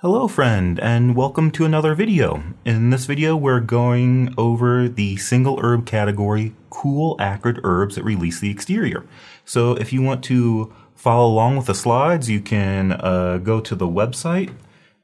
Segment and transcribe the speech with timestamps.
[0.00, 2.44] Hello friend and welcome to another video.
[2.64, 8.38] In this video we're going over the single herb category cool acrid herbs that release
[8.38, 9.04] the exterior.
[9.44, 13.74] So if you want to follow along with the slides you can uh, go to
[13.74, 14.54] the website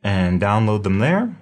[0.04, 1.36] and download them there.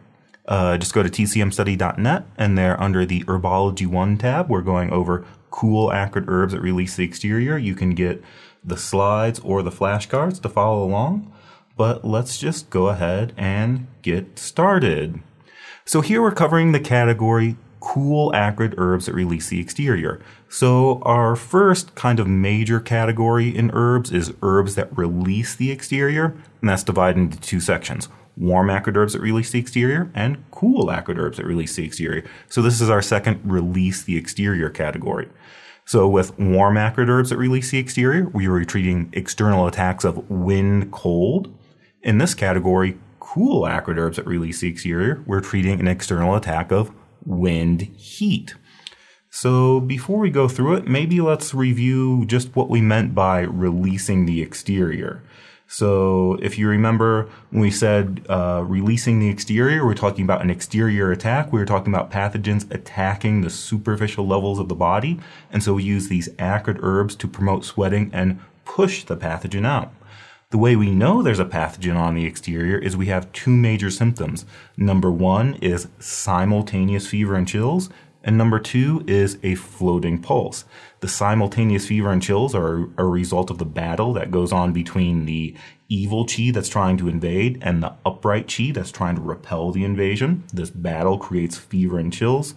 [0.47, 5.27] Uh, just go to tcmstudy.net and there under the Herbology 1 tab we're going over
[5.51, 7.59] cool acrid herbs that release the exterior.
[7.59, 8.25] You can get
[8.65, 11.31] the slides or the flashcards to follow along
[11.77, 15.21] but let's just go ahead and get started.
[15.85, 20.21] So here we're covering the category cool acrid herbs that release the exterior.
[20.49, 26.37] So our first kind of major category in herbs is herbs that release the exterior,
[26.61, 28.09] and that's divided into two sections.
[28.37, 32.25] Warm acrid herbs that release the exterior and cool acrid herbs that release the exterior.
[32.49, 35.29] So this is our second release the exterior category.
[35.85, 40.31] So with warm acrid herbs that release the exterior, we are treating external attacks of
[40.31, 41.53] wind, cold,
[42.03, 46.71] in this category, cool acrid herbs that release the exterior, we're treating an external attack
[46.71, 46.93] of
[47.25, 48.55] wind heat.
[49.31, 54.27] So before we go through it, maybe let's review just what we meant by releasing
[54.27, 55.23] the exterior.
[55.67, 60.51] So if you remember when we said uh, releasing the exterior, we're talking about an
[60.51, 61.51] exterior attack.
[61.51, 65.19] We were talking about pathogens attacking the superficial levels of the body.
[65.51, 69.95] And so we use these acrid herbs to promote sweating and push the pathogen out.
[70.53, 73.91] The way we know there's a pathogen on the exterior is we have two major
[73.91, 74.45] symptoms.
[74.77, 77.89] Number one is simultaneous fever and chills,
[78.23, 80.67] and number two is a floating pulse.
[81.01, 85.25] The simultaneous fever and chills are a result of the battle that goes on between
[85.25, 85.57] the
[85.89, 89.85] evil chi that's trying to invade and the upright chi that's trying to repel the
[89.85, 90.45] invasion.
[90.53, 92.55] This battle creates fever and chills.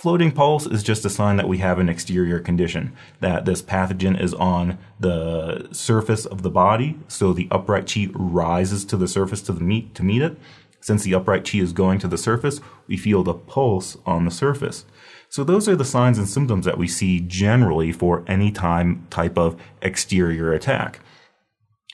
[0.00, 4.18] Floating pulse is just a sign that we have an exterior condition, that this pathogen
[4.18, 9.42] is on the surface of the body, so the upright chi rises to the surface
[9.42, 10.38] to the meet to meet it.
[10.80, 14.30] Since the upright chi is going to the surface, we feel the pulse on the
[14.30, 14.86] surface.
[15.28, 19.36] So those are the signs and symptoms that we see generally for any time type
[19.36, 21.00] of exterior attack.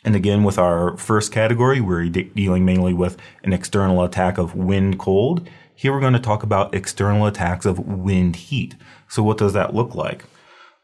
[0.04, 4.54] And again, with our first category, we're de- dealing mainly with an external attack of
[4.54, 5.48] wind cold.
[5.78, 8.76] Here we're going to talk about external attacks of wind heat.
[9.08, 10.24] So what does that look like?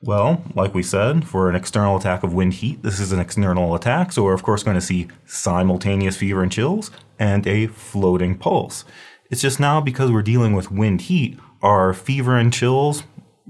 [0.03, 3.75] Well, like we said, for an external attack of wind heat, this is an external
[3.75, 8.37] attack, so we're of course going to see simultaneous fever and chills and a floating
[8.37, 8.85] pulse.
[9.31, 13.05] It's just now because we're dealing with wind heat, our fever and chills,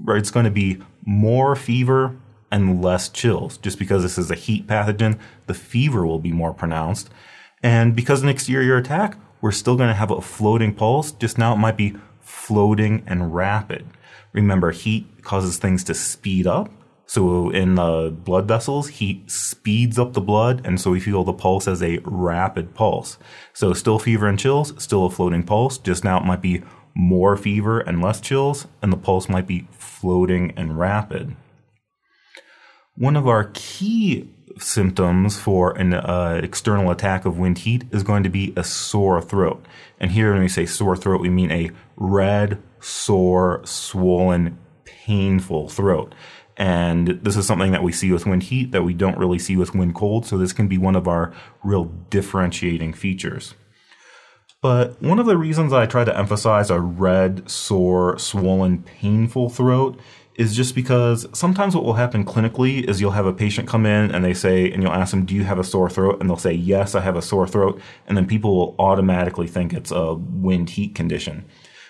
[0.07, 2.15] it's going to be more fever
[2.51, 3.57] and less chills.
[3.57, 7.09] Just because this is a heat pathogen, the fever will be more pronounced.
[7.61, 11.53] And because an exterior attack, we're still going to have a floating pulse, just now
[11.53, 13.85] it might be floating and rapid.
[14.31, 16.71] Remember, heat causes things to speed up.
[17.07, 21.33] So in the blood vessels, heat speeds up the blood, and so we feel the
[21.33, 23.17] pulse as a rapid pulse.
[23.51, 26.63] So still fever and chills, still a floating pulse, just now it might be
[26.95, 31.35] more fever and less chills, and the pulse might be floating and rapid.
[32.95, 38.23] One of our key symptoms for an uh, external attack of wind heat is going
[38.23, 39.65] to be a sore throat.
[39.99, 46.13] And here, when we say sore throat, we mean a red, sore, swollen, painful throat.
[46.55, 49.55] And this is something that we see with wind heat that we don't really see
[49.55, 50.25] with wind cold.
[50.25, 53.55] So this can be one of our real differentiating features.
[54.61, 59.99] But one of the reasons I try to emphasize a red, sore, swollen, painful throat
[60.35, 64.11] is just because sometimes what will happen clinically is you'll have a patient come in
[64.11, 66.19] and they say, and you'll ask them, Do you have a sore throat?
[66.19, 67.79] And they'll say, Yes, I have a sore throat.
[68.07, 71.45] And then people will automatically think it's a wind heat condition.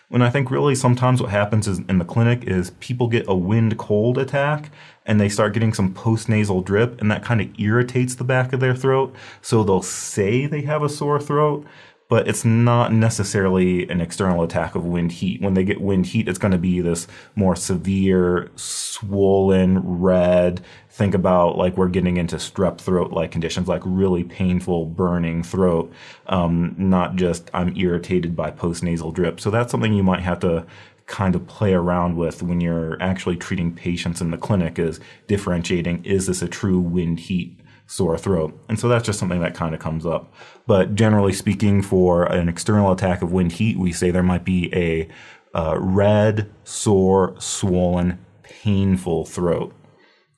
[0.09, 3.33] When I think really sometimes what happens is in the clinic is people get a
[3.33, 4.69] wind cold attack
[5.07, 8.59] and they start getting some postnasal drip and that kind of irritates the back of
[8.59, 9.15] their throat.
[9.41, 11.65] So they'll say they have a sore throat,
[12.09, 15.41] but it's not necessarily an external attack of wind heat.
[15.41, 20.61] When they get wind heat, it's going to be this more severe, swollen, red.
[20.89, 25.91] Think about like we're getting into strep throat like conditions, like really painful, burning throat,
[26.27, 29.39] um, not just I'm irritated by postnasal drip.
[29.39, 30.65] So that's something you might have to
[31.05, 36.03] kind of play around with when you're actually treating patients in the clinic is differentiating
[36.05, 38.59] is this a true wind heat sore throat.
[38.69, 40.33] And so that's just something that kind of comes up.
[40.65, 44.73] But generally speaking, for an external attack of wind heat, we say there might be
[44.73, 45.07] a
[45.53, 49.73] uh, red, sore, swollen, painful throat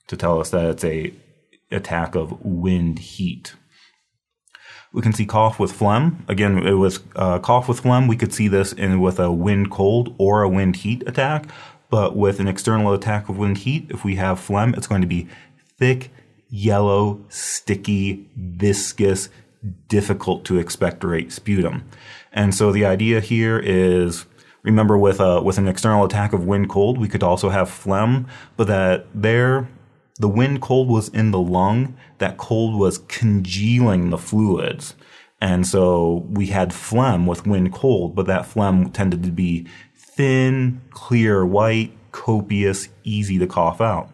[0.08, 1.12] to tell us that it's a
[1.70, 3.54] attack of wind heat.
[4.92, 6.24] We can see cough with phlegm.
[6.28, 10.14] Again, with uh, cough with phlegm, we could see this in with a wind cold
[10.18, 11.46] or a wind heat attack.
[11.90, 15.06] But with an external attack of wind heat, if we have phlegm, it's going to
[15.06, 15.28] be
[15.78, 16.10] thick,
[16.48, 19.28] yellow, sticky, viscous,
[19.88, 21.84] difficult to expectorate sputum.
[22.32, 24.26] And so the idea here is
[24.62, 28.26] remember with a, with an external attack of wind cold, we could also have phlegm,
[28.56, 29.68] but that there
[30.18, 34.94] the wind cold was in the lung, that cold was congealing the fluids.
[35.40, 40.80] And so we had phlegm with wind cold, but that phlegm tended to be thin,
[40.90, 44.10] clear, white, copious, easy to cough out.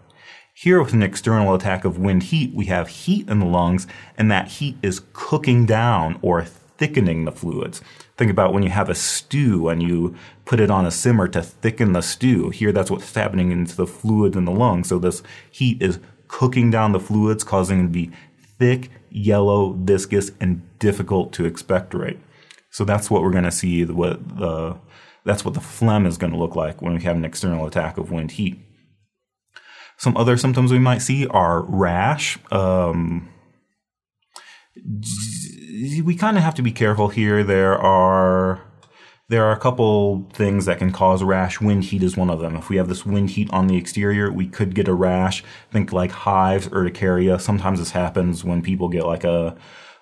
[0.63, 4.31] Here with an external attack of wind heat, we have heat in the lungs and
[4.31, 7.83] that heat is cooking down or thickening the fluids.
[8.17, 10.15] Think about when you have a stew and you
[10.45, 12.51] put it on a simmer to thicken the stew.
[12.51, 14.89] Here that's what's happening into the fluids in the lungs.
[14.89, 15.99] So this heat is
[16.29, 18.13] cooking down the fluids, causing them to be
[18.61, 22.21] thick, yellow, viscous, and difficult to expectorate.
[22.71, 23.85] So that's what we're going to see.
[23.85, 24.77] What the
[25.25, 27.99] that's what the phlegm is going to look like when we have an external attack
[27.99, 28.61] of wind heat.
[30.03, 32.37] Some other symptoms we might see are rash.
[32.51, 33.29] Um,
[36.05, 37.45] we kind of have to be careful here.
[37.45, 38.61] There are
[39.29, 41.61] there are a couple things that can cause rash.
[41.61, 42.57] Wind heat is one of them.
[42.57, 45.45] If we have this wind heat on the exterior, we could get a rash.
[45.71, 47.39] Think like hives, urticaria.
[47.39, 49.57] Sometimes this happens when people get like a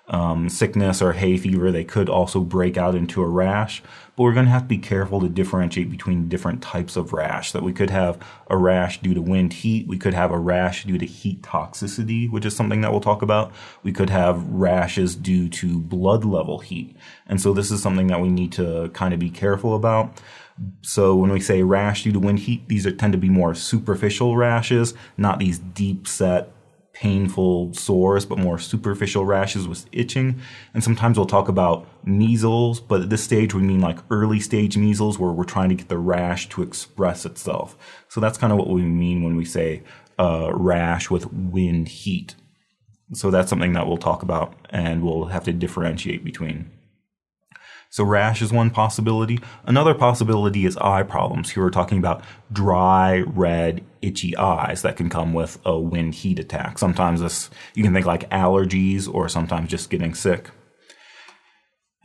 [0.07, 3.81] um, sickness or hay fever, they could also break out into a rash.
[4.21, 7.53] But we're going to have to be careful to differentiate between different types of rash.
[7.53, 9.87] That we could have a rash due to wind heat.
[9.87, 13.23] We could have a rash due to heat toxicity, which is something that we'll talk
[13.23, 13.51] about.
[13.81, 16.95] We could have rashes due to blood level heat.
[17.25, 20.21] And so this is something that we need to kind of be careful about.
[20.83, 23.55] So when we say rash due to wind heat, these are, tend to be more
[23.55, 26.53] superficial rashes, not these deep set
[27.01, 30.39] painful sores, but more superficial rashes with itching.
[30.71, 34.77] And sometimes we'll talk about measles, but at this stage we mean like early stage
[34.77, 37.75] measles where we're trying to get the rash to express itself.
[38.07, 39.81] So that's kind of what we mean when we say
[40.19, 42.35] uh, rash with wind heat.
[43.13, 46.69] So that's something that we'll talk about and we'll have to differentiate between.
[47.91, 49.37] So rash is one possibility.
[49.65, 51.49] Another possibility is eye problems.
[51.49, 56.39] Here we're talking about dry, red, itchy eyes that can come with a wind heat
[56.39, 56.79] attack.
[56.79, 60.51] Sometimes this, you can think like allergies or sometimes just getting sick.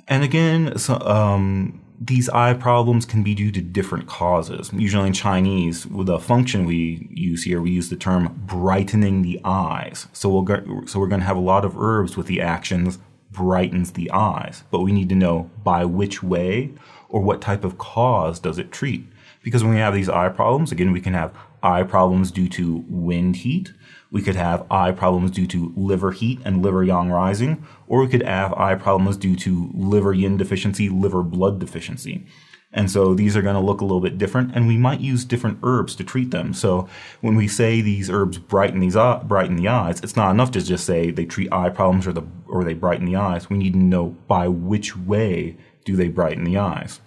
[0.08, 4.72] And again, so, um, these eye problems can be due to different causes.
[4.72, 9.40] Usually in Chinese, with the function we use here, we use the term brightening the
[9.44, 10.08] eyes.
[10.12, 12.98] So we'll go, so we're going to have a lot of herbs with the actions
[13.36, 16.72] brightens the eyes, but we need to know by which way
[17.08, 19.06] or what type of cause does it treat.
[19.44, 22.84] Because when we have these eye problems, again, we can have eye problems due to
[22.88, 23.72] wind heat.
[24.10, 28.08] We could have eye problems due to liver heat and liver yang rising, or we
[28.08, 32.26] could have eye problems due to liver yin deficiency, liver blood deficiency.
[32.72, 35.24] And so these are going to look a little bit different, and we might use
[35.24, 36.52] different herbs to treat them.
[36.52, 36.88] So
[37.20, 40.60] when we say these herbs brighten these uh, brighten the eyes, it's not enough to
[40.60, 43.48] just say they treat eye problems or the or they brighten the eyes.
[43.48, 47.00] We need to know by which way do they brighten the eyes.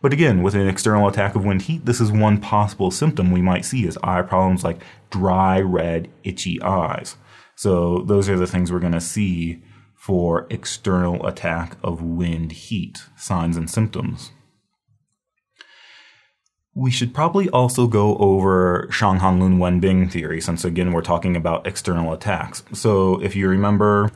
[0.00, 3.42] But again, with an external attack of wind heat, this is one possible symptom we
[3.42, 4.80] might see is eye problems like
[5.10, 7.16] dry, red, itchy eyes.
[7.56, 9.62] So those are the things we're going to see
[9.96, 14.30] for external attack of wind heat signs and symptoms.
[16.78, 21.66] We should probably also go over Shanghan Lun Wenbing theory, since again we're talking about
[21.66, 22.62] external attacks.
[22.72, 24.12] So if you remember,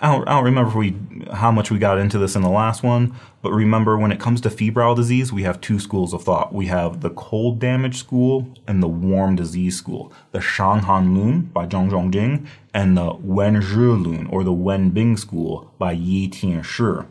[0.00, 0.96] I don't, I don't remember we
[1.32, 4.40] how much we got into this in the last one, but remember when it comes
[4.42, 6.54] to febrile disease, we have two schools of thought.
[6.54, 10.12] We have the cold damage school and the warm disease school.
[10.30, 15.90] The Shanghan Lun by Zhang Zhongjing and the Wenre Lun or the Wenbing school by
[15.90, 17.04] Ye Tianshi.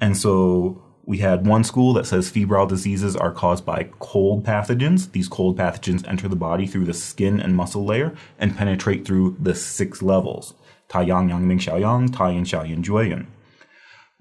[0.00, 5.10] And so we had one school that says febrile diseases are caused by cold pathogens.
[5.10, 9.36] These cold pathogens enter the body through the skin and muscle layer and penetrate through
[9.40, 10.54] the six levels.
[10.88, 13.26] Tai Yang Yang Ming Shao Yang, Tai Yin Shao Yin Yin.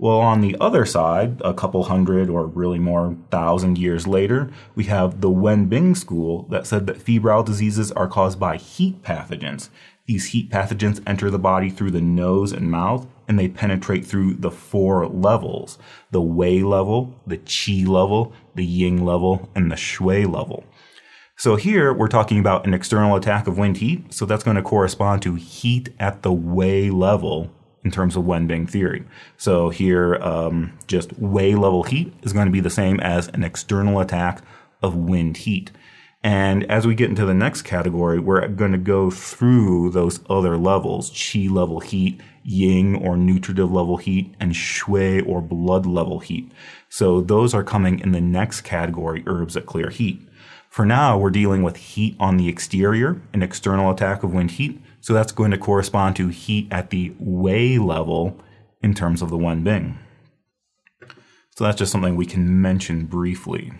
[0.02, 4.86] Well, on the other side, a couple hundred or really more thousand years later, we
[4.86, 9.70] have the Wenbing school that said that febrile diseases are caused by heat pathogens.
[10.06, 14.34] These heat pathogens enter the body through the nose and mouth and they penetrate through
[14.34, 15.78] the four levels
[16.12, 20.66] the Wei level, the Qi level, the Ying level, and the Xue level.
[21.38, 24.14] So here we're talking about an external attack of wind heat.
[24.14, 27.50] So that's going to correspond to heat at the Wei level
[27.84, 29.06] in terms of Wenbing theory.
[29.38, 33.44] So here, um, just Wei level heat is going to be the same as an
[33.44, 34.44] external attack
[34.84, 35.72] of wind heat.
[36.24, 40.56] And as we get into the next category, we're going to go through those other
[40.56, 46.52] levels, qi level heat, ying or nutritive level heat, and xue or blood level heat.
[46.90, 50.22] So those are coming in the next category, herbs that clear heat.
[50.70, 54.80] For now, we're dealing with heat on the exterior, an external attack of wind heat.
[55.02, 58.40] So that's going to correspond to heat at the Wei level
[58.82, 59.98] in terms of the Wenbing.
[61.58, 63.74] So that's just something we can mention briefly.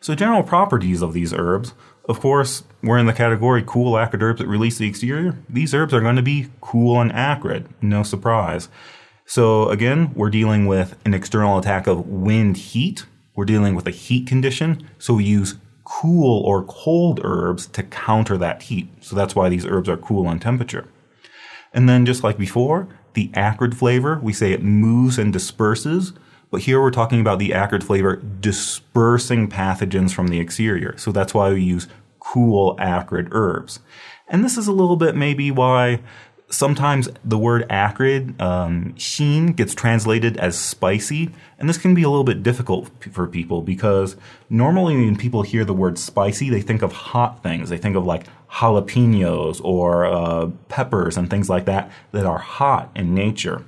[0.00, 1.74] So general properties of these herbs,
[2.08, 5.36] of course, we're in the category cool acrid herbs that release the exterior.
[5.48, 8.68] These herbs are going to be cool and acrid, no surprise.
[9.26, 13.06] So again, we're dealing with an external attack of wind heat.
[13.34, 18.38] We're dealing with a heat condition, so we use cool or cold herbs to counter
[18.38, 18.88] that heat.
[19.00, 20.86] So that's why these herbs are cool in temperature.
[21.74, 26.12] And then just like before, the acrid flavor, we say it moves and disperses.
[26.50, 30.96] But here we're talking about the acrid flavor dispersing pathogens from the exterior.
[30.96, 31.88] So that's why we use
[32.20, 33.80] cool acrid herbs.
[34.28, 36.00] And this is a little bit maybe why
[36.50, 41.30] sometimes the word acrid, um, xin, gets translated as spicy.
[41.58, 44.16] And this can be a little bit difficult for people because
[44.48, 47.68] normally when people hear the word spicy, they think of hot things.
[47.68, 52.90] They think of like jalapenos or uh, peppers and things like that that are hot
[52.94, 53.64] in nature.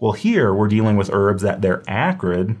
[0.00, 2.56] Well, here we're dealing with herbs that they're acrid,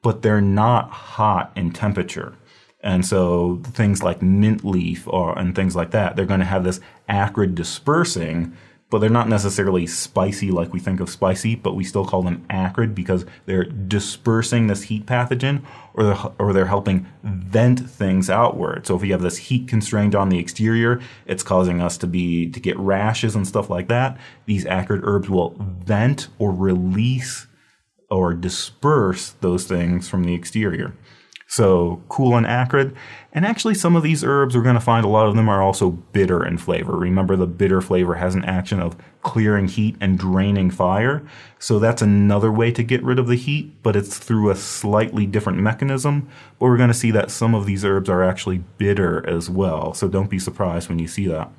[0.00, 2.34] but they're not hot in temperature.
[2.80, 6.62] And so things like mint leaf or and things like that, they're going to have
[6.62, 8.56] this acrid dispersing
[8.94, 12.46] but they're not necessarily spicy like we think of spicy, but we still call them
[12.48, 18.86] acrid because they're dispersing this heat pathogen or they're, or they're helping vent things outward.
[18.86, 22.48] So if you have this heat constrained on the exterior, it's causing us to be
[22.52, 24.16] to get rashes and stuff like that.
[24.46, 27.48] These acrid herbs will vent or release
[28.10, 30.94] or disperse those things from the exterior.
[31.46, 32.96] So cool and acrid.
[33.32, 35.62] And actually, some of these herbs, we're going to find a lot of them are
[35.62, 36.96] also bitter in flavor.
[36.96, 41.22] Remember, the bitter flavor has an action of clearing heat and draining fire.
[41.58, 45.26] So that's another way to get rid of the heat, but it's through a slightly
[45.26, 46.28] different mechanism.
[46.58, 49.94] But we're going to see that some of these herbs are actually bitter as well.
[49.94, 51.50] So don't be surprised when you see that.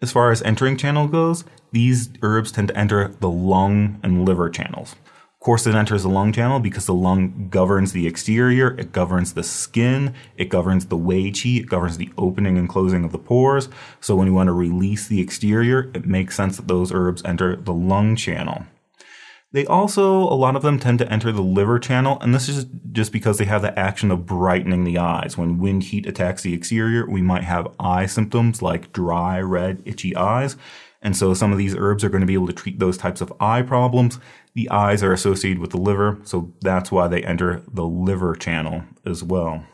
[0.00, 4.50] As far as entering channel goes, these herbs tend to enter the lung and liver
[4.50, 4.96] channels
[5.44, 9.42] course, it enters the lung channel because the lung governs the exterior, it governs the
[9.42, 13.68] skin, it governs the wei qi, it governs the opening and closing of the pores.
[14.00, 17.56] So when you want to release the exterior, it makes sense that those herbs enter
[17.56, 18.64] the lung channel.
[19.52, 22.66] They also, a lot of them tend to enter the liver channel, and this is
[22.90, 25.38] just because they have the action of brightening the eyes.
[25.38, 30.16] When wind heat attacks the exterior, we might have eye symptoms like dry, red, itchy
[30.16, 30.56] eyes.
[31.02, 33.20] And so some of these herbs are going to be able to treat those types
[33.20, 34.18] of eye problems.
[34.54, 38.84] The eyes are associated with the liver, so that's why they enter the liver channel
[39.04, 39.64] as well.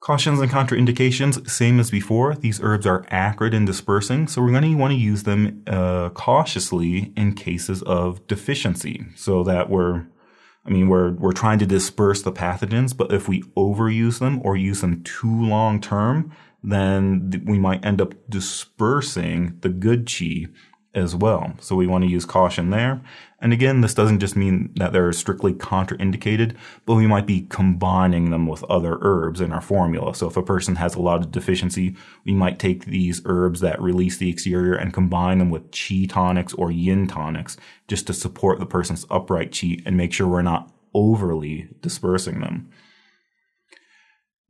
[0.00, 2.34] Cautions and contraindications, same as before.
[2.34, 6.08] These herbs are acrid and dispersing, so we're going to want to use them uh,
[6.10, 10.06] cautiously in cases of deficiency, so that we're,
[10.64, 14.56] I mean, we're we're trying to disperse the pathogens, but if we overuse them or
[14.56, 20.46] use them too long term, then we might end up dispersing the good chi
[20.94, 21.52] as well.
[21.60, 23.00] So we want to use caution there.
[23.40, 28.30] And again, this doesn't just mean that they're strictly contraindicated, but we might be combining
[28.30, 30.14] them with other herbs in our formula.
[30.14, 33.80] So if a person has a lot of deficiency, we might take these herbs that
[33.80, 37.56] release the exterior and combine them with qi tonics or yin tonics
[37.88, 42.68] just to support the person's upright qi and make sure we're not overly dispersing them.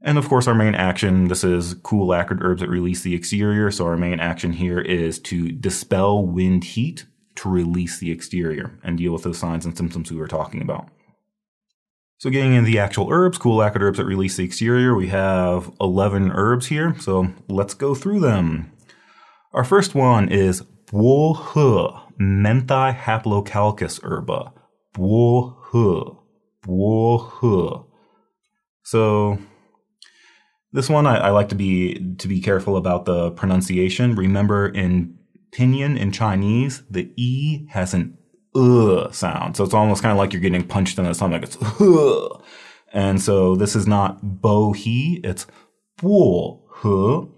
[0.02, 3.70] And of course, our main action, this is cool acrid herbs that release the exterior.
[3.70, 7.04] So our main action here is to dispel wind heat
[7.36, 10.88] to release the exterior and deal with those signs and symptoms we were talking about.
[12.18, 15.70] So getting into the actual herbs, cool acrid herbs that release the exterior, we have
[15.80, 16.94] 11 herbs here.
[16.98, 18.72] So let's go through them.
[19.52, 24.52] Our first one is Bo He, Menthae Haplocalycis herba.
[24.92, 27.86] Bo He, Bo He.
[28.82, 29.38] So
[30.72, 34.14] this one I, I, like to be to be careful about the pronunciation.
[34.14, 35.18] Remember in
[35.52, 38.16] pinyin in Chinese, the e has an
[38.54, 41.42] uh sound, so it's almost kind of like you're getting punched in the stomach.
[41.42, 42.38] It's uh.
[42.92, 45.46] and so this is not bo he, it's
[46.00, 47.28] bo he.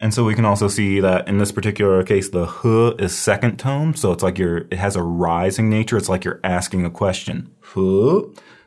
[0.00, 3.58] And so we can also see that in this particular case, the h is second
[3.58, 5.96] tone, so it's like you're it has a rising nature.
[5.96, 7.52] It's like you're asking a question.
[7.62, 8.22] Huh?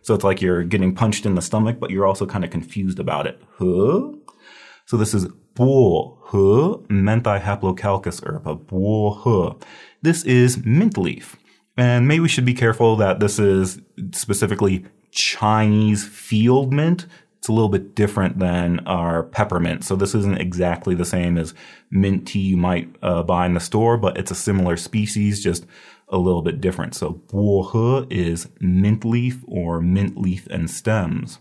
[0.07, 2.97] So it's like you're getting punched in the stomach, but you're also kind of confused
[2.97, 3.41] about it.
[3.57, 4.13] Huh?
[4.85, 8.57] So this is bo huh, menthae haplocalycis herba,
[9.19, 9.55] huh.
[10.01, 11.35] This is mint leaf.
[11.75, 13.81] And maybe we should be careful that this is
[14.13, 17.05] specifically Chinese field mint.
[17.39, 19.83] It's a little bit different than our peppermint.
[19.83, 21.53] So this isn't exactly the same as
[21.91, 25.65] mint tea you might uh, buy in the store, but it's a similar species, just
[26.09, 26.95] a little bit different.
[26.95, 31.39] So bohe is mint leaf or mint leaf and stems.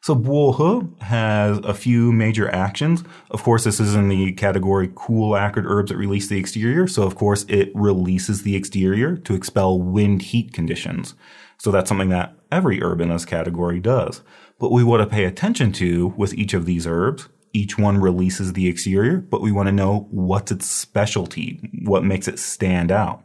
[0.00, 3.02] So Bohe has a few major actions.
[3.30, 6.86] Of course, this is in the category cool acrid herbs that release the exterior.
[6.86, 11.14] So of course, it releases the exterior to expel wind heat conditions.
[11.58, 14.22] So that's something that every herb in this category does.
[14.60, 17.28] But we want to pay attention to with each of these herbs.
[17.52, 22.28] Each one releases the exterior, but we want to know what's its specialty, what makes
[22.28, 23.24] it stand out.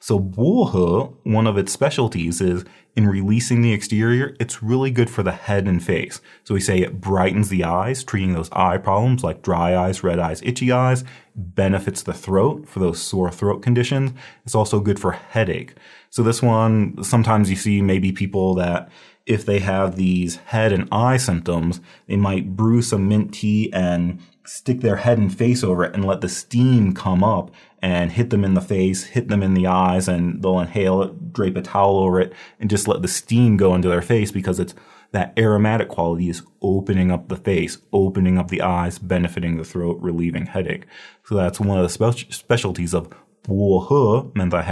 [0.00, 2.64] So Bohe, one of its specialties is
[2.94, 6.20] in releasing the exterior, it's really good for the head and face.
[6.44, 10.18] So we say it brightens the eyes, treating those eye problems like dry eyes, red
[10.18, 11.04] eyes, itchy eyes,
[11.34, 14.12] benefits the throat for those sore throat conditions.
[14.44, 15.74] It's also good for headache.
[16.10, 18.90] So this one, sometimes you see maybe people that
[19.26, 24.20] if they have these head and eye symptoms, they might brew some mint tea and
[24.44, 27.50] stick their head and face over it and let the steam come up
[27.80, 31.32] and hit them in the face, hit them in the eyes, and they'll inhale it,
[31.32, 34.60] drape a towel over it, and just let the steam go into their face because
[34.60, 34.74] it's
[35.12, 39.98] that aromatic quality is opening up the face, opening up the eyes, benefiting the throat,
[40.00, 40.86] relieving headache.
[41.24, 43.10] So that's one of the spe- specialties of
[43.44, 44.64] Bohe, Menthae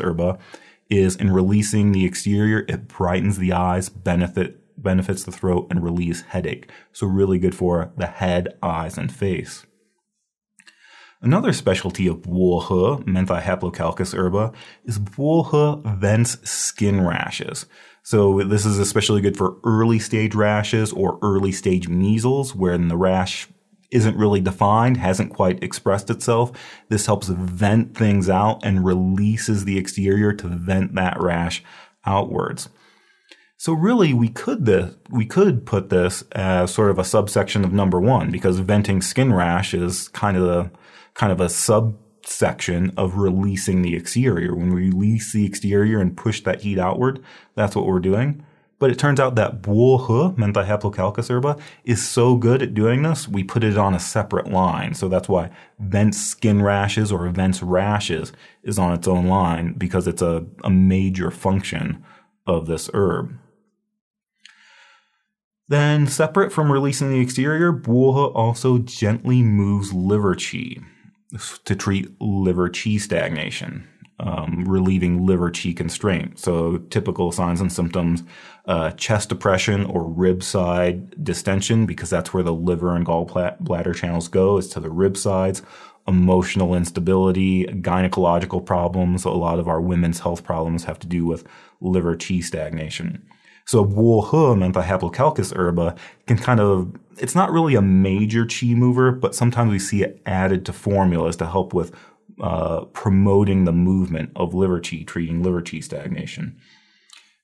[0.00, 0.38] herba,
[0.90, 6.22] is in releasing the exterior, it brightens the eyes, benefit benefits the throat, and relieves
[6.22, 6.70] headache.
[6.92, 9.66] So really good for the head, eyes, and face.
[11.22, 13.42] Another specialty of Bohe, Menthae
[14.14, 14.52] herba,
[14.84, 17.66] is Bohe vents skin rashes.
[18.02, 22.96] So this is especially good for early stage rashes or early stage measles, when the
[22.96, 23.48] rash
[23.90, 26.52] isn't really defined, hasn't quite expressed itself.
[26.88, 31.62] This helps vent things out and releases the exterior to vent that rash
[32.04, 32.68] outwards.
[33.56, 37.74] So really, we could this, we could put this as sort of a subsection of
[37.74, 40.70] number one because venting skin rash is kind of a
[41.12, 44.54] kind of a subsection of releasing the exterior.
[44.54, 47.22] When we release the exterior and push that heat outward,
[47.54, 48.46] that's what we're doing.
[48.80, 50.66] But it turns out that Bohe, Menthae
[51.28, 54.94] herba, is so good at doing this, we put it on a separate line.
[54.94, 58.32] So that's why vent skin rashes or vents rashes
[58.62, 62.02] is on its own line because it's a, a major function
[62.46, 63.38] of this herb.
[65.68, 70.82] Then, separate from releasing the exterior, Bohe also gently moves liver qi
[71.64, 73.86] to treat liver qi stagnation,
[74.18, 76.40] um, relieving liver qi constraint.
[76.40, 78.24] So, typical signs and symptoms
[78.66, 84.28] uh, chest depression or rib side distension, because that's where the liver and gallbladder channels
[84.28, 85.62] go, is to the rib sides.
[86.08, 89.24] Emotional instability, gynecological problems.
[89.24, 91.44] A lot of our women's health problems have to do with
[91.80, 93.22] liver qi stagnation.
[93.66, 93.92] So the
[94.82, 95.94] Haplocalycis herba
[96.26, 100.20] can kind of, it's not really a major chi mover, but sometimes we see it
[100.26, 101.94] added to formulas to help with
[102.40, 106.56] uh, promoting the movement of liver qi, treating liver qi stagnation.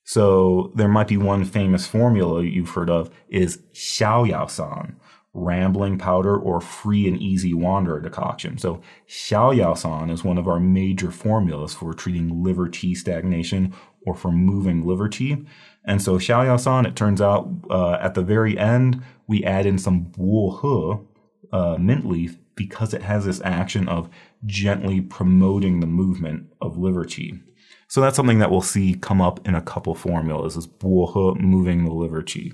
[0.07, 4.95] So there might be one famous formula you've heard of is Xiao Yao San,
[5.33, 8.57] rambling powder or free and easy wanderer decoction.
[8.57, 13.73] So Xiao Yao San is one of our major formulas for treating liver qi stagnation
[14.05, 15.45] or for moving liver qi.
[15.83, 20.05] And so Xiaoyaosan, it turns out uh, at the very end, we add in some
[20.05, 21.05] Bohe,
[21.51, 24.09] uh, mint leaf, because it has this action of
[24.45, 27.41] gently promoting the movement of liver qi.
[27.87, 31.85] So that's something that we'll see come up in a couple formulas is Bohe moving
[31.85, 32.53] the liver qi.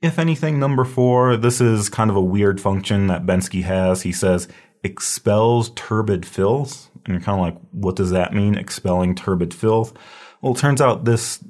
[0.00, 4.02] If anything, number four, this is kind of a weird function that Bensky has.
[4.02, 4.48] He says
[4.82, 6.90] expels turbid filth.
[7.04, 8.56] And you're kind of like, what does that mean?
[8.56, 9.92] Expelling turbid filth.
[10.40, 11.42] Well, it turns out this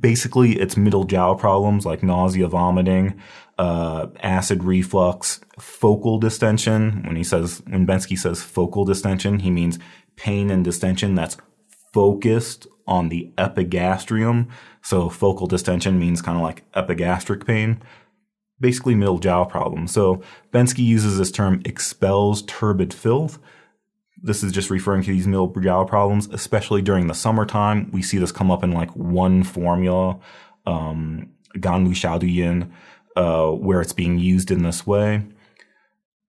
[0.00, 3.20] basically it's middle jiao problems like nausea, vomiting,
[3.58, 7.02] uh, acid reflux, focal distension.
[7.04, 9.78] When he says, when Bensky says focal distension, he means
[10.18, 11.36] pain and distension that's
[11.92, 14.48] focused on the epigastrium.
[14.82, 17.82] So focal distension means kind of like epigastric pain.
[18.60, 19.92] Basically middle jiao problems.
[19.92, 23.38] So Bensky uses this term expels turbid filth
[24.22, 27.90] this is just referring to these middle jiao problems, especially during the summertime.
[27.92, 30.18] We see this come up in like one formula,
[30.66, 32.70] um, Ganlu Xiaoduyin,
[33.16, 35.22] uh, where it's being used in this way.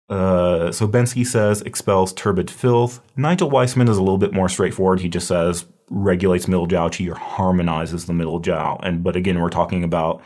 [0.09, 3.01] Uh, so Bensky says expels turbid filth.
[3.15, 5.01] Nigel Wiseman is a little bit more straightforward.
[5.01, 8.79] He just says regulates middle jiao qi or harmonizes the middle jiao.
[8.83, 10.21] And but again, we're talking about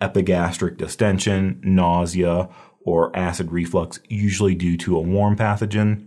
[0.00, 2.48] epigastric distension, nausea,
[2.84, 6.06] or acid reflux, usually due to a warm pathogen.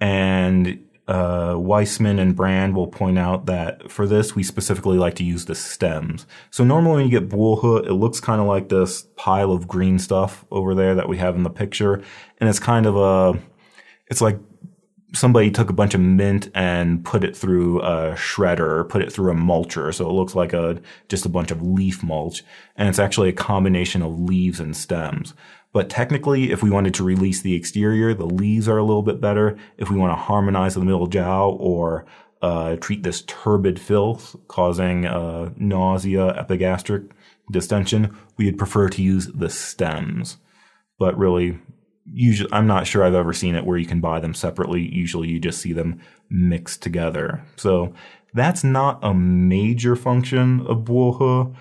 [0.00, 5.24] And uh, Wiseman and Brand will point out that for this, we specifically like to
[5.24, 6.26] use the stems.
[6.50, 9.98] So normally when you get Bohe, it looks kind of like this pile of green
[9.98, 12.02] stuff over there that we have in the picture.
[12.38, 13.38] And it's kind of a,
[14.08, 14.38] it's like
[15.14, 19.30] somebody took a bunch of mint and put it through a shredder, put it through
[19.30, 22.42] a mulcher, so it looks like a just a bunch of leaf mulch,
[22.76, 25.34] and it's actually a combination of leaves and stems.
[25.74, 29.20] But technically, if we wanted to release the exterior, the leaves are a little bit
[29.20, 29.58] better.
[29.76, 32.06] If we want to harmonize the middle jiao or
[32.40, 37.10] uh, treat this turbid filth causing uh, nausea, epigastric
[37.50, 40.36] distension, we would prefer to use the stems.
[40.96, 41.58] But really,
[42.06, 44.88] usually I'm not sure I've ever seen it where you can buy them separately.
[44.94, 47.42] Usually you just see them mixed together.
[47.56, 47.92] So
[48.32, 51.52] that's not a major function of Bohe.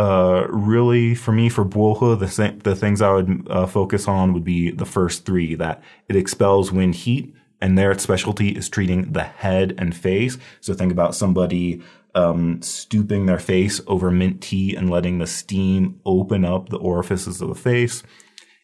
[0.00, 4.44] Uh, really, for me, for Bohe, the, the things I would uh, focus on would
[4.44, 9.24] be the first three, that it expels wind heat, and their specialty is treating the
[9.24, 10.38] head and face.
[10.62, 11.82] So think about somebody
[12.14, 17.42] um, stooping their face over mint tea and letting the steam open up the orifices
[17.42, 18.02] of the face.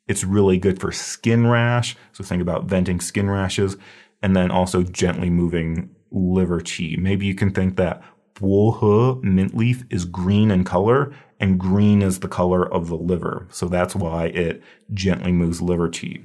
[0.08, 1.98] It's really good for skin rash.
[2.12, 3.76] So think about venting skin rashes
[4.22, 6.96] and then also gently moving liver qi.
[6.96, 8.02] Maybe you can think that
[8.36, 13.46] Bohe mint leaf is green in color and green is the color of the liver.
[13.50, 16.24] So that's why it gently moves liver qi.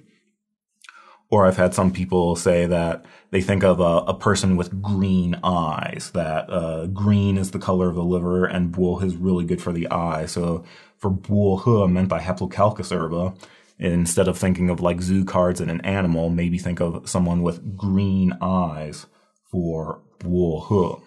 [1.30, 5.40] Or I've had some people say that they think of a, a person with green
[5.44, 9.62] eyes, that uh, green is the color of the liver and Bohe is really good
[9.62, 10.26] for the eye.
[10.26, 10.66] So
[10.98, 13.34] for Bohe, meant by Haplocalycis herba,
[13.80, 17.78] instead of thinking of like zoo cards and an animal, maybe think of someone with
[17.78, 19.08] green eyes
[19.50, 21.02] for Bohe.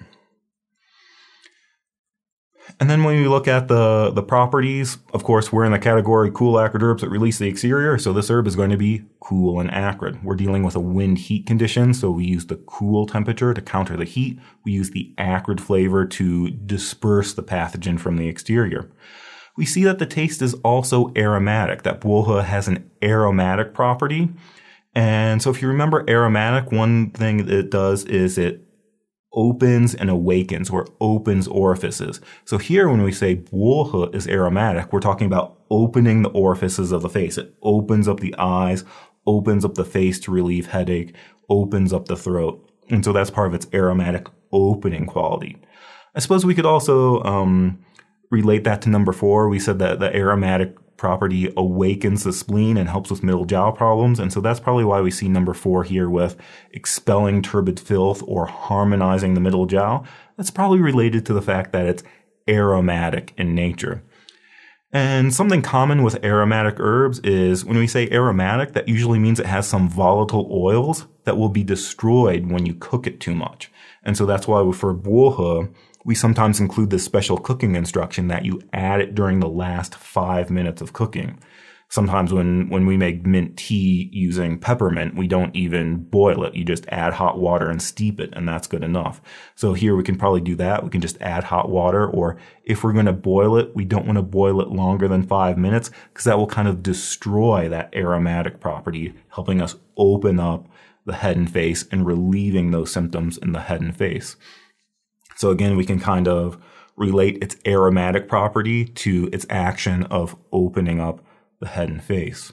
[2.80, 6.30] And then when we look at the, the properties, of course, we're in the category
[6.32, 7.98] cool acrid herbs that release the exterior.
[7.98, 10.24] So this herb is going to be cool and acrid.
[10.24, 11.94] We're dealing with a wind heat condition.
[11.94, 14.38] So we use the cool temperature to counter the heat.
[14.64, 18.90] We use the acrid flavor to disperse the pathogen from the exterior.
[19.56, 24.30] We see that the taste is also aromatic, that Bohe has an aromatic property.
[24.94, 28.66] And so if you remember aromatic, one thing it does is it
[29.34, 32.20] opens and awakens or opens orifices.
[32.44, 37.02] So here when we say Bohe is aromatic, we're talking about opening the orifices of
[37.02, 37.36] the face.
[37.36, 38.84] It opens up the eyes,
[39.26, 41.14] opens up the face to relieve headache,
[41.48, 42.70] opens up the throat.
[42.90, 45.56] And so that's part of its aromatic opening quality.
[46.14, 47.84] I suppose we could also um,
[48.30, 49.48] relate that to number four.
[49.48, 54.18] We said that the aromatic property awakens the spleen and helps with middle jiao problems.
[54.18, 56.36] And so that's probably why we see number four here with
[56.72, 60.06] expelling turbid filth or harmonizing the middle jiao.
[60.36, 62.02] That's probably related to the fact that it's
[62.48, 64.02] aromatic in nature.
[64.92, 69.46] And something common with aromatic herbs is when we say aromatic, that usually means it
[69.46, 73.72] has some volatile oils that will be destroyed when you cook it too much.
[74.04, 78.60] And so that's why for Bohe, we sometimes include this special cooking instruction that you
[78.72, 81.38] add it during the last five minutes of cooking.
[81.88, 86.54] Sometimes when, when we make mint tea using peppermint, we don't even boil it.
[86.54, 89.22] You just add hot water and steep it, and that's good enough.
[89.54, 90.82] So here we can probably do that.
[90.82, 94.06] We can just add hot water, or if we're going to boil it, we don't
[94.06, 97.94] want to boil it longer than five minutes because that will kind of destroy that
[97.94, 100.66] aromatic property, helping us open up
[101.06, 104.36] the head and face and relieving those symptoms in the head and face.
[105.36, 106.58] So again, we can kind of
[106.96, 111.24] relate its aromatic property to its action of opening up
[111.60, 112.52] the head and face.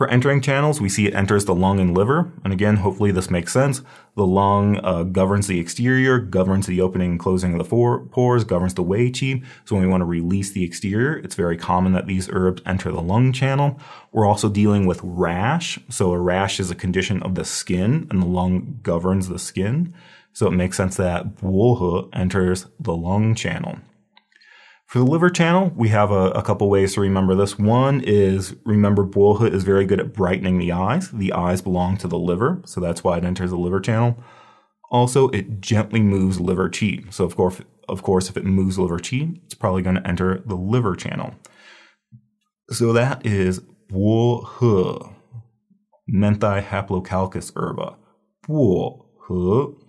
[0.00, 2.32] For entering channels, we see it enters the lung and liver.
[2.42, 3.82] And again, hopefully this makes sense.
[4.16, 8.72] The lung uh, governs the exterior, governs the opening and closing of the pores, governs
[8.72, 9.44] the wei qi.
[9.66, 12.90] So when we want to release the exterior, it's very common that these herbs enter
[12.90, 13.78] the lung channel.
[14.10, 15.78] We're also dealing with rash.
[15.90, 19.92] So a rash is a condition of the skin and the lung governs the skin.
[20.32, 23.78] So it makes sense that Bohe enters the lung channel.
[24.86, 27.56] For the liver channel, we have a, a, couple ways to remember this.
[27.56, 31.12] One is remember Bohe is very good at brightening the eyes.
[31.12, 34.18] The eyes belong to the liver, so that's why it enters the liver channel.
[34.90, 37.12] Also, it gently moves liver qi.
[37.12, 40.42] So of course, of course, if it moves liver qi, it's probably going to enter
[40.44, 41.34] the liver channel.
[42.70, 43.60] So that is
[43.92, 45.14] Bohe,
[46.12, 47.96] Menthae haplocalycis herba.
[48.48, 49.79] Bohe.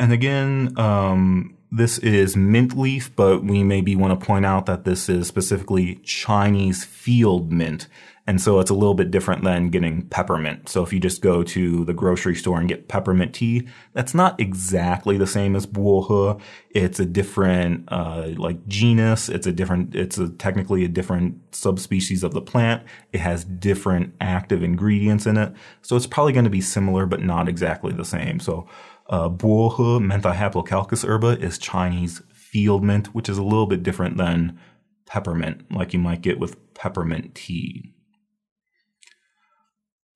[0.00, 4.84] And again, um, this is mint leaf, but we maybe want to point out that
[4.84, 7.86] this is specifically Chinese field mint.
[8.26, 10.68] And so it's a little bit different than getting peppermint.
[10.68, 14.38] So if you just go to the grocery store and get peppermint tea, that's not
[14.40, 16.40] exactly the same as bohe.
[16.70, 19.28] It's a different, uh, like genus.
[19.28, 22.84] It's a different, it's a, technically a different subspecies of the plant.
[23.12, 25.52] It has different active ingredients in it.
[25.82, 28.38] So it's probably going to be similar, but not exactly the same.
[28.38, 28.68] So
[29.10, 34.16] uh, Bohe Mentha haplocalycis herba is Chinese field mint, which is a little bit different
[34.16, 34.58] than
[35.06, 37.92] peppermint, like you might get with peppermint tea.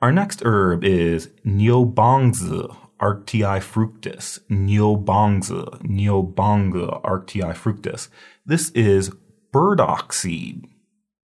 [0.00, 4.38] Our next herb is Niubangzi arctii fructus.
[4.50, 8.08] Niubangzi, Niubangzi arctii fructus.
[8.46, 9.10] This is
[9.52, 10.66] burdock seed,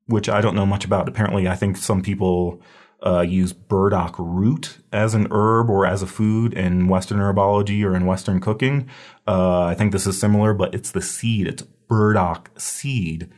[0.06, 1.08] which I don't know much about.
[1.08, 2.60] Apparently, I think some people
[3.04, 7.94] uh, use burdock root as an herb or as a food in Western herbology or
[7.94, 8.88] in Western cooking.
[9.26, 11.46] Uh, I think this is similar, but it's the seed.
[11.46, 13.30] It's burdock seed,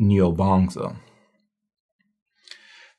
[0.00, 0.96] Niubangzi.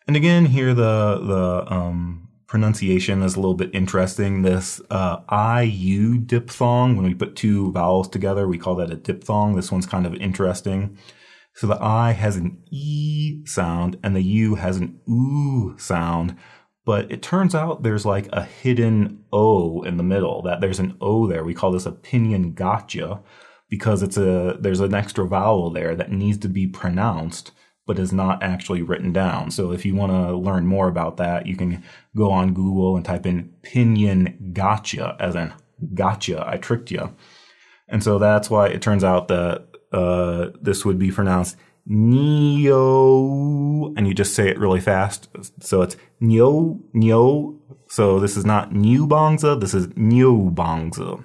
[0.08, 4.42] And again, here the the um, pronunciation is a little bit interesting.
[4.42, 5.18] This uh,
[5.62, 9.56] IU diphthong, when we put two vowels together, we call that a diphthong.
[9.56, 10.98] This one's kind of interesting.
[11.60, 16.38] So the I has an E sound and the U has an OO sound.
[16.86, 20.95] But it turns out there's like a hidden O in the middle, that there's an
[21.02, 21.43] O there.
[21.43, 23.19] We call this a pinyin gotcha
[23.69, 27.52] because it's a, there's an extra vowel there that needs to be pronounced
[27.86, 29.52] but is not actually written down.
[29.52, 31.84] So if you want to learn more about that, you can
[32.15, 35.52] go on Google and type in pinyin gotcha, as in
[35.93, 37.13] gotcha, I tricked you.
[37.89, 42.84] And so that's why it turns out that uh, this would be pronounced neo,
[43.95, 45.30] and you just say it really fast.
[45.62, 47.56] So it's neo, neo.
[47.88, 51.23] So this is not new bongza, this is new bongza.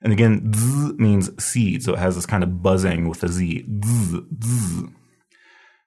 [0.00, 3.64] And again, z means seed, so it has this kind of buzzing with a z.
[3.84, 4.86] Z, z.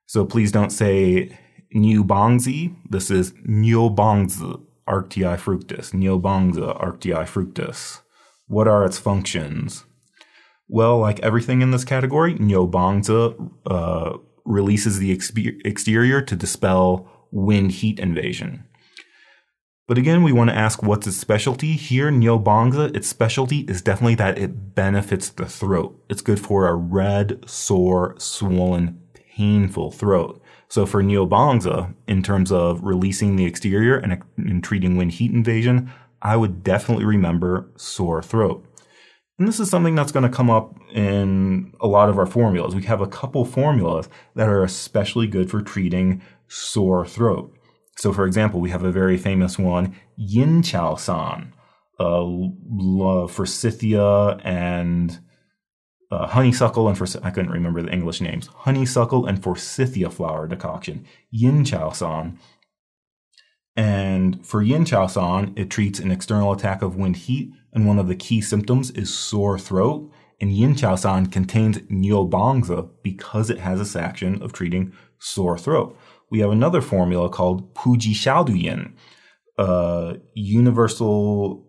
[0.06, 1.38] So please don't say
[1.74, 2.76] New Bongzi.
[2.90, 5.92] This is Niubangzi arctii fructus.
[5.92, 8.02] Niubangzi arctii fructus.
[8.48, 9.84] What are its functions?
[10.68, 18.00] Well, like everything in this category, Niubangzi uh, releases the exterior to dispel wind heat
[18.00, 18.64] invasion.
[19.88, 21.74] But again, we want to ask what's its specialty.
[21.74, 26.04] Here, Niubangzi, its specialty is definitely that it benefits the throat.
[26.10, 30.42] It's good for a red, sore, swollen painful throat.
[30.70, 35.92] So for Niubangzi, in terms of releasing the exterior and, and treating wind heat invasion,
[36.20, 38.66] I would definitely remember sore throat.
[39.38, 42.74] And this is something that's going to come up in a lot of our formulas.
[42.74, 47.54] We have a couple formulas that are especially good for treating sore throat.
[47.98, 51.54] So, for example, we have a very famous one, Yin Qiao San,
[52.00, 55.20] uh, Forsythia and
[56.12, 58.48] uh, honeysuckle and for I couldn't remember the English names.
[58.48, 62.40] Honeysuckle and forsythia flower decoction, yin qiao san.
[63.76, 68.00] And for yin qiao san, it treats an external attack of wind heat, and one
[68.00, 70.10] of the key symptoms is sore throat.
[70.40, 75.98] And yin qiao san contains niubangzi because it has this action of treating sore throat.
[76.32, 78.96] We have another formula called puji xiaodu yin,
[79.58, 81.66] uh, universal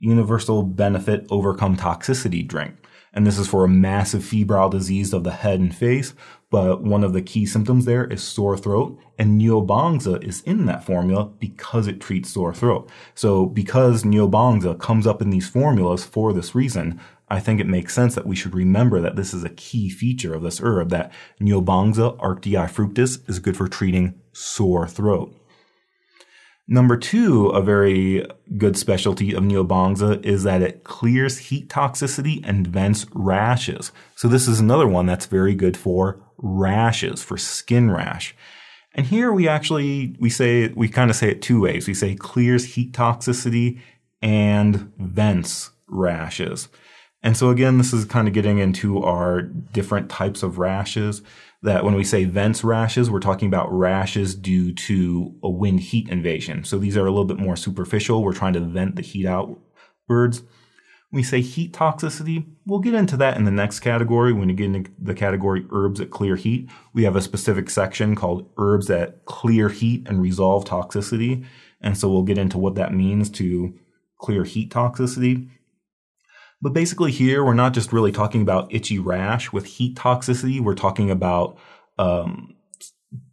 [0.00, 2.74] universal benefit overcome toxicity drink.
[3.12, 6.14] And this is for a massive febrile disease of the head and face.
[6.50, 8.98] But one of the key symptoms there is sore throat.
[9.18, 12.90] And Niubangzi is in that formula because it treats sore throat.
[13.14, 17.94] So because Niubangzi comes up in these formulas for this reason, I think it makes
[17.94, 21.12] sense that we should remember that this is a key feature of this herb, that
[21.40, 25.39] Niubangzi arctii fructus is good for treating sore throat.
[26.72, 28.24] Number two, a very
[28.56, 33.90] good specialty of Niubangzi is that it clears heat toxicity and vents rashes.
[34.14, 38.36] So this is another one that's very good for rashes, for skin rash.
[38.94, 41.88] And here we actually, we say, we kind of say it two ways.
[41.88, 43.80] We say clears heat toxicity
[44.22, 46.68] and vents rashes.
[47.20, 51.20] And so again, this is kind of getting into our different types of rashes
[51.62, 56.08] that when we say vents rashes, we're talking about rashes due to a wind heat
[56.08, 56.64] invasion.
[56.64, 58.22] So these are a little bit more superficial.
[58.22, 60.42] We're trying to vent the heat outwards.
[61.10, 64.32] When we say heat toxicity, we'll get into that in the next category.
[64.32, 68.14] When you get into the category herbs that clear heat, we have a specific section
[68.14, 71.44] called herbs that clear heat and resolve toxicity.
[71.80, 73.74] And so we'll get into what that means to
[74.18, 75.50] clear heat toxicity.
[76.62, 80.60] But basically, here we're not just really talking about itchy rash with heat toxicity.
[80.60, 81.58] We're talking about
[81.98, 82.54] um,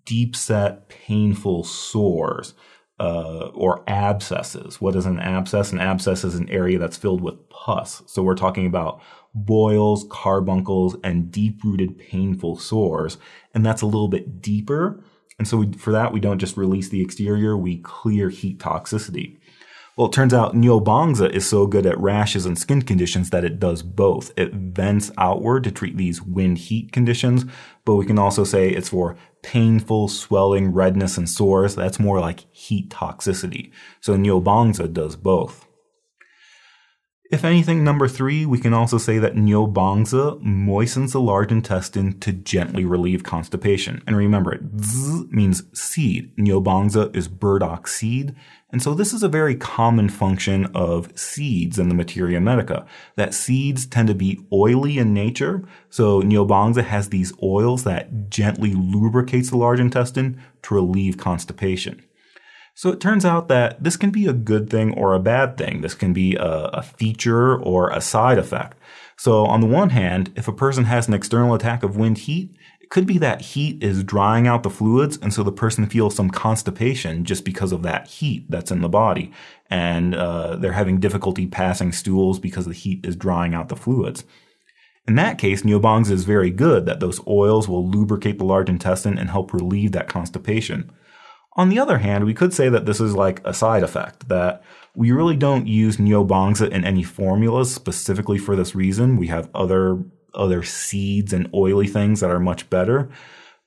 [0.06, 2.54] deep set, painful sores
[3.00, 4.82] uh, or abscesses.
[4.82, 5.72] What is an abscess?
[5.72, 8.02] An abscess is an area that's filled with pus.
[8.08, 9.02] So we're talking about
[9.34, 13.18] boils, carbuncles, and deep rooted, painful sores.
[13.54, 15.04] And that's a little bit deeper.
[15.38, 19.38] And so we, for that, we don't just release the exterior, we clear heat toxicity.
[19.98, 23.60] Well, it turns out Niubangzi is so good at rashes and skin conditions that it
[23.60, 24.32] does both.
[24.38, 27.46] It vents outward to treat these wind heat conditions,
[27.84, 31.74] but we can also say it's for painful swelling, redness, and sores.
[31.74, 33.72] That's more like heat toxicity.
[34.00, 35.68] So Niubangzi does both.
[37.30, 42.32] If anything, number three, we can also say that Niubangzi moistens the large intestine to
[42.32, 44.02] gently relieve constipation.
[44.08, 46.34] And remember, z means seed.
[46.38, 48.34] Niubangzi is burdock seed.
[48.70, 53.34] And so this is a very common function of seeds in the materia medica, that
[53.34, 55.64] seeds tend to be oily in nature.
[55.90, 62.04] So Niubangzi has these oils that gently lubricates the large intestine to relieve constipation.
[62.78, 65.82] So it turns out that this can be a good thing or a bad thing.
[65.82, 68.78] This can be a, a, feature or a side effect.
[69.16, 72.56] So on the one hand, if a person has an external attack of wind heat,
[72.88, 76.16] it could be that heat is drying out the fluids, and so the person feels
[76.16, 79.30] some constipation just because of that heat that's in the body,
[79.70, 84.24] and uh, they're having difficulty passing stools because the heat is drying out the fluids.
[85.06, 89.18] In that case, Niubangzi is very good that those oils will lubricate the large intestine
[89.18, 90.90] and help relieve that constipation.
[91.58, 94.64] On the other hand, we could say that this is like a side effect, that
[94.96, 99.18] we really don't use Niubangzi in any formulas specifically for this reason.
[99.18, 100.06] We have other
[100.38, 103.10] other seeds and oily things that are much better.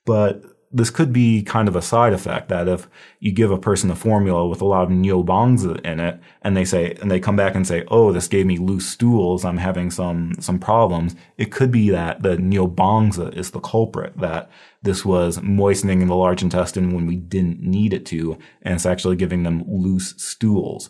[0.06, 3.90] But this could be kind of a side effect that if you give a person
[3.90, 7.35] a formula with a lot of Niubangzi in it and they say, and they come
[7.35, 11.16] back and say, oh, this gave me loose stools, I'm having some, some problems.
[11.37, 14.48] It could be that the Niubangzi is the culprit, that
[14.83, 18.87] this was moistening in the large intestine when we didn't need it to, and it's
[18.87, 20.88] actually giving them loose stools.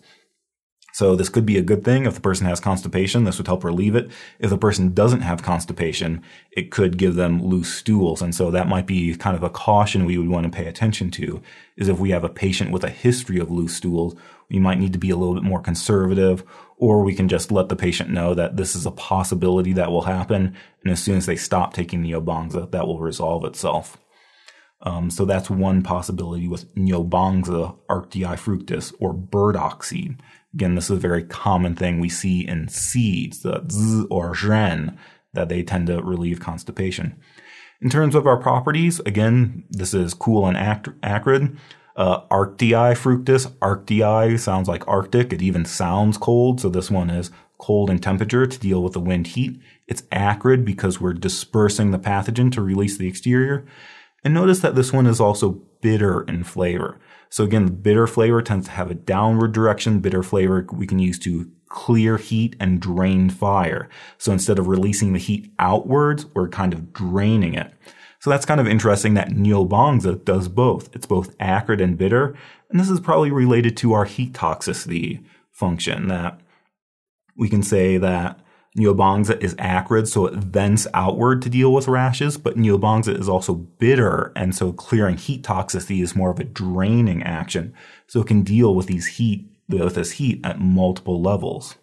[1.01, 3.25] So this could be a good thing if the person has constipation.
[3.25, 4.11] This would help relieve it.
[4.39, 8.21] If the person doesn't have constipation, it could give them loose stools.
[8.21, 11.11] And so that might be kind of a caution we would want to pay attention
[11.13, 11.41] to
[11.79, 14.15] is if we have a patient with a history of loose stools,
[14.51, 16.45] we might need to be a little bit more conservative
[16.77, 20.03] or we can just let the patient know that this is a possibility that will
[20.03, 20.55] happen.
[20.83, 23.97] And as soon as they stop taking Niubangzi, that will resolve itself.
[24.83, 30.19] Um, so that's one possibility with Niubangzi arctii fructus or burdock seed.
[30.55, 34.97] Again, this is a very common thing we see in seeds, the z or zhen,
[35.33, 37.17] that they tend to relieve constipation.
[37.81, 41.57] In terms of our properties, again, this is cool and acrid.
[41.97, 45.33] Uh, Arctii fructus, Arctii sounds like Arctic.
[45.33, 46.61] It even sounds cold.
[46.61, 49.61] So this one is cold in temperature to deal with the wind heat.
[49.87, 53.67] It's acrid because we're dispersing the pathogen to release the exterior.
[54.25, 56.99] And notice that this one is also bitter in flavor.
[57.31, 60.01] So again, bitter flavor tends to have a downward direction.
[60.01, 63.89] Bitter flavor we can use to clear heat and drain fire.
[64.19, 67.73] So instead of releasing the heat outwards, we're kind of draining it.
[68.19, 70.95] So that's kind of interesting that Niubangzi does both.
[70.95, 72.37] It's both acrid and bitter.
[72.69, 76.41] And this is probably related to our heat toxicity function that
[77.37, 78.41] we can say that
[78.79, 83.55] Niubangzi is acrid, so it vents outward to deal with rashes, but Niubangzi is also
[83.55, 87.75] bitter, and so clearing heat toxicity is more of a draining action.
[88.07, 91.75] So it can deal with these heat, with this heat at multiple levels.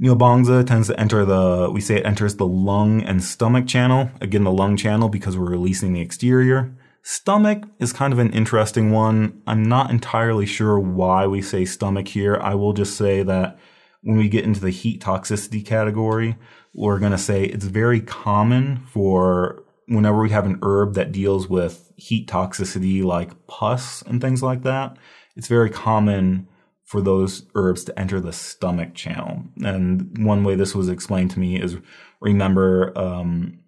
[0.00, 4.10] Niubangzi tends to enter the, we say it enters the lung and stomach channel.
[4.20, 6.76] Again, the lung channel because we're releasing the exterior.
[7.02, 9.42] Stomach is kind of an interesting one.
[9.46, 12.38] I'm not entirely sure why we say stomach here.
[12.40, 13.58] I will just say that
[14.04, 16.36] when we get into the heat toxicity category,
[16.74, 21.48] we're going to say it's very common for whenever we have an herb that deals
[21.48, 24.96] with heat toxicity like pus and things like that,
[25.36, 26.46] it's very common
[26.84, 29.42] for those herbs to enter the stomach channel.
[29.64, 31.76] And one way this was explained to me is
[32.20, 33.60] remember, um,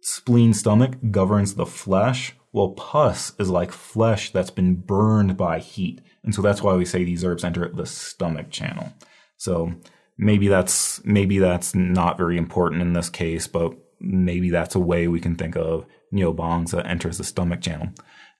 [0.00, 2.34] spleen stomach governs the flesh.
[2.52, 6.00] Well, pus is like flesh that's been burned by heat.
[6.24, 8.92] And so that's why we say these herbs enter the stomach channel.
[9.38, 9.72] So
[10.18, 15.08] maybe that's maybe that's not very important in this case, but maybe that's a way
[15.08, 17.88] we can think of Niubangzi that enters the stomach channel.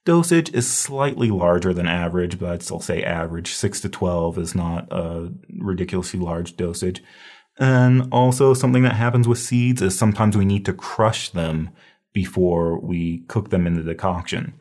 [0.05, 3.53] Dosage is slightly larger than average, but I'd still say average.
[3.53, 7.03] 6 to 12 is not a ridiculously large dosage.
[7.59, 11.69] And also, something that happens with seeds is sometimes we need to crush them
[12.13, 14.53] before we cook them in the decoction.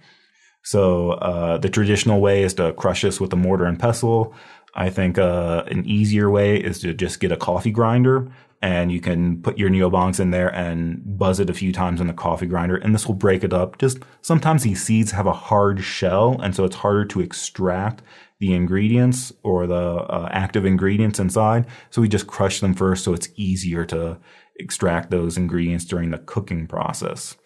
[0.64, 4.34] So, uh, the traditional way is to crush this with a mortar and pestle.
[4.78, 8.30] I think uh, an easier way is to just get a coffee grinder
[8.62, 12.06] and you can put your Niubangzi in there and buzz it a few times in
[12.06, 13.78] the coffee grinder and this will break it up.
[13.78, 18.02] Just sometimes these seeds have a hard shell and so it's harder to extract
[18.38, 21.66] the ingredients or the uh, active ingredients inside.
[21.90, 24.18] So we just crush them first so it's easier to
[24.60, 27.36] extract those ingredients during the cooking process.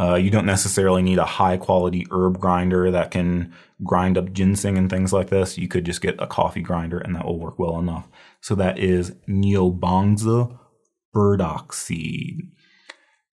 [0.00, 3.52] Uh, you don't necessarily need a high quality herb grinder that can
[3.84, 5.58] grind up ginseng and things like this.
[5.58, 8.08] You could just get a coffee grinder and that will work well enough.
[8.40, 10.56] So that is Niubangzi
[11.12, 12.52] burdock seed.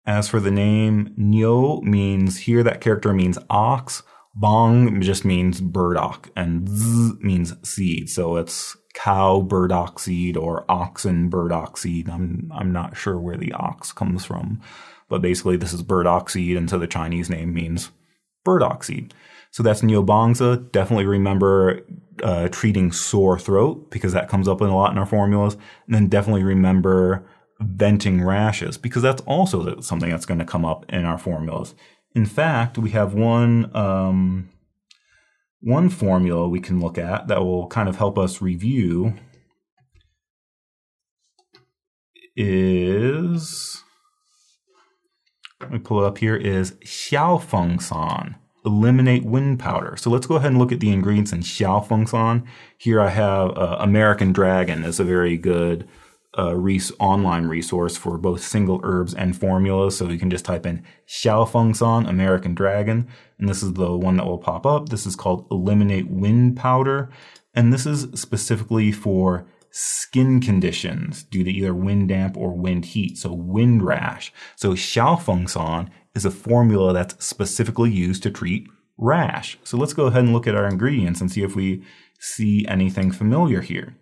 [0.07, 4.03] As for the name, Nio means here that character means ox.
[4.35, 8.09] Bong just means burdock and Z means seed.
[8.09, 12.09] So it's cow burdock seed or oxen burdock seed.
[12.09, 14.61] I'm I'm not sure where the ox comes from,
[15.09, 17.91] but basically this is burdock seed, and so the Chinese name means
[18.45, 19.15] burdock seed.
[19.51, 20.71] So that's Niubangzi.
[20.73, 21.81] Definitely remember
[22.23, 25.55] uh, treating sore throat because that comes up in a lot in our formulas,
[25.87, 27.27] and then definitely remember
[27.61, 31.75] venting rashes because that's also something that's going to come up in our formulas.
[32.15, 34.49] In fact, we have one um,
[35.61, 39.15] one formula we can look at that will kind of help us review
[42.37, 43.83] is
[45.69, 49.97] let me pull it up here is Xiaofengsan eliminate wind powder.
[49.99, 52.47] So let's go ahead and look at the ingredients in Xiaofengsan.
[52.79, 55.87] Here I have uh, American Dragon is a very good
[56.39, 56.55] uh,
[56.99, 59.99] online resource for both single herbs and formulas.
[59.99, 63.07] So you can just type in Xiaofengsan American Dragon,
[63.39, 64.89] and this is the one that will pop up.
[64.89, 67.11] This is called Eliminate Wind Powder,
[67.53, 69.47] and this is specifically for
[69.79, 74.33] skin conditions due to either wind damp or wind heat, so wind rash.
[74.57, 78.67] So Xiaofengsan is a formula that's specifically used to treat
[78.97, 79.57] rash.
[79.63, 81.85] So let's go ahead and look at our ingredients and see if we
[82.19, 83.97] see anything familiar here.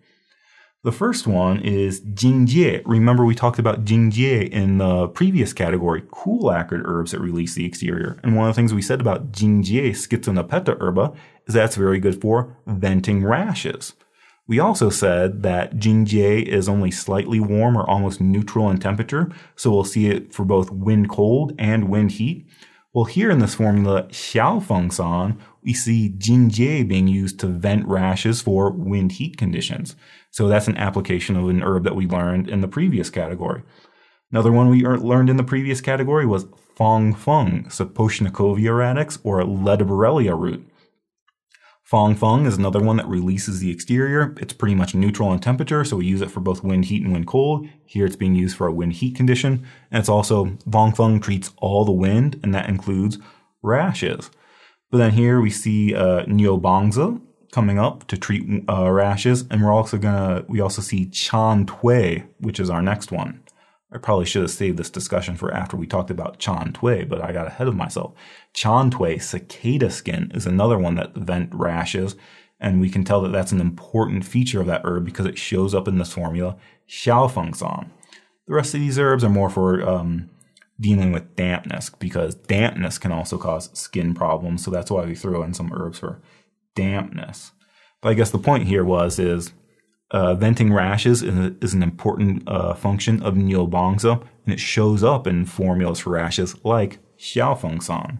[0.83, 2.81] The first one is jingjie.
[2.85, 7.65] Remember we talked about jingjie in the previous category, cool acrid herbs that release the
[7.65, 8.19] exterior.
[8.23, 11.13] And one of the things we said about jingjie schizonepeta herba
[11.45, 13.93] is that's very good for venting rashes.
[14.47, 19.71] We also said that Jingjie is only slightly warm or almost neutral in temperature, so
[19.71, 22.47] we'll see it for both wind cold and wind heat.
[22.93, 28.71] Well, here in this formula, Xiaofengsan, we see Jingjie being used to vent rashes for
[28.71, 29.97] wind heat conditions.
[30.31, 33.63] So that's an application of an herb that we learned in the previous category.
[34.31, 40.39] Another one we learned in the previous category was Fang Feng, Saposhnikoviae radix, or Ledebouriella
[40.39, 40.67] root.
[41.87, 44.35] Fang Feng is another one that releases the exterior.
[44.41, 47.13] It's pretty much neutral in temperature, so we use it for both wind heat and
[47.13, 47.65] wind cold.
[47.85, 49.65] Here it's being used for a wind heat condition.
[49.89, 53.19] And it's also, Fang Feng treats all the wind, and that includes
[53.61, 54.29] rashes.
[54.91, 57.21] But then here we see uh, Niubangzi
[57.53, 62.25] coming up to treat uh, rashes, and we're also gonna, we also see Chan Tui,
[62.39, 63.41] which is our next one.
[63.91, 67.21] I probably should have saved this discussion for after we talked about Chan Tui, but
[67.21, 68.13] I got ahead of myself.
[68.53, 72.15] Chan Tui, cicada skin, is another one that vent rashes,
[72.59, 75.73] and we can tell that that's an important feature of that herb because it shows
[75.73, 76.57] up in this formula,
[76.89, 77.89] Xiaofengsan.
[78.47, 80.29] The rest of these herbs are more for um,
[80.79, 85.43] dealing with dampness because dampness can also cause skin problems, so that's why we throw
[85.43, 86.21] in some herbs for
[86.75, 87.51] dampness.
[88.01, 89.53] But I guess the point here was is
[90.11, 95.27] uh, venting rashes is, is an important uh, function of Niubangzi, and it shows up
[95.27, 98.19] in formulas for rashes like Xiaofengsan.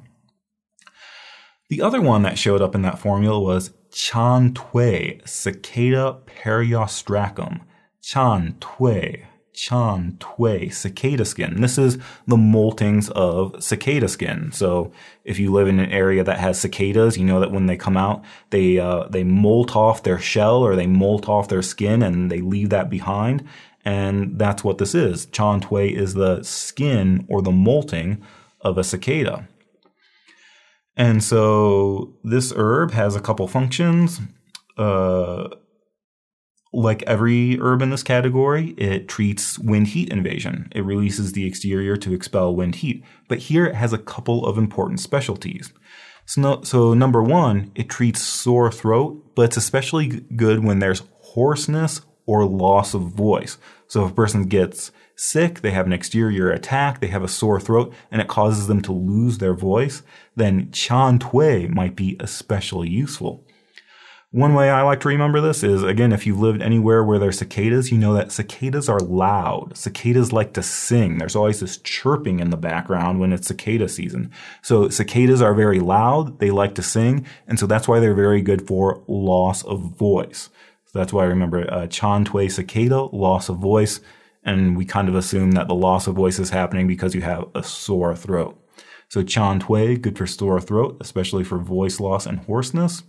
[1.69, 7.61] The other one that showed up in that formula was Chan Tui, Cicada periostracum.
[8.01, 9.25] Chan Tui,
[9.57, 11.61] Chan Tui, cicada skin.
[11.61, 11.97] This is
[12.27, 14.51] the moltings of cicada skin.
[14.51, 14.91] So
[15.25, 17.97] if you live in an area that has cicadas, you know that when they come
[17.97, 22.29] out, they uh, they molt off their shell or they molt off their skin and
[22.29, 23.43] they leave that behind.
[23.83, 25.25] And that's what this is.
[25.25, 28.21] Chan Tui is the skin or the molting
[28.61, 29.47] of a cicada.
[30.95, 34.19] And so this herb has a couple functions.
[34.77, 35.47] Uh,
[36.73, 40.69] like every herb in this category, it treats wind heat invasion.
[40.75, 43.03] It releases the exterior to expel wind heat.
[43.27, 45.71] But here it has a couple of important specialties.
[46.25, 51.03] So, no, so number one, it treats sore throat, but it's especially good when there's
[51.21, 53.57] hoarseness or loss of voice.
[53.87, 57.59] So if a person gets sick, they have an exterior attack, they have a sore
[57.61, 60.03] throat, and it causes them to lose their voice,
[60.35, 63.46] then Chan Tui might be especially useful.
[64.37, 67.39] One way I like to remember this is again, if you've lived anywhere where there's
[67.39, 69.75] cicadas, you know that cicadas are loud.
[69.75, 71.17] Cicadas like to sing.
[71.17, 74.29] There's always this chirping in the background when it's cicada season.
[74.61, 76.37] So cicadas are very loud.
[76.37, 77.25] They like to sing.
[77.47, 80.51] And so that's why they're very good for loss of voice.
[80.85, 84.01] So that's why I remember uh, cicada, loss of voice.
[84.43, 87.45] And we kind of assume that the loss of voice is happening because you have
[87.55, 88.55] a sore throat.
[89.09, 93.01] So Chan Tui, good for sore throat, especially for voice loss and hoarseness.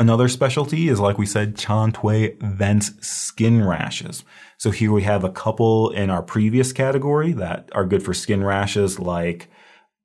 [0.00, 4.24] Another specialty is, like we said, Chan Tui vents skin rashes.
[4.56, 8.44] So here we have a couple in our previous category that are good for skin
[8.44, 9.48] rashes like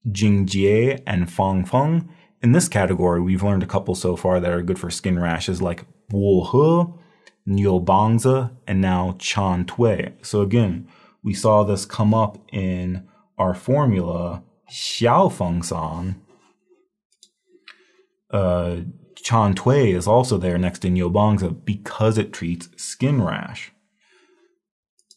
[0.08, 2.10] Jingjie and Fang Feng.
[2.42, 5.62] In this category, we've learned a couple so far that are good for skin rashes
[5.62, 6.44] like Bo
[7.46, 10.14] He, Niubangzi, and now Chan Tui.
[10.24, 10.88] So again,
[11.22, 16.16] we saw this come up in our formula Xiaofengsan,
[18.32, 18.78] uh,
[19.24, 23.72] Chan Tui is also there next to Niubangzi because it treats skin rash.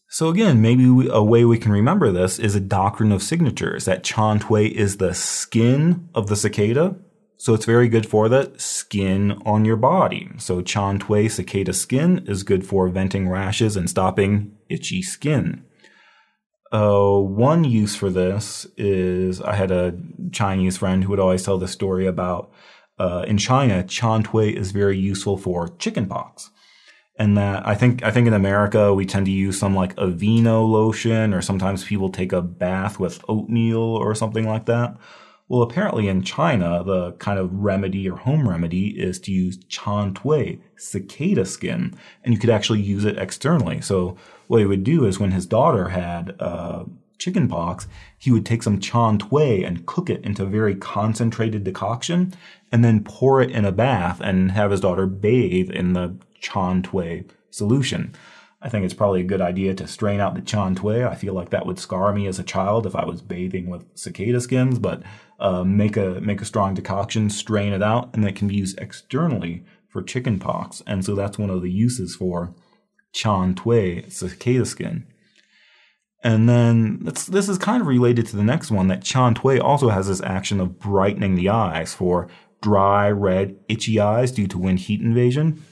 [0.09, 4.05] So again, maybe a way we can remember this is a doctrine of signatures that
[4.05, 6.95] Chan Tui is the skin of the cicada.
[7.35, 10.29] So it's very good for the skin on your body.
[10.37, 15.65] So Chan Tui cicada skin is good for venting rashes and stopping itchy skin.
[16.71, 19.97] Uh, one use for this is I had a
[20.31, 22.51] Chinese friend who would always tell the story about
[22.99, 26.49] uh, in China, Chan Tui is very useful for chickenpox.
[27.19, 30.69] And that I think I think in America we tend to use some like Aveeno
[30.69, 34.95] lotion, or sometimes people take a bath with oatmeal or something like that.
[35.49, 40.15] Well, apparently in China, the kind of remedy or home remedy is to use Chan
[40.15, 43.79] Tui, cicada skin, and you could actually use it externally.
[43.81, 44.17] So
[44.47, 46.83] what he would do is when his daughter had uh,
[47.17, 47.87] chicken pox,
[48.17, 52.33] he would take some Chan Tui and cook it into a very concentrated decoction
[52.71, 56.83] and then pour it in a bath and have his daughter bathe in the Chan
[56.83, 58.13] Tui solution.
[58.61, 61.03] I think it's probably a good idea to strain out the Chan Tui.
[61.03, 63.85] I feel like that would scar me as a child if I was bathing with
[63.95, 65.03] cicada skins, but
[65.39, 68.79] uh, make a make a strong decoction, strain it out, and it can be used
[68.79, 70.81] externally for chicken pox.
[70.87, 72.55] And so that's one of the uses for
[73.13, 75.05] Chan Tui cicada skin.
[76.23, 79.89] And then this is kind of related to the next one that Chan Tui also
[79.89, 82.27] has this action of brightening the eyes for
[82.61, 85.63] dry, red, itchy eyes due to wind heat invasion.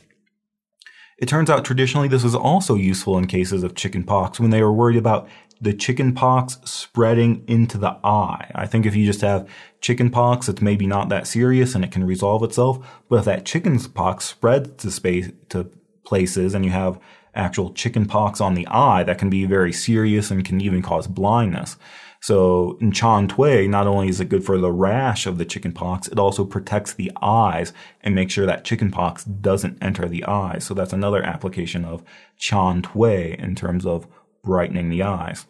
[1.17, 4.73] It turns out traditionally this was also useful in cases of chickenpox when they were
[4.73, 5.29] worried about
[5.61, 8.51] the chickenpox spreading into the eye.
[8.53, 9.47] I think if you just have
[9.79, 12.85] chickenpox, it's maybe not that serious and it can resolve itself.
[13.09, 15.71] But if that chickenpox spreads to space to
[16.03, 16.99] places and you have
[17.33, 21.77] actual chickenpox on the eye, that can be very serious and can even cause blindness.
[22.25, 26.07] So in Chan Tui, not only is it good for the rash of the chickenpox,
[26.07, 27.71] it also protects the eyes
[28.01, 30.65] and makes sure that chickenpox doesn't enter the eyes.
[30.65, 32.03] So that's another application of
[32.39, 34.07] Chan Tui in terms of
[34.43, 35.45] brightening the eyes.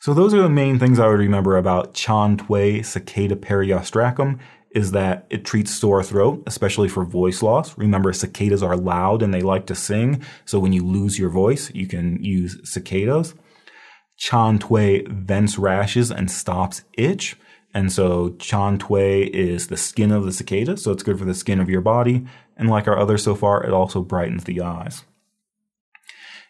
[0.00, 4.38] So those are the main things I would remember about Chan Tui cicada periostracum
[4.70, 7.76] is that it treats sore throat, especially for voice loss.
[7.76, 10.22] Remember, cicadas are loud and they like to sing.
[10.46, 13.34] So when you lose your voice, you can use cicadas.
[14.20, 14.60] Chan
[15.08, 17.36] vents rashes and stops itch.
[17.72, 21.58] And so Chan is the skin of the cicada, so it's good for the skin
[21.58, 22.26] of your body.
[22.56, 25.04] And like our others so far, it also brightens the eyes.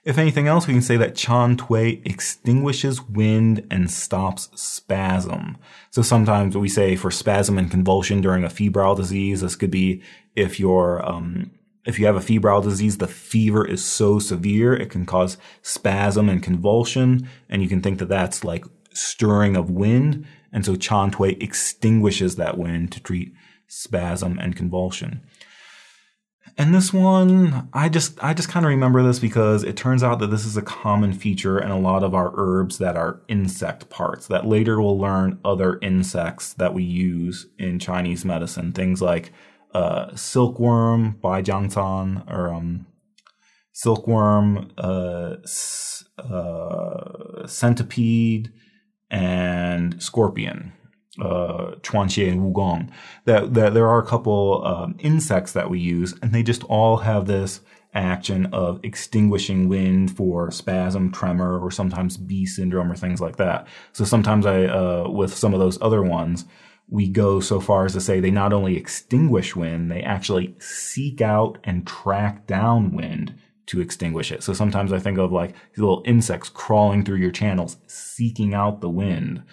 [0.03, 5.57] If anything else, we can say that Chan Tui extinguishes wind and stops spasm.
[5.91, 10.03] So sometimes we say for spasm and convulsion during a febrile disease, this could be
[10.35, 11.53] if you're um,
[11.91, 16.29] if you have a febrile disease, the fever is so severe, it can cause spasm
[16.29, 17.29] and convulsion.
[17.49, 20.25] And you can think that that's like stirring of wind.
[20.53, 23.33] And so Chan Tui extinguishes that wind to treat
[23.67, 25.21] spasm and convulsion.
[26.57, 30.19] And this one, I just I just kind of remember this because it turns out
[30.19, 33.89] that this is a common feature in a lot of our herbs that are insect
[33.89, 34.27] parts.
[34.27, 38.73] That later we'll learn other insects that we use in Chinese medicine.
[38.73, 39.33] Things like
[39.75, 42.87] uh, silkworm, baijiangcan, or um,
[43.73, 45.37] silkworm, uh,
[46.19, 48.53] uh, centipede,
[49.11, 50.73] and scorpion,
[51.21, 52.91] uh, quanxie and wugong.
[53.25, 56.99] That, that there are a couple um, insects that we use, and they just all
[56.99, 57.61] have this
[57.93, 63.67] action of extinguishing wind for spasm, tremor, or sometimes bi syndrome or things like that.
[63.93, 66.45] So sometimes I, uh, with some of those other ones,
[66.91, 71.21] we go so far as to say they not only extinguish wind, they actually seek
[71.21, 73.35] out and track down wind
[73.67, 74.43] to extinguish it.
[74.43, 78.91] So sometimes I think of like little insects crawling through your channels, seeking out the
[78.91, 79.45] wind.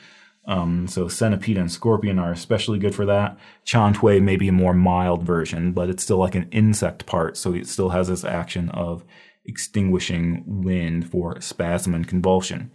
[0.47, 3.37] Um, so centipede and scorpion are especially good for that.
[3.65, 7.53] Chan may be a more mild version, but it's still like an insect part, so
[7.53, 9.03] it still has this action of
[9.45, 12.71] extinguishing wind for spasm and convulsion.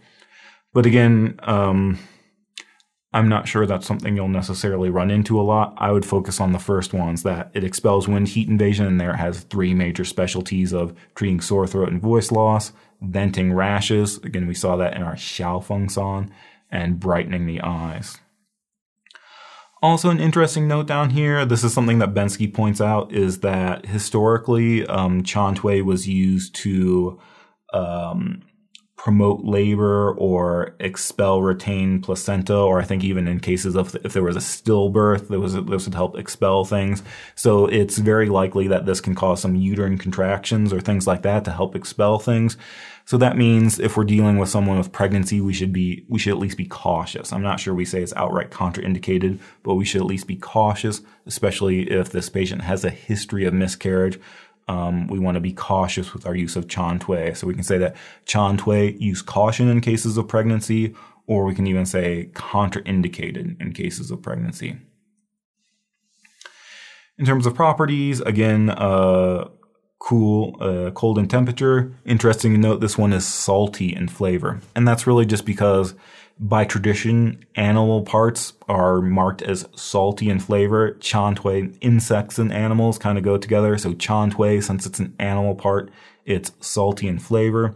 [0.71, 1.99] But again, um,
[3.13, 5.75] I'm not sure that's something you'll necessarily run into a lot.
[5.77, 9.15] I would focus on the first ones that it expels wind heat invasion and there
[9.15, 14.17] has three major specialties of treating sore throat and voice loss, venting rashes.
[14.17, 16.33] Again, we saw that in our Xiao Feng San
[16.71, 18.17] and brightening the eyes.
[19.83, 23.85] Also, an interesting note down here, this is something that Bensky points out, is that
[23.85, 25.23] historically, um,
[25.85, 27.19] was used to
[27.73, 28.43] um,
[29.03, 34.23] promote labor or expel retained placenta, or I think even in cases of if there
[34.23, 37.03] was a stillbirth, there was this would help expel things.
[37.35, 41.43] So it's very likely that this can cause some uterine contractions or things like that
[41.43, 42.55] to help expel things.
[43.03, 46.31] So that means if we're dealing with someone with pregnancy, we should be we should
[46.31, 47.33] at least be cautious.
[47.33, 51.01] I'm not sure we say it's outright contraindicated, but we should at least be cautious,
[51.25, 54.17] especially if this patient has a history of miscarriage
[54.67, 57.35] um, we want to be cautious with our use of Chan Tui.
[57.35, 57.95] So we can say that
[58.25, 60.95] Chan Tui use caution in cases of pregnancy,
[61.27, 64.77] or we can even say contraindicated in cases of pregnancy.
[67.17, 69.47] In terms of properties, again, uh,
[70.03, 71.93] cool, uh, cold in temperature.
[72.05, 75.95] Interesting to note, this one is salty in flavor, and that's really just because
[76.39, 80.95] by tradition, animal parts are marked as salty in flavor.
[80.95, 83.77] Chan Tui, insects and animals kind of go together.
[83.77, 85.89] So Chan Tui, since it's an animal part,
[86.25, 87.73] it's salty in flavor.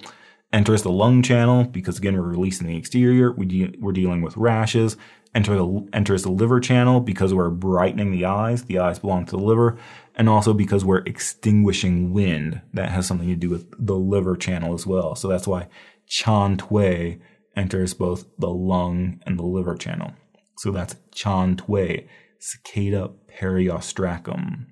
[0.52, 3.32] Enters the lung channel because again, we're releasing the exterior.
[3.32, 4.98] We de- we're dealing with rashes.
[5.36, 8.64] Enter the, enters the liver channel because we're brightening the eyes.
[8.64, 9.78] The eyes belong to the liver.
[10.18, 12.62] And also because we're extinguishing wind.
[12.74, 15.16] That has something to do with the liver channel as well.
[15.16, 15.70] So that's why
[16.08, 17.22] Chan Tui
[17.56, 20.12] enters both the lung and the liver channel.
[20.58, 22.10] So that's Chan Tui,
[22.40, 24.66] Cicada periostracum.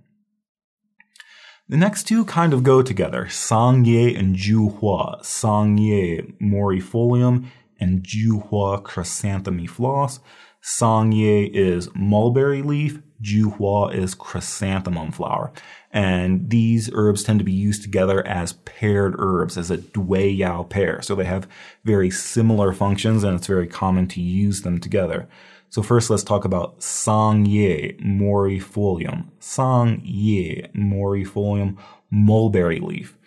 [1.68, 5.18] The next two kind of go together, Sangye and Ju Hua.
[5.18, 5.22] Juhua.
[5.24, 7.48] Sangye morifolium
[7.80, 10.20] and ju Juhua chrysanthemi flos.
[10.64, 15.52] Sangye is mulberry leaf, Juhua is chrysanthemum flower.
[15.92, 20.64] And these herbs tend to be used together as paired herbs, as a dui yao
[20.64, 21.02] pair.
[21.02, 21.48] So they have
[21.84, 25.28] very similar functions and it's very common to use them together.
[25.70, 29.26] So first let's talk about Sang Ye morifolium.
[29.40, 31.78] Sang Ye morifolium
[32.12, 33.18] mulberry leaf.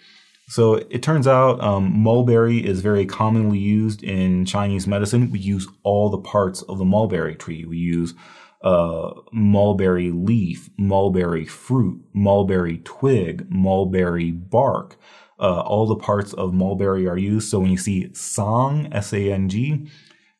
[0.49, 5.31] So it turns out um, mulberry is very commonly used in Chinese medicine.
[5.31, 7.67] We use all the parts of the mulberry tree.
[7.67, 8.15] We use
[8.63, 14.97] uh, mulberry leaf, mulberry fruit, mulberry twig, mulberry bark.
[15.41, 17.49] Uh, all the parts of mulberry are used.
[17.49, 19.89] So when you see song, S-A-N-G,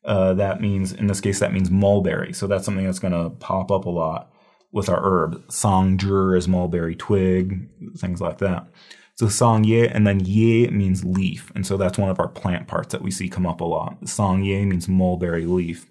[0.03, 2.33] uh, that means, in this case, that means mulberry.
[2.33, 4.31] So that's something that's going to pop up a lot
[4.71, 5.47] with our herb.
[5.47, 8.67] Sangjur is mulberry twig, things like that.
[9.15, 11.51] So sang ye, and then ye means leaf.
[11.53, 14.07] And so that's one of our plant parts that we see come up a lot.
[14.07, 15.88] Sang ye means mulberry leaf.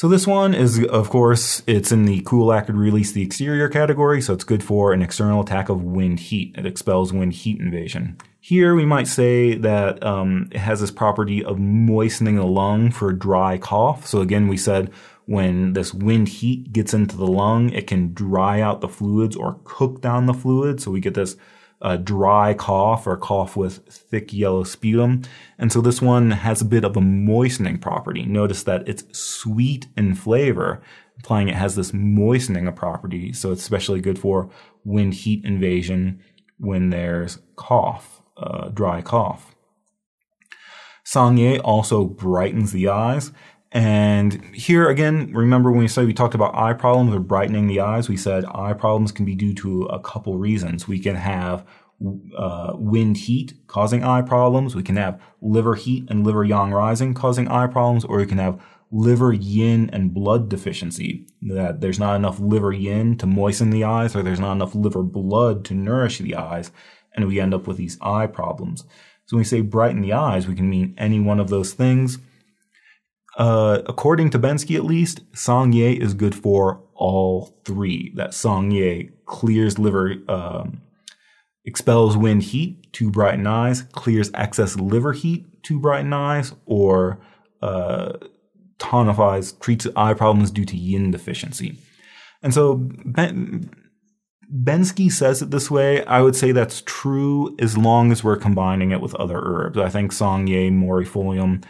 [0.00, 4.22] So this one is, of course, it's in the cool acrid release the exterior category,
[4.22, 6.54] so it's good for an external attack of wind heat.
[6.56, 8.16] It expels wind heat invasion.
[8.40, 13.12] Here we might say that um, it has this property of moistening the lung for
[13.12, 14.06] dry cough.
[14.06, 14.90] So again, we said
[15.26, 19.60] when this wind heat gets into the lung, it can dry out the fluids or
[19.64, 20.82] cook down the fluids.
[20.82, 21.36] So we get this
[21.82, 25.22] a dry cough or cough with thick yellow sputum.
[25.58, 28.24] And so this one has a bit of a moistening property.
[28.24, 30.82] Notice that it's sweet in flavor,
[31.16, 33.32] implying it has this moistening property.
[33.32, 34.50] So it's especially good for
[34.84, 36.20] wind heat invasion
[36.58, 39.54] when there's cough, uh, dry cough.
[41.04, 43.32] Sangye also brightens the eyes.
[43.72, 47.80] And here again, remember when we said we talked about eye problems or brightening the
[47.80, 50.88] eyes, we said eye problems can be due to a couple reasons.
[50.88, 51.64] We can have
[52.36, 54.74] uh, wind heat causing eye problems.
[54.74, 58.38] We can have liver heat and liver yang rising causing eye problems, or we can
[58.38, 58.60] have
[58.90, 61.28] liver yin and blood deficiency.
[61.42, 65.02] That there's not enough liver yin to moisten the eyes, or there's not enough liver
[65.02, 66.72] blood to nourish the eyes,
[67.14, 68.82] and we end up with these eye problems.
[69.26, 72.18] So when we say brighten the eyes, we can mean any one of those things.
[73.40, 78.12] Uh, according to Bensky, at least, Sangye is good for all three.
[78.14, 80.82] That Sangye clears liver, um,
[81.64, 87.18] expels wind heat to brighten eyes, clears excess liver heat to brighten eyes, or
[87.62, 88.12] uh,
[88.78, 91.78] tonifies, treats eye problems due to yin deficiency.
[92.42, 92.74] And so
[93.06, 93.70] ben,
[94.54, 96.04] Bensky says it this way.
[96.04, 99.78] I would say that's true as long as we're combining it with other herbs.
[99.78, 101.64] I think Sangye morifolium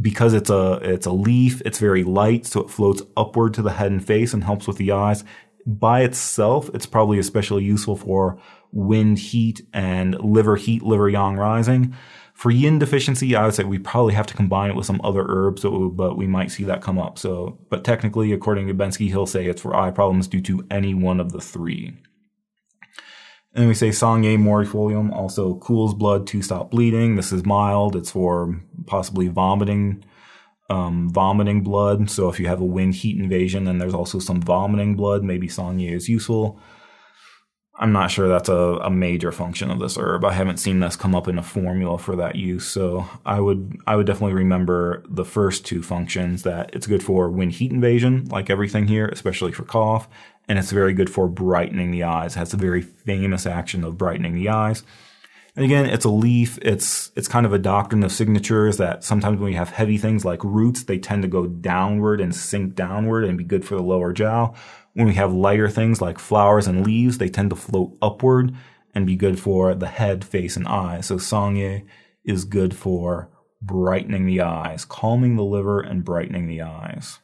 [0.00, 3.72] because it's a it's a leaf, it's very light, so it floats upward to the
[3.72, 5.24] head and face and helps with the eyes.
[5.66, 8.38] By itself, it's probably especially useful for
[8.72, 11.94] wind heat and liver heat, liver yang rising.
[12.34, 15.26] For yin deficiency, I would say we probably have to combine it with some other
[15.28, 17.18] herbs, but we might see that come up.
[17.18, 20.94] So, but technically, according to Bensky, he'll say it's for eye problems due to any
[20.94, 21.96] one of the three.
[23.54, 27.16] And we say Sangye morifolium also cools blood to stop bleeding.
[27.16, 27.96] This is mild.
[27.96, 30.04] It's for possibly vomiting,
[30.70, 32.10] um, vomiting blood.
[32.10, 35.24] So if you have a wind heat invasion, then there's also some vomiting blood.
[35.24, 36.60] Maybe Sangye is useful.
[37.80, 40.24] I'm not sure that's a, a major function of this herb.
[40.24, 42.66] I haven't seen this come up in a formula for that use.
[42.66, 47.30] So I would I would definitely remember the first two functions that it's good for
[47.30, 50.08] wind heat invasion, like everything here, especially for cough,
[50.48, 52.34] and it's very good for brightening the eyes.
[52.34, 54.82] It has a very famous action of brightening the eyes.
[55.54, 56.58] And again, it's a leaf.
[56.62, 60.24] It's it's kind of a doctrine of signatures that sometimes when we have heavy things
[60.24, 63.82] like roots, they tend to go downward and sink downward and be good for the
[63.82, 64.52] lower jaw.
[64.98, 68.52] When we have lighter things like flowers and leaves, they tend to float upward
[68.96, 71.06] and be good for the head, face, and eyes.
[71.06, 71.86] So sangye
[72.24, 73.30] is good for
[73.62, 77.20] brightening the eyes, calming the liver, and brightening the eyes.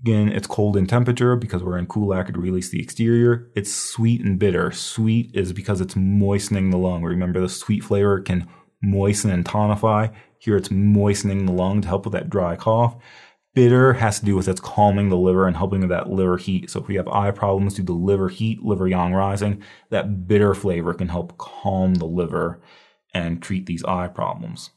[0.00, 3.50] Again, it's cold in temperature because we're in cool acrid release the exterior.
[3.54, 4.72] It's sweet and bitter.
[4.72, 7.02] Sweet is because it's moistening the lung.
[7.02, 8.48] Remember the sweet flavor can
[8.82, 10.14] moisten and tonify.
[10.38, 12.96] Here it's moistening the lung to help with that dry cough.
[13.56, 16.68] Bitter has to do with its calming the liver and helping with that liver heat.
[16.68, 20.52] So if we have eye problems due to liver heat, liver yang rising, that bitter
[20.52, 22.60] flavor can help calm the liver
[23.14, 24.72] and treat these eye problems.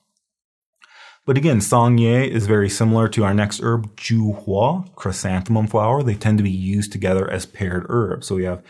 [1.25, 6.01] But again, sangye is very similar to our next herb, juhua, chrysanthemum flower.
[6.01, 8.27] They tend to be used together as paired herbs.
[8.27, 8.63] So we have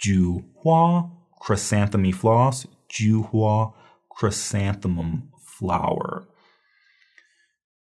[0.00, 1.10] juhua,
[1.40, 3.74] chrysanthemum floss, juhua,
[4.10, 6.28] chrysanthemum flower.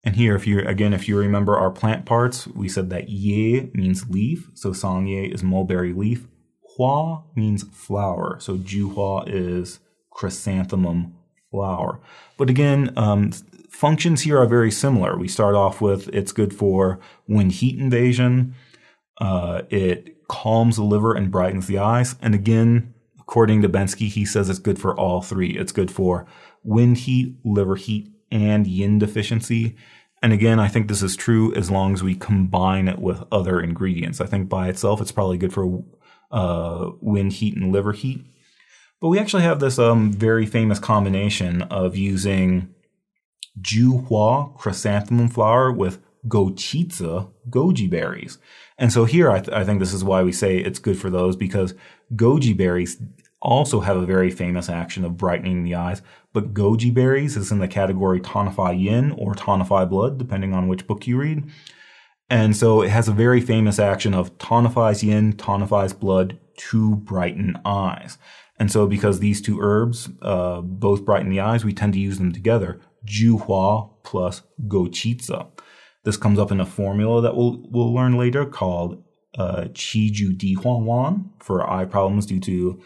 [0.04, 3.70] And here, if you again, if you remember our plant parts, we said that ye
[3.74, 6.28] means leaf, so sangye is mulberry leaf.
[6.76, 9.80] Hua means flower, so juhua is
[10.10, 11.14] chrysanthemum
[11.52, 11.99] flower.
[12.38, 13.32] But again, um,
[13.70, 15.18] functions here are very similar.
[15.18, 18.56] We start off with it's good for wind heat invasion.
[19.20, 22.16] Uh, it calms the liver and brightens the eyes.
[22.22, 25.58] And again, according to Bensky, he says it's good for all three.
[25.58, 26.26] It's good for
[26.64, 29.75] wind heat, liver heat, and yin deficiency.
[30.21, 33.59] And again, I think this is true as long as we combine it with other
[33.59, 34.21] ingredients.
[34.21, 35.84] I think by itself, it's probably good for
[36.32, 38.25] uh, wind heat and liver heat.
[38.99, 42.73] But we actually have this um, very famous combination of using
[43.59, 48.38] Juhua chrysanthemum flower with gouqizi goji berries.
[48.77, 51.09] And so here, I, th- I think this is why we say it's good for
[51.09, 51.73] those because
[52.15, 53.01] goji berries
[53.41, 56.01] also have a very famous action of brightening the eyes.
[56.33, 60.87] But goji berries is in the category tonify yin or tonify blood, depending on which
[60.87, 61.49] book you read.
[62.29, 67.59] And so it has a very famous action of tonifies yin, tonifies blood to brighten
[67.65, 68.17] eyes.
[68.57, 72.19] And so because these two herbs uh, both brighten the eyes, we tend to use
[72.19, 72.79] them together.
[73.05, 75.47] Juhua plus gouqizi.
[76.03, 79.03] This comes up in a formula that we'll, we'll learn later called
[79.37, 82.81] uh, Qiju Di Huang Wan for eye problems due to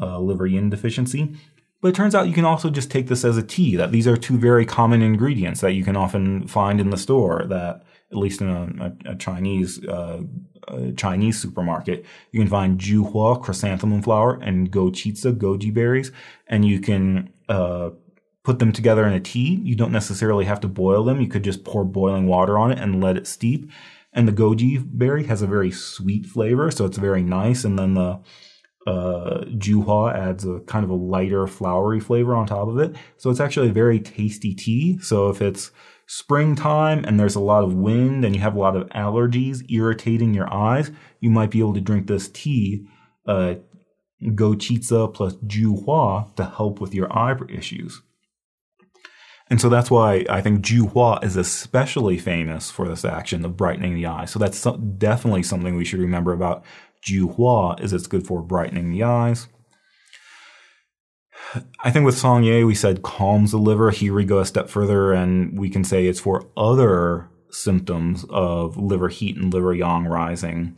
[0.00, 1.36] uh, liver yin deficiency.
[1.80, 4.08] But it turns out you can also just take this as a tea, that these
[4.08, 8.18] are two very common ingredients that you can often find in the store that, at
[8.18, 10.22] least in a, a, a Chinese, uh,
[10.66, 16.10] a Chinese supermarket, you can find juhua, chrysanthemum flower, and gouqizi, goji berries,
[16.48, 17.90] and you can, uh,
[18.42, 19.60] put them together in a tea.
[19.62, 21.20] You don't necessarily have to boil them.
[21.20, 23.70] You could just pour boiling water on it and let it steep.
[24.14, 27.62] And the goji berry has a very sweet flavor, so it's very nice.
[27.62, 28.20] And then the,
[28.88, 32.96] uh, juhua adds a kind of a lighter flowery flavor on top of it.
[33.18, 34.98] So it's actually a very tasty tea.
[35.00, 35.70] So if it's
[36.06, 40.32] springtime and there's a lot of wind and you have a lot of allergies irritating
[40.32, 42.86] your eyes, you might be able to drink this tea,
[43.26, 43.56] uh,
[44.22, 48.00] gouqizi plus juhua to help with your eye issues.
[49.50, 53.94] And so that's why I think Juhua is especially famous for this action of brightening
[53.94, 54.26] the eye.
[54.26, 54.62] So that's
[54.98, 56.64] definitely something we should remember about
[57.08, 59.48] Juhua is it's good for brightening the eyes.
[61.80, 63.90] I think with Sangye, we said calms the liver.
[63.90, 68.76] Here we go a step further and we can say it's for other symptoms of
[68.76, 70.76] liver heat and liver yang rising,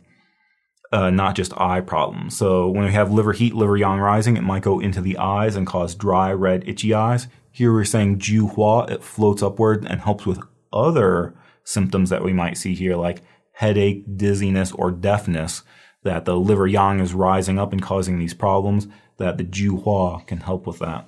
[0.93, 2.37] uh, not just eye problems.
[2.37, 5.55] So when we have liver heat, liver yang rising, it might go into the eyes
[5.55, 7.27] and cause dry, red, itchy eyes.
[7.51, 10.39] Here we're saying Juhua, it floats upward and helps with
[10.71, 13.21] other symptoms that we might see here, like
[13.53, 15.63] headache, dizziness, or deafness
[16.03, 18.87] that the liver yang is rising up and causing these problems,
[19.17, 21.07] that the Juhua can help with that.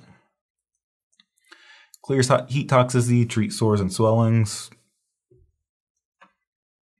[2.02, 4.70] Clears heat toxicity, treats sores and swellings.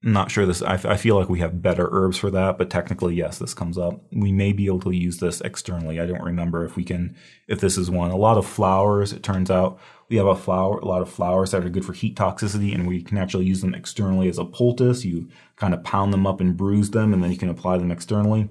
[0.06, 3.14] Not sure this, I, I feel like we have better herbs for that, but technically,
[3.14, 4.02] yes, this comes up.
[4.12, 5.98] We may be able to use this externally.
[5.98, 7.16] I don't remember if we can,
[7.48, 8.10] if this is one.
[8.10, 9.80] A lot of flowers, it turns out,
[10.10, 12.86] we have a flower, a lot of flowers that are good for heat toxicity, and
[12.86, 15.06] we can actually use them externally as a poultice.
[15.06, 17.90] You kind of pound them up and bruise them, and then you can apply them
[17.90, 18.50] externally.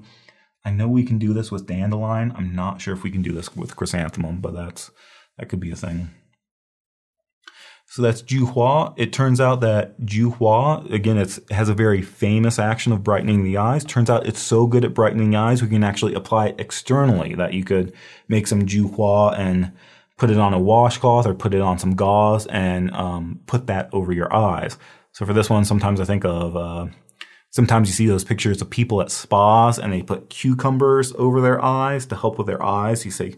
[0.65, 2.33] I know we can do this with dandelion.
[2.35, 4.89] I'm not sure if we can do this with chrysanthemum, but that's
[5.37, 6.09] that could be a thing.
[7.93, 8.95] So that's Juhua.
[8.97, 13.57] It turns out that Juhua, again, it has a very famous action of brightening the
[13.57, 13.85] eyes.
[13.85, 17.35] Turns out it's so good at brightening the eyes, we can actually apply it externally,
[17.35, 17.93] that you could
[18.27, 19.73] make some Juhua and
[20.17, 23.89] put it on a washcloth or put it on some gauze and um, put that
[23.93, 24.75] over your eyes.
[25.11, 26.87] So for this one, sometimes I think of, uh,
[27.51, 31.63] sometimes you see those pictures of people at spas and they put cucumbers over their
[31.63, 33.05] eyes to help with their eyes.
[33.05, 33.35] You say,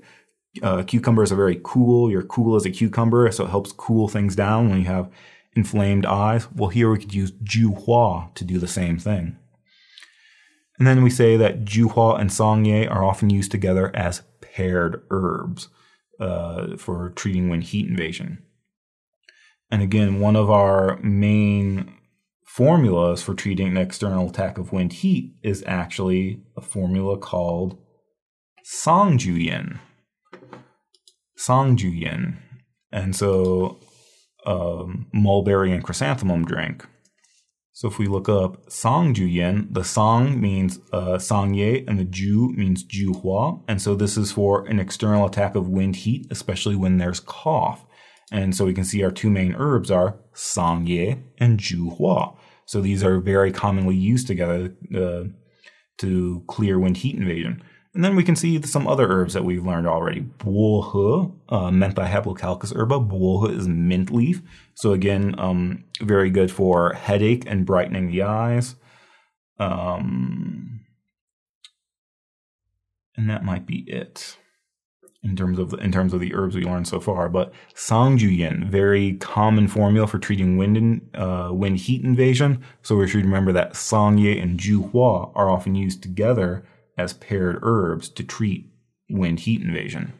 [0.62, 2.10] uh, cucumbers are very cool.
[2.10, 5.10] You're cool as a cucumber, so it helps cool things down when you have
[5.56, 6.51] inflamed eyes.
[6.51, 9.38] Well, here we could use Juhua to do the same thing.
[10.78, 15.70] And then we say that Juhua and Sangye are often used together as paired herbs
[16.20, 18.43] uh, for treating wind heat invasion.
[19.72, 21.95] And again, one of our main
[22.45, 27.78] formulas for treating an external attack of wind heat is actually a formula called
[31.38, 31.75] Sangjuyin.
[31.75, 32.38] Sangjuyin.
[32.91, 33.79] And so
[34.45, 36.88] um, mulberry and chrysanthemum drink.
[37.73, 42.86] So if we look up Sangjuyin, the Sang means uh, Sangye and the Ju means
[42.86, 43.61] Juhua.
[43.67, 47.86] And so this is for an external attack of wind heat, especially when there's cough.
[48.31, 52.38] And so we can see our two main herbs are Sangye and Juhua.
[52.65, 55.25] So these are very commonly used together uh,
[55.97, 57.61] to clear wind heat invasion.
[57.96, 60.20] And then we can see some other herbs that we've learned already.
[60.20, 63.00] Bohe, uh, Menthae haplocalycis herba.
[63.00, 64.41] Bohe is mint leaf.
[64.74, 68.76] So again, um, very good for headache and brightening the eyes.
[69.60, 70.82] Um,
[73.16, 74.38] and that might be it
[75.24, 77.30] in terms of in terms of the herbs we learned so far.
[77.30, 82.62] But Sangjuyin, very common formula for treating wind in, uh, wind heat invasion.
[82.82, 86.66] So we should remember that Sangye and Juhua are often used together
[86.98, 88.70] as paired herbs to treat
[89.10, 90.14] wind heat invasion.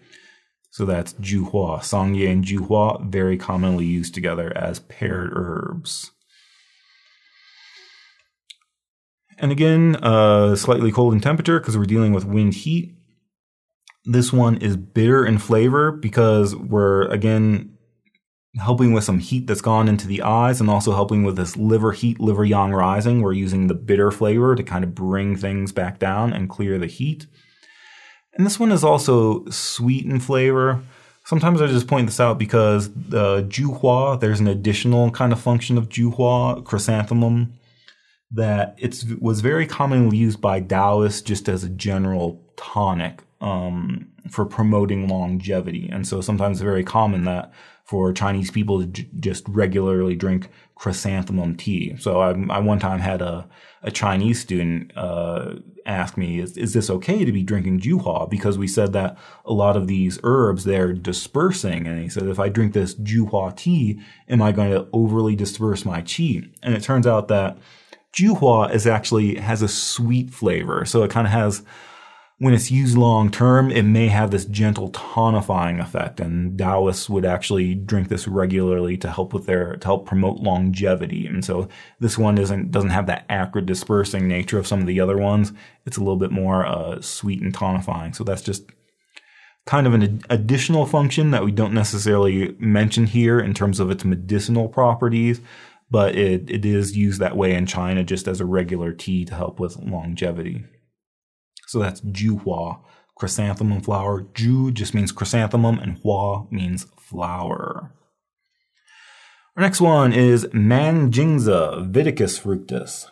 [0.72, 1.80] So that's Juhua.
[1.80, 6.12] Sangye and Juhua very commonly used together as paired herbs.
[9.38, 12.96] And again, uh, slightly cold in temperature because we're dealing with wind heat.
[14.06, 17.75] This one is bitter in flavor because we're again
[18.60, 21.92] helping with some heat that's gone into the eyes and also helping with this liver
[21.92, 23.22] heat, liver yang rising.
[23.22, 26.88] We're using the bitter flavor to kind of bring things back down and clear the
[26.88, 27.28] heat.
[28.34, 30.82] And this one is also sweet in flavor.
[31.26, 35.40] Sometimes I just point this out because the uh, Juhua, there's an additional kind of
[35.40, 37.54] function of Juhua, chrysanthemum,
[38.32, 44.46] that it was very commonly used by Taoists just as a general tonic um, for
[44.46, 45.90] promoting longevity.
[45.92, 47.52] And so sometimes it's very common that
[47.86, 51.96] for Chinese people to j- just regularly drink chrysanthemum tea.
[51.98, 53.48] So I, I one time had a,
[53.84, 55.54] a Chinese student uh,
[55.86, 58.28] ask me, is, is this okay to be drinking juhua?
[58.28, 61.86] Because we said that a lot of these herbs, they're dispersing.
[61.86, 65.86] And he said, if I drink this juhua tea, am I going to overly disperse
[65.86, 66.52] my qi?
[66.64, 67.58] And it turns out that
[68.14, 70.86] juhua is actually has a sweet flavor.
[70.86, 71.62] So it kind of has
[72.38, 77.26] when it's used long term, it may have this gentle tonifying effect, and Taoists would
[77.26, 81.28] actually drink this regularly to help with their to help promote longevity.
[81.28, 81.70] And so
[82.00, 85.54] this one doesn't doesn't have that acrid dispersing nature of some of the other ones.
[85.86, 88.14] It's a little bit more uh, sweet and tonifying.
[88.14, 88.64] So that's just
[89.66, 94.06] kind of an additional function that we don't necessarily mention here in terms of its
[94.06, 95.42] medicinal properties,
[95.90, 99.34] but it, it is used that way in China just as a regular tea to
[99.34, 100.66] help with longevity.
[101.76, 102.80] So that's Juhua,
[103.18, 104.26] chrysanthemum flower.
[104.34, 107.92] Ju just means chrysanthemum, and Hua means flower.
[109.58, 113.08] Our next one is Manjingzi Viticis fructus.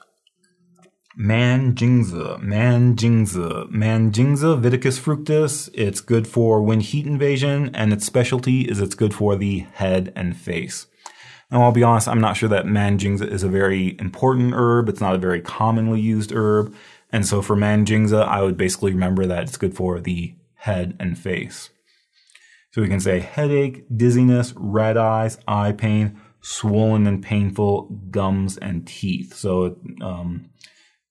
[1.19, 5.69] Manjingzi, Manjingzi, Manjingzi Viticis fructus.
[5.73, 10.13] It's good for wind heat invasion, and its specialty is it's good for the head
[10.15, 10.87] and face.
[11.51, 14.87] Now, I'll be honest, I'm not sure that Manjingzi is a very important herb.
[14.87, 16.73] It's not a very commonly used herb.
[17.13, 21.17] And so for Manjingzi, I would basically remember that it's good for the head and
[21.17, 21.69] face.
[22.71, 28.87] So we can say headache, dizziness, red eyes, eye pain, swollen and painful gums and
[28.87, 29.35] teeth.
[29.35, 30.49] So um,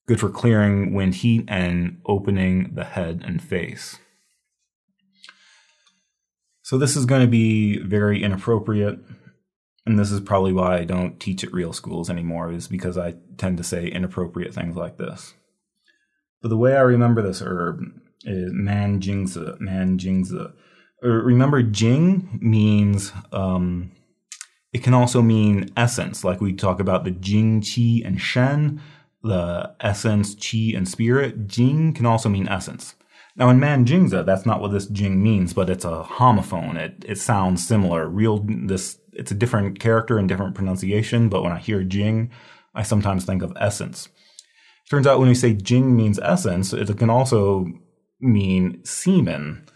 [0.08, 4.00] good for clearing wind heat and opening the head and face.
[6.62, 8.98] So this is going to be very inappropriate.
[9.86, 13.14] And this is probably why I don't teach at real schools anymore, is because I
[13.36, 15.34] tend to say inappropriate things like this.
[16.42, 17.80] But the way I remember this herb
[18.24, 20.52] is manjingzi, manjingzi.
[21.04, 23.92] Uh, remember, jing means, um,
[24.72, 28.80] it can also mean essence, like we talk about the jing, qi, and shen,
[29.22, 31.46] the essence, qi, and spirit.
[31.46, 32.94] Jing can also mean essence.
[33.36, 36.76] Now in Manjingzi, that's not what this jing means, but it's a homophone.
[36.76, 38.08] It, it sounds similar.
[38.08, 42.30] Real, this it's a different character and different pronunciation, but when I hear Jing,
[42.74, 44.08] I sometimes think of essence.
[44.90, 47.66] Turns out when we say Jing means essence, it can also
[48.20, 49.66] mean semen.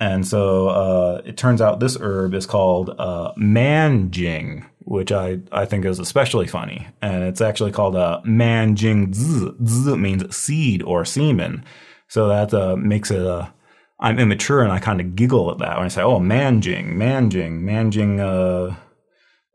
[0.00, 5.64] And so uh, it turns out this herb is called uh, manjing, which I, I
[5.64, 6.86] think is especially funny.
[7.02, 9.50] And it's actually called a manjing z.
[9.66, 11.64] Z means seed or semen.
[12.06, 13.52] So that uh, makes it a
[14.00, 17.62] I'm immature and I kind of giggle at that when I say, "Oh, manjing, manjing,
[17.62, 18.76] manjing uh,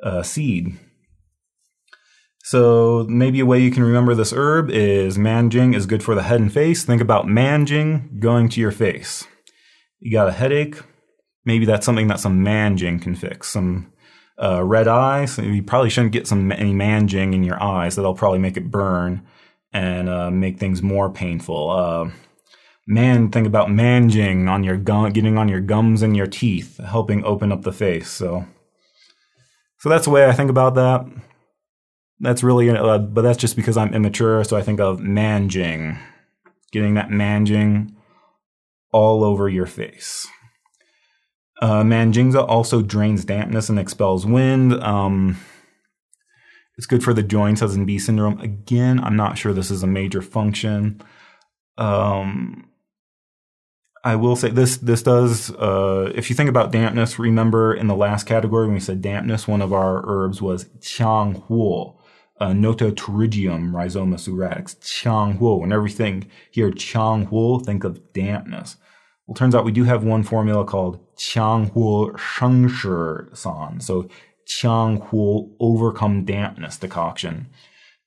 [0.05, 0.77] uh, seed."
[2.43, 6.23] So maybe a way you can remember this herb is manjing is good for the
[6.23, 6.83] head and face.
[6.83, 9.25] Think about manjing going to your face.
[10.01, 10.75] You got a headache,
[11.45, 13.47] maybe that's something that some manjing can fix.
[13.47, 13.93] Some
[14.41, 17.95] uh, red eyes, you probably shouldn't get some any manjing in your eyes.
[17.95, 19.25] That'll probably make it burn
[19.71, 21.69] and uh, make things more painful.
[21.69, 22.11] Uh,
[22.85, 27.23] man think about manjing on your gum, getting on your gums and your teeth, helping
[27.23, 28.09] open up the face.
[28.09, 28.45] So,
[29.79, 31.05] so that's the way I think about that.
[32.24, 34.43] That's really, uh, but that's just because I'm immature.
[34.45, 35.99] So I think of manjing,
[36.71, 37.93] getting that manjing
[38.93, 40.26] all over your face.
[41.61, 41.84] Uh,
[42.47, 44.74] also drains dampness and expels wind.
[44.82, 45.38] Um,
[46.78, 48.39] it's good for the joints as in bi syndrome.
[48.39, 51.01] Again, I'm not sure this is a major function.
[51.78, 52.69] Um,
[54.03, 57.95] I will say this this does uh, if you think about dampness, remember in the
[57.95, 61.95] last category when we said dampness, one of our herbs was Qianghuo,
[62.43, 64.75] uh, Notapterygium rhizomus uratics.
[64.79, 65.61] Qianghuo.
[65.61, 68.75] Whenever you think here Qianghuo, think of dampness.
[69.25, 73.79] Well, turns out we do have one formula called Qianghuo Shengshi San.
[73.79, 74.09] So
[74.45, 77.47] Qianghuo overcome dampness decoction.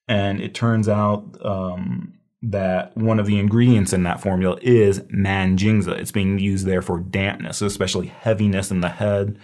[0.07, 5.99] And it turns out um, that one of the ingredients in that formula is manjingzi.
[5.99, 9.39] It's being used there for dampness, especially heaviness in the head.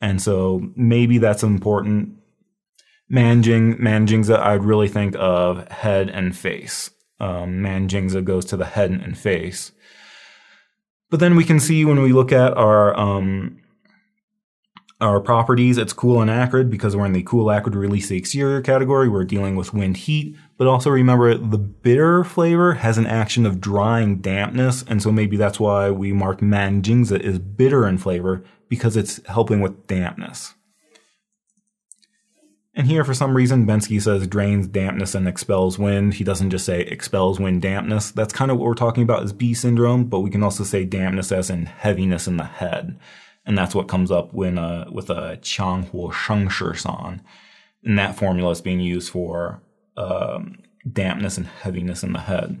[0.00, 2.16] And so maybe that's important.
[3.12, 6.90] Manjing, manjingzi, I'd really think of head and face.
[7.20, 9.72] Um, manjingzi goes to the head and face.
[11.10, 13.62] But then we can see when we look at our um,
[15.02, 18.60] our properties, it's cool and acrid because we're in the cool acrid release the exterior
[18.60, 19.08] category.
[19.08, 23.60] We're dealing with wind heat, but also remember the bitter flavor has an action of
[23.60, 24.84] drying dampness.
[24.86, 29.60] And so maybe that's why we mark Manjingzi as bitter in flavor because it's helping
[29.60, 30.54] with dampness.
[32.74, 36.14] And here, for some reason, Bensky says drains dampness and expels wind.
[36.14, 38.10] He doesn't just say expels wind dampness.
[38.10, 40.84] That's kind of what we're talking about is bi syndrome, but we can also say
[40.86, 42.98] dampness as in heaviness in the head
[43.44, 47.22] and that's what comes up when uh, with a Qianghuo Shengshi San.
[47.84, 49.62] And that formula is being used for
[49.96, 50.58] um,
[50.90, 52.60] dampness and heaviness in the head.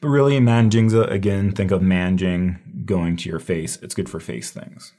[0.00, 3.78] But really, in Manjingzi, again, think of manjing going to your face.
[3.82, 4.92] It's good for face things.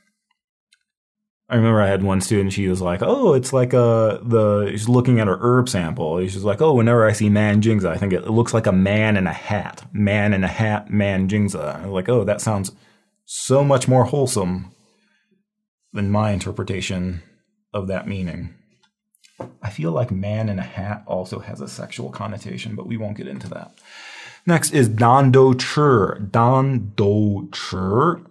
[1.47, 4.89] I remember I had one student, she was like, oh, it's like a, the, she's
[4.89, 6.19] looking at her herb sample.
[6.21, 9.27] She's like, oh, whenever I see manjingzi, I think it, looks like a man in
[9.27, 9.83] a hat.
[9.93, 11.55] Man in a hat, manjingzi.
[11.55, 12.71] I was like, oh, that sounds
[13.25, 14.71] so much more wholesome
[15.93, 17.21] than my interpretation
[17.73, 18.55] of that meaning.
[19.61, 23.17] I feel like man in a hat also has a sexual connotation, but we won't
[23.17, 23.77] get into that.
[24.47, 26.19] Next is Dan Dou Chi.
[26.31, 28.21] Dando Chur.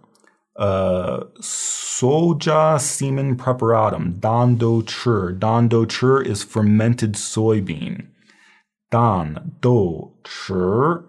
[0.58, 4.20] Sojae semen preparatum.
[4.20, 5.32] Dan Dou Chi.
[5.38, 8.08] Dando Chur is fermented soybean.
[8.94, 11.02] Dan dou chi.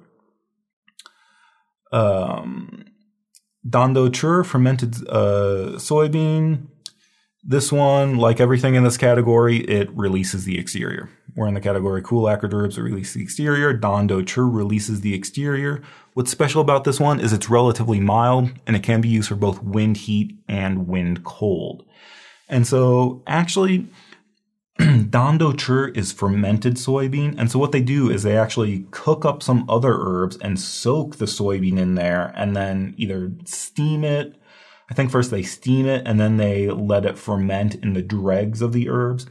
[1.92, 2.86] Um,
[3.70, 6.66] Dan Dou Chi fermented uh, soybean.
[7.44, 11.12] This one, like everything in this category, it releases the exterior.
[11.36, 13.72] We're in the category cool acrid herbs that release the exterior.
[13.72, 15.84] Dan Dou Chi releases the exterior.
[16.16, 19.36] What's special about this one is it's relatively mild and it can be used for
[19.36, 21.84] both wind heat and wind cold.
[22.48, 23.90] And so actually,
[24.78, 27.36] Dan Dou Chi is fermented soybean.
[27.38, 31.18] And so what they do is they actually cook up some other herbs and soak
[31.18, 34.38] the soybean in there and then either steam it.
[34.90, 38.62] I think first they steam it and then they let it ferment in the dregs
[38.62, 39.26] of the herbs.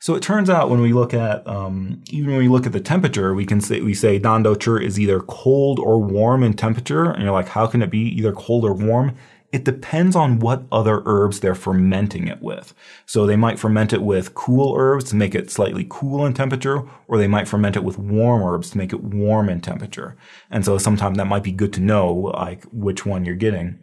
[0.00, 2.80] So it turns out when we look at um, even when we look at the
[2.80, 6.54] temperature, we can say we say Dan Dou Chi is either cold or warm in
[6.54, 9.16] temperature, and you're like, how can it be either cold or warm?
[9.50, 12.74] it depends on what other herbs they're fermenting it with.
[13.06, 16.82] So they might ferment it with cool herbs to make it slightly cool in temperature,
[17.06, 20.16] or they might ferment it with warm herbs to make it warm in temperature.
[20.50, 23.78] And so sometimes that might be good to know, like which one you're getting.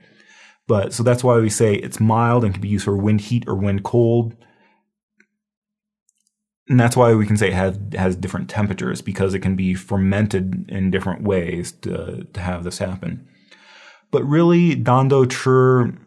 [0.67, 3.45] But so that's why we say it's mild and can be used for wind heat
[3.47, 4.35] or wind cold.
[6.67, 9.75] And that's why we can say it has, has different temperatures because it can be
[9.75, 13.27] fermented in different ways to, to have this happen.
[14.11, 15.97] But really, Dan Dou Chi,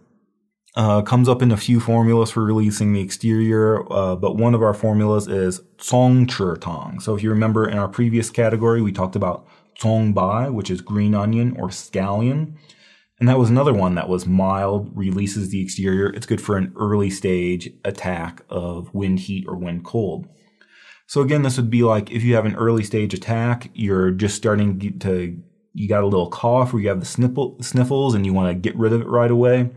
[0.74, 4.62] uh, comes up in a few formulas for releasing the exterior, uh, but one of
[4.62, 7.00] our formulas is Cong Chi Tang.
[7.00, 9.46] So if you remember in our previous category, we talked about
[9.82, 12.54] Bai, which is green onion or scallion.
[13.20, 16.10] And that was another one that was mild, releases the exterior.
[16.10, 20.28] It's good for an early stage attack of wind heat or wind cold.
[21.08, 24.36] So again, this would be like if you have an early stage attack, you're just
[24.36, 25.42] starting to,
[25.72, 28.54] you got a little cough or you have the sniffle, sniffles and you want to
[28.54, 29.70] get rid of it right away.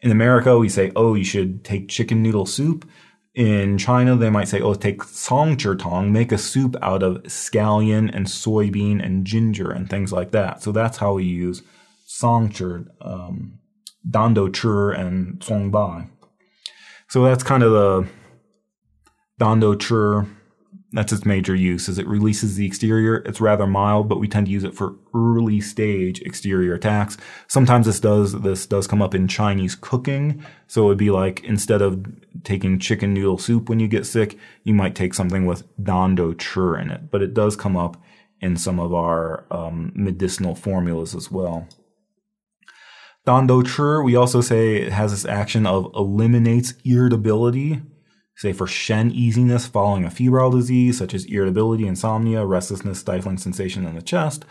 [0.00, 2.86] In America, we say, oh, you should take chicken noodle soup.
[3.32, 8.12] In China, they might say, oh, take song tong, make a soup out of scallion
[8.12, 10.64] and soybean and ginger and things like that.
[10.64, 11.62] So that's how we use
[12.08, 13.58] congchi, um,
[14.08, 16.08] dan dou chi, and cong bai.
[17.08, 18.08] So that's kind of the
[19.38, 20.26] dan dou chi
[20.92, 23.16] that's its major use is it releases the exterior.
[23.16, 27.16] It's rather mild, but we tend to use it for early stage exterior attacks.
[27.48, 30.44] Sometimes this does this does come up in Chinese cooking.
[30.68, 32.06] So it would be like instead of
[32.44, 36.34] taking chicken noodle soup when you get sick, you might take something with dan dou
[36.34, 37.10] chi in it.
[37.10, 38.00] But it does come up
[38.40, 41.66] in some of our um, medicinal formulas as well.
[43.24, 47.82] Dan dou chi, we also say it has this action of eliminates irritability
[48.36, 53.86] say for Shen easiness following a febrile disease such as irritability, insomnia, restlessness, stifling sensation
[53.86, 54.44] in the chest.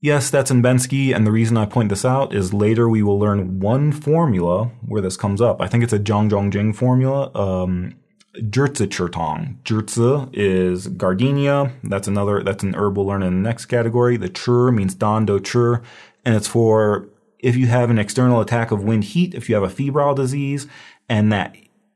[0.00, 3.18] Yes, that's in Bensky, and the reason I point this out is later we will
[3.18, 5.62] learn one formula where this comes up.
[5.62, 7.30] I think it's a Zhang formula.
[7.34, 7.94] Um,
[8.34, 9.62] Chertong.
[9.62, 11.72] Zhizi is gardenia.
[11.84, 14.16] That's another, that's an herb we'll learn in the next category.
[14.16, 15.80] The chur means dan dou chi,
[16.24, 17.08] and it's for
[17.38, 20.66] if you have an external attack of wind heat, if you have a febrile disease,
[21.08, 21.54] and that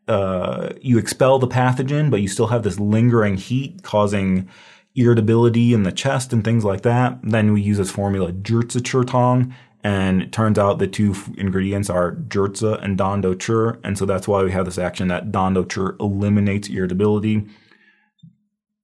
[0.09, 4.49] uh, you expel the pathogen, but you still have this lingering heat causing
[4.95, 7.19] irritability in the chest and things like that.
[7.23, 9.53] Then we use this formula Zhizi
[9.85, 14.43] and it turns out the two ingredients are Zhizi and Dandouchi, and so that's why
[14.43, 17.47] we have this action that Dandouchi eliminates irritability.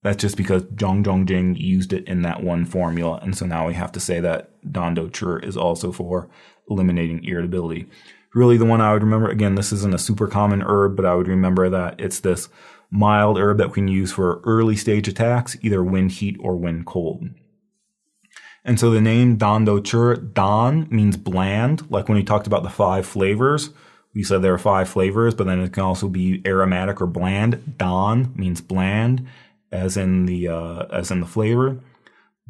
[0.02, 3.74] That's just because Zhang Zhongjing used it in that one formula, and so now we
[3.74, 6.28] have to say that Dandouchi is also for
[6.70, 7.88] eliminating irritability
[8.34, 9.28] really the one I would remember.
[9.28, 12.48] Again, this isn't a super common herb, but I would remember that it's this
[12.90, 16.86] mild herb that we can use for early stage attacks, either wind heat or wind
[16.86, 17.28] cold.
[18.64, 22.62] And so the name Dan Dou Chi, Dan means bland, like when we talked about
[22.62, 23.70] the five flavors.
[24.14, 27.76] We said there are five flavors, but then it can also be aromatic or bland.
[27.76, 29.26] Dan means bland,
[29.72, 31.80] as in the uh, as in the flavor.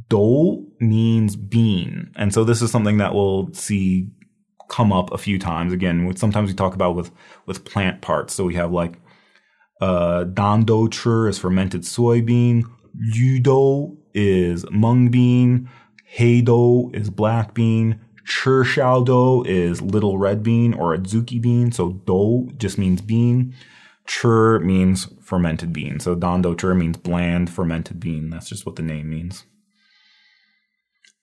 [0.09, 4.09] Do means bean, and so this is something that we'll see
[4.69, 5.73] come up a few times.
[5.73, 7.11] Again, sometimes we talk about with
[7.47, 8.35] with plant parts.
[8.35, 8.99] So we have like
[9.81, 12.65] uh, dandouchi is fermented soybean,
[13.15, 15.69] yudo is mung bean,
[16.17, 21.73] heidou is black bean, churshado is little red bean or adzuki bean.
[21.73, 23.55] So do just means bean.
[24.07, 25.99] Chur means fermented bean.
[25.99, 28.31] So dandouchi means bland fermented bean.
[28.31, 29.45] That's just what the name means.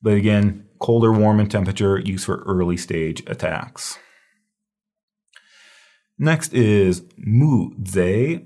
[0.02, 3.98] But again, colder, warm in temperature, used for early stage attacks.
[6.18, 8.46] Next is Muzei.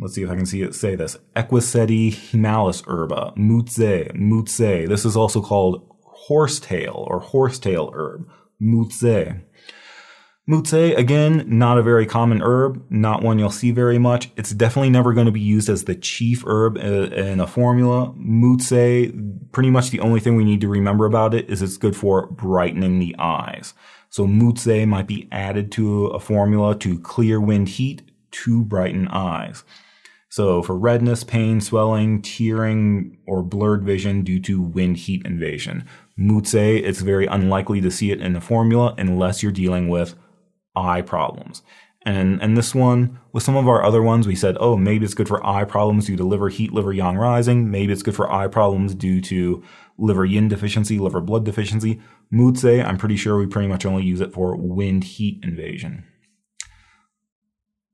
[0.00, 1.16] Let's see if I can see it say this.
[1.34, 3.32] Equiseti hiemalis herba.
[3.36, 4.12] Muzei.
[4.14, 4.88] Muzei.
[4.88, 8.28] This is also called horsetail or horsetail herb.
[8.60, 9.42] Muzei.
[10.48, 14.30] Muzei, again, not a very common herb, not one you'll see very much.
[14.34, 18.14] It's definitely never going to be used as the chief herb uh, in a formula.
[18.14, 19.12] Muzei,
[19.52, 22.28] pretty much the only thing we need to remember about it is it's good for
[22.28, 23.74] brightening the eyes.
[24.08, 29.64] So Muzei might be added to a formula to clear wind heat to brighten eyes.
[30.30, 35.86] So for redness, pain, swelling, tearing, or blurred vision due to wind heat invasion.
[36.18, 40.14] Muzei, it's very unlikely to see it in a formula unless you're dealing with
[40.78, 41.62] eye problems.
[42.06, 45.14] And and this one, with some of our other ones, we said, oh, maybe it's
[45.14, 47.70] good for eye problems due to liver heat, liver yang rising.
[47.70, 49.62] Maybe it's good for eye problems due to
[49.98, 52.00] liver yin deficiency, liver blood deficiency.
[52.32, 56.04] Muzei, I'm pretty sure we pretty much only use it for wind heat invasion.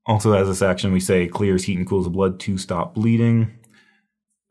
[0.06, 3.58] Also, as this action, we say clears heat and cools the blood to stop bleeding.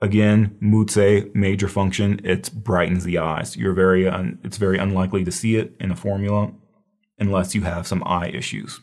[0.02, 3.56] Again, Muzei, major function, it brightens the eyes.
[3.56, 6.52] You're very, un- it's very unlikely to see it in a formula
[7.24, 8.80] unless you have some eye issues.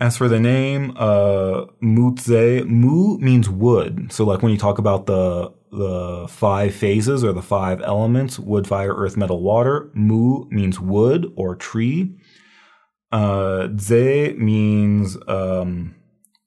[0.00, 4.12] As for the name, uh, Muzei, Mu means wood.
[4.12, 8.66] So like when you talk about the the five phases or the five elements, wood,
[8.66, 12.16] fire, earth, metal, water, Mu means wood or tree.
[13.12, 15.94] Uh, Ze means um,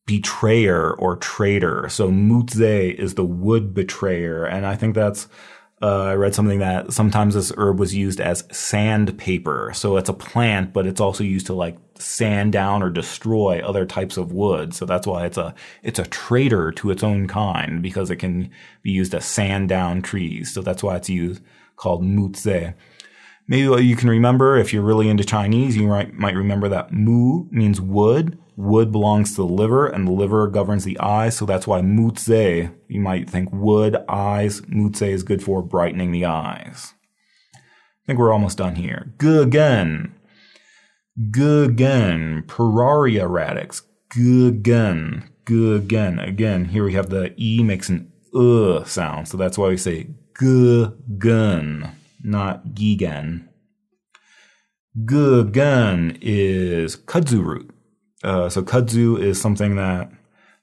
[0.08, 1.88] betrayer or traitor.
[1.90, 4.46] So Muzei is the wood betrayer.
[4.46, 5.28] And I think that's
[5.82, 9.72] uh, I read something that sometimes this herb was used as sandpaper.
[9.74, 13.86] So it's a plant, but it's also used to like sand down or destroy other
[13.86, 14.76] types of wood.
[14.76, 18.52] So that's why it's a it's a traitor to its own kind because it can
[18.84, 20.54] be used to sand down trees.
[20.54, 21.42] So that's why it's used
[21.78, 22.76] called muzei.
[23.48, 27.46] Maybe you can remember if you're really into Chinese, you might might remember that mu
[27.50, 31.68] means wood Wood belongs to the liver, and the liver governs the eyes, so that's
[31.68, 36.94] why muzei, you might think wood, eyes, muzei is good for brightening the eyes.
[37.56, 37.60] I
[38.08, 39.14] think we're almost done here.
[39.18, 40.16] Gegen.
[41.32, 42.44] Gegen.
[42.44, 43.84] Puerariae radix.
[44.10, 45.30] Gegen.
[45.46, 46.20] Gegen.
[46.20, 50.08] Again, here we have the E makes an uh sound, so that's why we say
[50.38, 51.92] gegen,
[52.24, 53.48] not gigan.
[55.06, 57.70] Gegen is kudzu root.
[58.24, 60.12] Uh, so kudzu is something that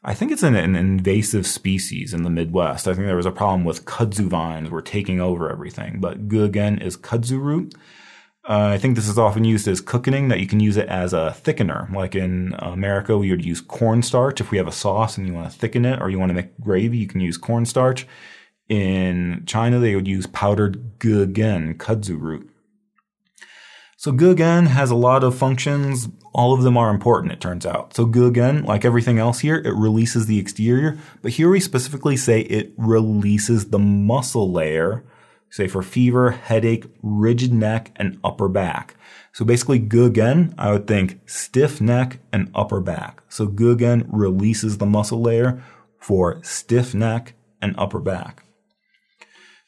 [0.05, 2.87] I think it's an, an, invasive species in the Midwest.
[2.87, 6.01] I think there was a problem with kudzu vines were taking over everything.
[6.01, 7.75] But gegen is kudzu root.
[8.49, 11.13] Uh, I think this is often used as cooking, that you can use it as
[11.13, 11.93] a thickener.
[11.93, 14.41] Like in America, we would use cornstarch.
[14.41, 16.35] If we have a sauce and you want to thicken it or you want to
[16.35, 18.07] make gravy, you can use cornstarch.
[18.69, 22.51] In China, they would use powdered gegen, kudzu root.
[24.01, 26.09] So gegen has a lot of functions.
[26.33, 27.97] All of them are important, it turns out.
[27.97, 32.43] So gegen, like everything else here, it releases the exterior, but here we specifically say
[32.43, 35.03] it releases the muscle layer,
[35.51, 38.95] say for fever, headache, rigid neck, and upper back.
[39.33, 43.21] So basically gegen, I would think stiff neck and upper back.
[43.29, 45.61] So gegen releases the muscle layer
[45.99, 48.45] for stiff neck and upper back.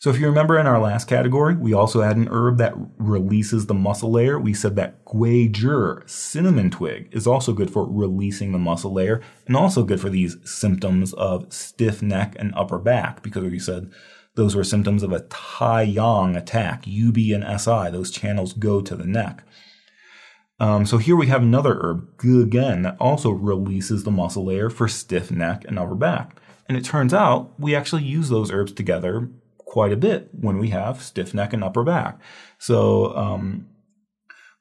[0.00, 3.66] So if you remember in our last category, we also had an herb that releases
[3.66, 4.40] the muscle layer.
[4.40, 9.54] We said that guizhi, cinnamon twig, is also good for releasing the muscle layer and
[9.54, 13.90] also good for these symptoms of stiff neck and upper back because we said
[14.36, 17.90] those were symptoms of a Tai Yang attack, UB and SI.
[17.90, 19.44] Those channels go to the neck.
[20.58, 24.88] Um, so here we have another herb, gegen, that also releases the muscle layer for
[24.88, 26.40] stiff neck and upper back.
[26.70, 29.28] And it turns out we actually use those herbs together
[29.70, 32.18] quite a bit when we have stiff neck and upper back.
[32.58, 33.68] So um,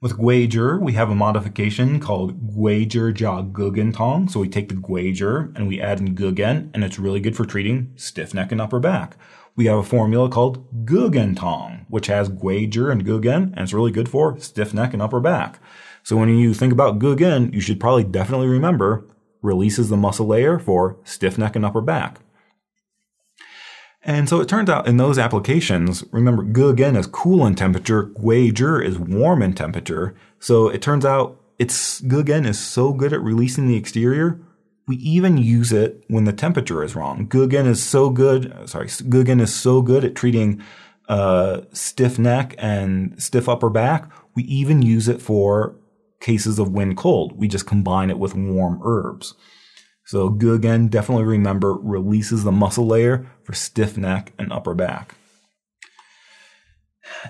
[0.02, 4.30] with guizhi, we have a modification called guizhi jia gegen tang.
[4.30, 7.44] So we take the guizhi and we add in gegen, and it's really good for
[7.44, 9.18] treating stiff neck and upper back.
[9.56, 13.92] We have a formula called gegen tang, which has guizhi and gegen, and it's really
[13.92, 15.60] good for stiff neck and upper back.
[16.04, 19.06] So when you think about gegen, you should probably definitely remember
[19.42, 22.20] releases the muscle layer for stiff neck and upper back.
[24.02, 28.86] And so it turns out in those applications, remember, gegen is cool in temperature, guizhi
[28.86, 30.16] is warm in temperature.
[30.40, 34.40] So it turns out it's gegen is so good at releasing the exterior,
[34.88, 37.28] we even use it when the temperature is wrong.
[37.28, 40.64] Gegen is so good, sorry, gegen is so good at treating
[41.10, 44.10] uh, stiff neck and stiff upper back.
[44.34, 45.76] We even use it for
[46.22, 47.38] cases of wind cold.
[47.38, 49.36] We just combine it with warm herbs.
[50.10, 55.14] So gegen, definitely remember, releases the muscle layer for stiff neck and upper back.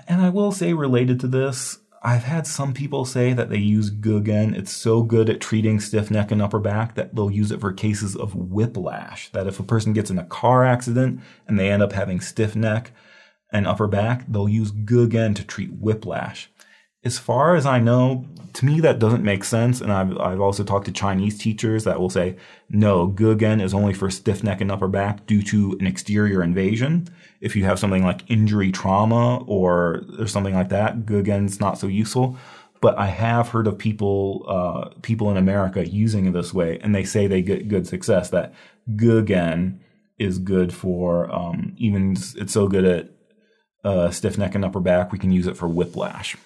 [0.08, 3.90] And I will say, related to this, I've had some people say that they use
[3.90, 4.54] gegen.
[4.54, 7.70] It's so good at treating stiff neck and upper back that they'll use it for
[7.70, 9.30] cases of whiplash.
[9.32, 12.56] That if a person gets in a car accident and they end up having stiff
[12.56, 12.92] neck
[13.52, 16.50] and upper back, they'll use gegen to treat whiplash
[17.02, 19.80] as far as I know, to me that doesn't make sense.
[19.80, 22.36] And I've, I've also talked to Chinese teachers that will say,
[22.68, 27.08] no, gegen is only for stiff neck and upper back due to an exterior invasion.
[27.40, 31.86] If you have something like injury trauma or, or something like that, gegen's not so
[31.86, 32.36] useful.
[32.82, 36.94] But I have heard of people, uh, people in America using it this way, and
[36.94, 38.30] they say they get good success.
[38.30, 38.54] That
[38.96, 39.80] gegen
[40.18, 43.10] is good for um, even it's so good at
[43.84, 46.36] uh, stiff neck and upper back, we can use it for whiplash.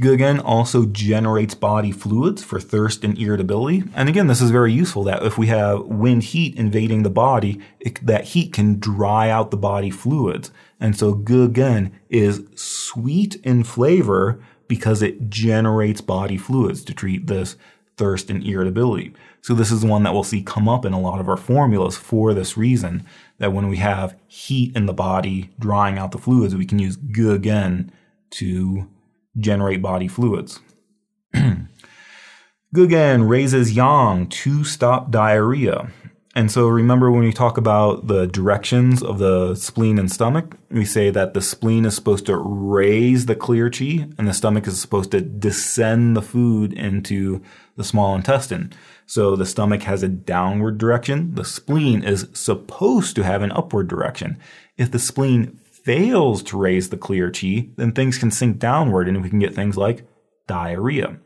[0.00, 3.84] Gegen also generates body fluids for thirst and irritability.
[3.94, 7.60] And again, this is very useful that if we have wind heat invading the body,
[7.78, 10.50] it, that heat can dry out the body fluids.
[10.80, 17.56] And so Gegen is sweet in flavor because it generates body fluids to treat this
[17.98, 19.12] thirst and irritability.
[19.42, 21.98] So this is one that we'll see come up in a lot of our formulas
[21.98, 23.04] for this reason,
[23.38, 26.96] that when we have heat in the body drying out the fluids, we can use
[26.96, 27.92] Gegen
[28.30, 28.88] to
[29.36, 30.60] generate body fluids.
[32.74, 35.90] Gegen raises yang to stop diarrhea.
[36.36, 40.84] And so remember when we talk about the directions of the spleen and stomach, we
[40.84, 44.80] say that the spleen is supposed to raise the clear qi and the stomach is
[44.80, 47.42] supposed to descend the food into
[47.76, 48.72] the small intestine.
[49.06, 51.34] So the stomach has a downward direction.
[51.34, 54.38] The spleen is supposed to have an upward direction.
[54.76, 55.58] If the spleen
[55.90, 59.56] fails to raise the clear qi, then things can sink downward and we can get
[59.56, 60.06] things like
[60.46, 61.18] diarrhea.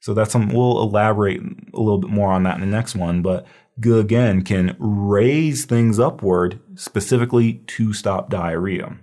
[0.00, 1.42] So that's some, we'll elaborate
[1.74, 3.46] a little bit more on that in the next one, but
[3.78, 8.96] Gegen can raise things upward specifically to stop diarrhea.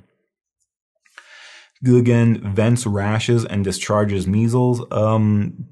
[1.83, 4.83] Gegen vents rashes and discharges measles.
[4.91, 5.67] Um,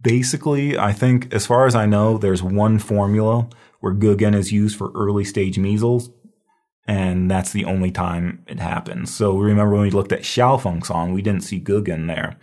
[0.00, 3.48] basically, I think, as far as I know, there's one formula
[3.78, 6.10] where Gegen is used for early stage measles,
[6.86, 9.14] and that's the only time it happens.
[9.14, 12.36] So remember when we looked at Xiaofeng san, we didn't see Gu there.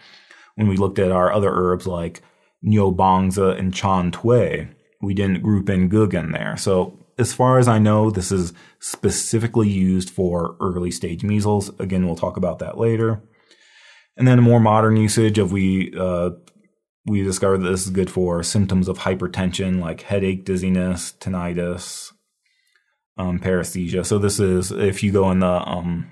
[0.55, 2.21] When we looked at our other herbs like
[2.63, 4.69] Bangzi and Chan Tui,
[5.01, 6.55] we didn't group in Gu there.
[6.57, 11.69] So as far as I know, this is specifically used for early stage measles.
[11.79, 13.21] Again, we'll talk about that later.
[14.17, 16.31] And then a more modern usage of we uh,
[17.05, 22.11] we discovered that this is good for symptoms of hypertension like headache, dizziness, tinnitus,
[23.19, 24.05] um, paresthesia.
[24.05, 26.09] So this is if you go in the um,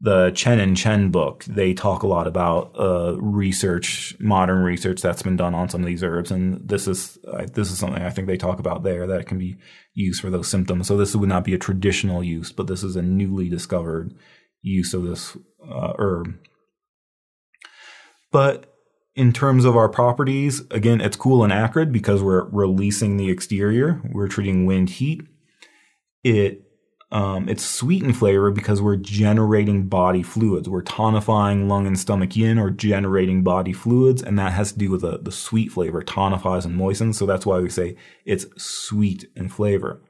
[0.00, 5.22] the Chen and Chen book, they talk a lot about uh, research, modern research that's
[5.22, 8.10] been done on some of these herbs, and this is uh, this is something I
[8.10, 9.56] think they talk about there that can be
[9.94, 10.86] used for those symptoms.
[10.86, 14.14] So this would not be a traditional use, but this is a newly discovered
[14.60, 15.36] use of this
[15.68, 16.34] uh, herb.
[18.30, 18.74] But
[19.14, 24.00] in terms of our properties, again, it's cool and acrid because we're releasing the exterior.
[24.10, 25.22] We're treating wind heat.
[26.22, 26.62] It
[27.12, 30.66] um, it's sweet in flavor because we're generating body fluids.
[30.66, 34.90] We're tonifying lung and stomach yin or generating body fluids, and that has to do
[34.90, 37.18] with the, the sweet flavor, tonifies and moistens.
[37.18, 40.00] So that's why we say it's sweet in flavor.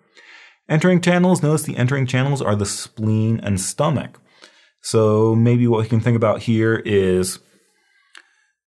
[0.68, 4.20] Entering channels, notice the entering channels are the spleen and stomach.
[4.80, 7.40] So maybe what we can think about here is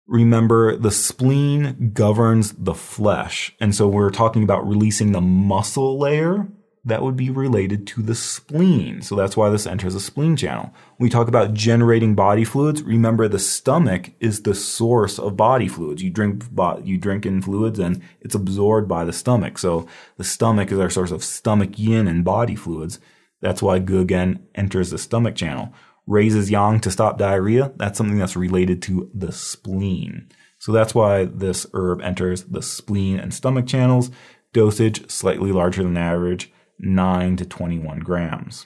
[0.07, 3.55] remember the spleen governs the flesh.
[3.61, 6.49] And so we're talking about releasing the muscle layer
[6.85, 9.01] that would be related to the spleen.
[9.01, 10.65] So that's why this enters the spleen channel.
[10.97, 15.67] When we talk about generating body fluids, remember the stomach is the source of body
[15.67, 16.03] fluids.
[16.03, 16.43] You drink,
[16.83, 19.57] you drink in fluids and it's absorbed by the stomach.
[19.57, 19.87] So
[20.17, 22.99] the stomach is our source of stomach yin and body fluids.
[23.41, 24.05] That's why Gu
[24.53, 25.73] enters the stomach channel.
[26.05, 27.73] Raises yang to stop diarrhea.
[27.77, 30.29] That's something that's related to the spleen.
[30.59, 34.11] So that's why this herb enters the spleen and stomach channels.
[34.53, 38.65] Dosage slightly larger than average 9 to 21 grams.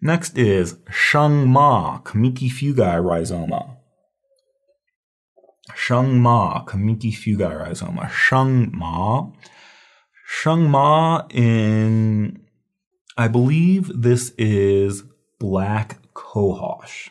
[0.00, 0.78] Next is
[1.14, 3.76] Ma Cimicifugae rhizoma.
[6.20, 8.10] Ma Cimicifugae rhizoma.
[8.10, 8.72] Sheng
[10.68, 12.42] Ma in,
[13.16, 15.04] I believe this is
[15.38, 17.10] black cohosh.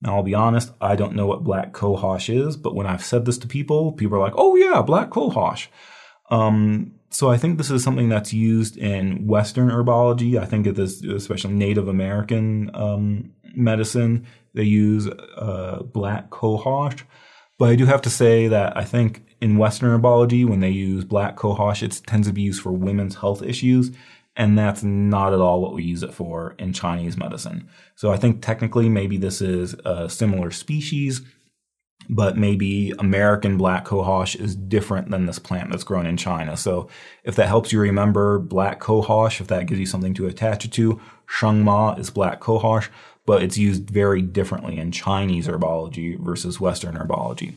[0.00, 3.24] Now, I'll be honest, I don't know what black cohosh is, but when I've said
[3.24, 5.68] this to people, people are like, oh yeah, black cohosh.
[6.30, 10.36] Um, so I think this is something that's used in Western herbology.
[10.36, 14.26] I think it is especially Native American um, medicine.
[14.52, 17.02] They use uh, black cohosh.
[17.56, 21.04] But I do have to say that I think in Western herbology, when they use
[21.04, 23.92] black cohosh, it tends to be used for women's health issues.
[24.36, 27.68] And that's not at all what we use it for in Chinese medicine.
[27.94, 31.22] So I think technically maybe this is a similar species,
[32.08, 36.56] but maybe American black cohosh is different than this plant that's grown in China.
[36.56, 36.88] So
[37.22, 40.72] if that helps you remember black cohosh, if that gives you something to attach it
[40.72, 42.88] to, shengma is black cohosh,
[43.26, 47.54] but it's used very differently in Chinese herbology versus Western herbology.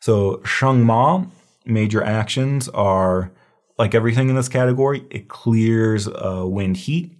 [0.00, 1.28] So shengma
[1.64, 3.30] major actions are
[3.78, 7.10] like everything in this category, it clears uh, wind heat,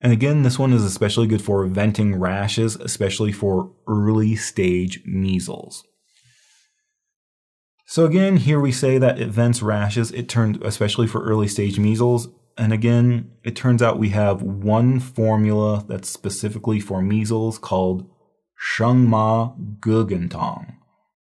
[0.00, 5.84] and again, this one is especially good for venting rashes, especially for early stage measles.
[7.86, 10.12] So again, here we say that it vents rashes.
[10.12, 12.28] It turns especially for early stage measles.
[12.56, 18.08] And again, it turns out we have one formula that's specifically for measles called
[18.76, 20.74] Shengma Gegentang.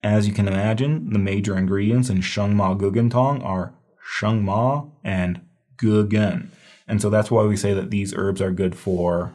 [0.03, 3.75] As you can imagine, the major ingredients in Shengma Gegentang are
[4.19, 5.43] Shengma and
[5.79, 6.51] Gegen.
[6.91, 9.33] And so that's why we say that these herbs are good for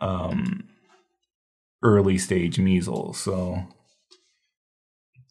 [0.00, 0.70] um,
[1.82, 3.18] early stage measles.
[3.18, 3.64] So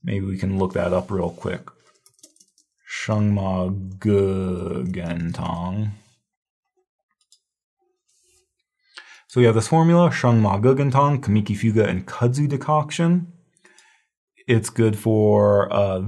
[0.04, 1.68] maybe we can look that up real quick.
[2.88, 5.94] Shengma Gegentang.
[9.28, 13.34] So we have this formula, Shengma Gegentang, Kamiki Fuga, and Kudzu decoction.
[14.48, 16.04] It's good for uh,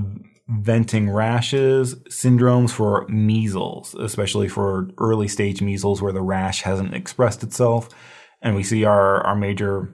[0.47, 7.43] venting rashes, syndromes for measles, especially for early stage measles where the rash hasn't expressed
[7.43, 7.89] itself.
[8.41, 9.93] And we see our, our major,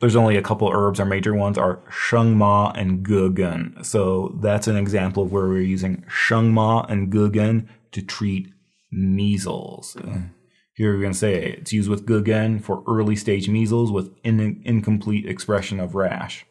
[0.00, 3.84] there's only a couple herbs, our major ones are shengma and gegen.
[3.84, 8.48] So that's an example of where we're using shengma and gegen to treat
[8.90, 9.96] measles.
[10.74, 14.62] Here we're going to say it's used with gegen for early stage measles with in-
[14.64, 16.46] incomplete expression of rash.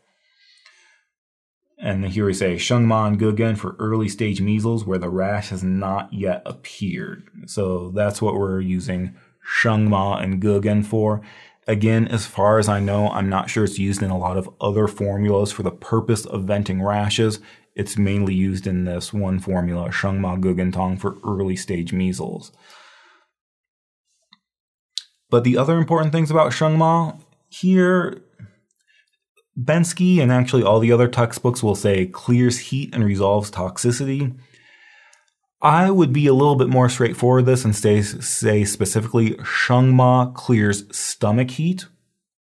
[1.83, 5.63] And here we say Shengma and Gegen for early stage measles where the rash has
[5.63, 7.27] not yet appeared.
[7.47, 9.15] So that's what we're using
[9.59, 11.21] Shengma and Gegen for.
[11.67, 14.49] Again, as far as I know, I'm not sure it's used in a lot of
[14.61, 17.39] other formulas for the purpose of venting rashes.
[17.75, 22.51] It's mainly used in this one formula, Shengma Gegen Tang, for early stage measles.
[25.31, 28.21] But the other important things about Shengma here
[29.59, 34.37] Bensky and actually all the other textbooks will say clears heat and resolves toxicity.
[35.61, 40.85] I would be a little bit more straightforward this and say, say specifically Shengma clears
[40.95, 41.85] stomach heat,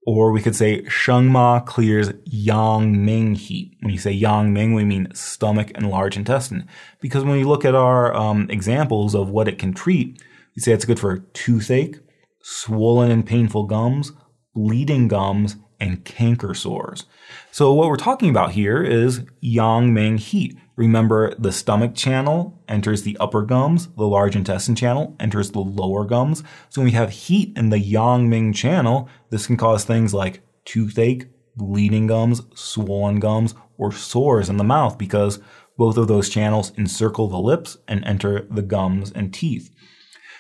[0.06, 3.78] or we could say Shengma clears Yang Ming heat.
[3.82, 6.68] When you say Yang Ming, we mean stomach and large intestine.
[7.00, 10.22] Because when you look at our um, examples of what it can treat,
[10.56, 12.00] we say it's good for toothache,
[12.44, 14.12] swollen and painful gums,
[14.54, 17.06] bleeding gums, and canker sores.
[17.52, 20.58] So what we're talking about here is yang ming heat.
[20.78, 26.06] Remember the stomach channel enters the upper gums, the large intestine channel enters the lower
[26.06, 26.44] gums.
[26.70, 30.44] So when we have heat in the yang ming channel, this can cause things like
[30.64, 31.28] toothache,
[31.58, 35.40] bleeding gums, swollen gums, or sores in the mouth because
[35.78, 39.74] both of those channels encircle the lips and enter the gums and teeth.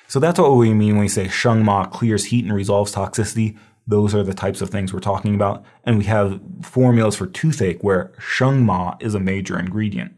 [0.07, 3.57] So that's what we mean when we say Shengma clears heat and resolves toxicity.
[3.91, 5.65] Those are the types of things we're talking about.
[5.83, 10.17] And we have formulas for toothache where shengma is a major ingredient.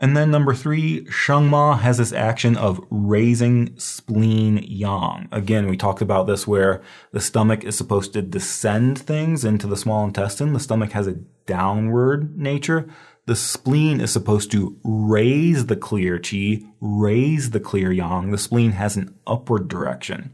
[0.00, 5.28] And then number three, shengma has this action of raising spleen yang.
[5.30, 6.82] Again, we talked about this where
[7.12, 10.54] the stomach is supposed to descend things into the small intestine.
[10.54, 12.88] The stomach has a downward nature.
[13.26, 18.32] The spleen is supposed to raise the clear qi, raise the clear yang.
[18.32, 20.32] The spleen has an upward direction.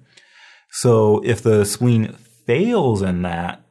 [0.70, 2.12] So if the spleen
[2.46, 3.64] fails in that,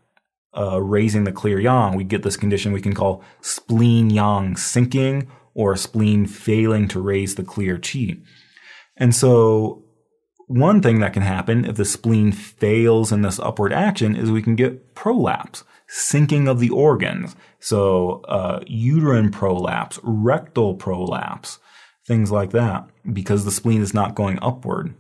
[0.58, 5.28] uh, raising the clear yang, we get this condition we can call spleen yang sinking
[5.54, 8.22] or spleen failing to raise the clear qi.
[8.96, 9.84] And so
[10.48, 14.42] one thing that can happen if the spleen fails in this upward action is we
[14.42, 17.36] can get prolapse, sinking of the organs.
[17.60, 21.60] So uh, uterine prolapse, rectal prolapse,
[22.08, 24.96] things like that, because the spleen is not going upward.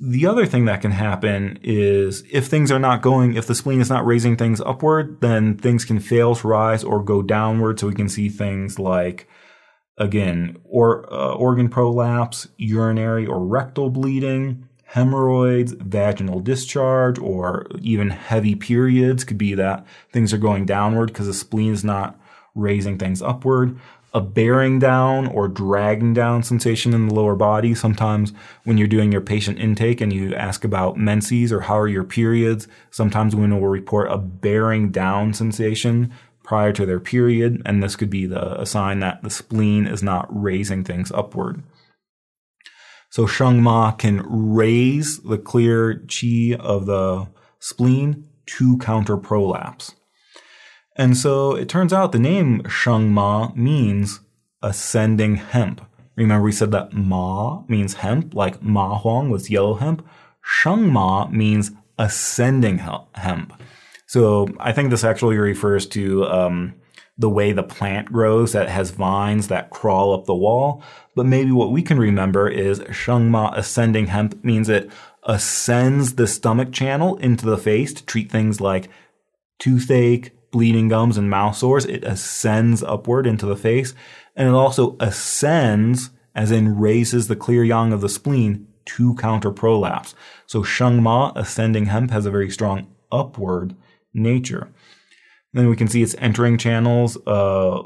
[0.00, 3.80] The other thing that can happen is if things are not going, if the spleen
[3.80, 7.80] is not raising things upward, then things can fail to rise or go downward.
[7.80, 9.28] So we can see things like,
[9.96, 18.54] again, or uh, organ prolapse, urinary or rectal bleeding, hemorrhoids, vaginal discharge, or even heavy
[18.54, 22.20] periods could be that things are going downward because the spleen is not
[22.54, 23.78] raising things upward
[24.14, 27.74] a bearing down or dragging down sensation in the lower body.
[27.74, 28.32] Sometimes
[28.64, 32.04] when you're doing your patient intake and you ask about menses or how are your
[32.04, 36.12] periods, sometimes women will report a bearing down sensation
[36.42, 40.02] prior to their period, and this could be the, a sign that the spleen is
[40.02, 41.62] not raising things upward.
[43.10, 47.28] So Sheng Ma can raise the clear qi of the
[47.58, 49.94] spleen to counter prolapse.
[50.98, 54.20] And so it turns out the name Shengma means
[54.62, 55.80] ascending hemp.
[56.16, 60.04] Remember we said that Ma means hemp, like Ma Huang was yellow hemp.
[60.44, 63.52] Shengma means ascending hemp.
[64.06, 66.74] So I think this actually refers to um,
[67.16, 70.82] the way the plant grows that has vines that crawl up the wall.
[71.14, 74.90] But maybe what we can remember is Shengma ascending hemp means it
[75.24, 78.88] ascends the stomach channel into the face to treat things like
[79.58, 83.94] toothache, bleeding gums and mouth sores, it ascends upward into the face.
[84.36, 89.50] And it also ascends, as in raises the clear yang of the spleen to counter
[89.50, 90.14] prolapse.
[90.46, 93.76] So Sheng Ma, ascending hemp, has a very strong upward
[94.14, 94.72] nature.
[95.52, 97.82] Then we can see its entering channels, uh,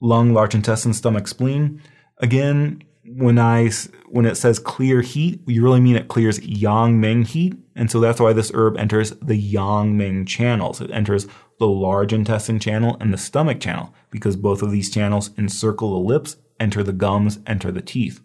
[0.00, 1.82] lung, large intestine, stomach, spleen.
[2.18, 3.70] Again, when I
[4.08, 8.00] when it says clear heat, we really mean it clears yang ming heat, and so
[8.00, 10.80] that's why this herb enters the yang ming channels.
[10.80, 11.26] It enters
[11.58, 16.06] the large intestine channel and the stomach channel because both of these channels encircle the
[16.06, 18.20] lips, enter the gums, enter the teeth.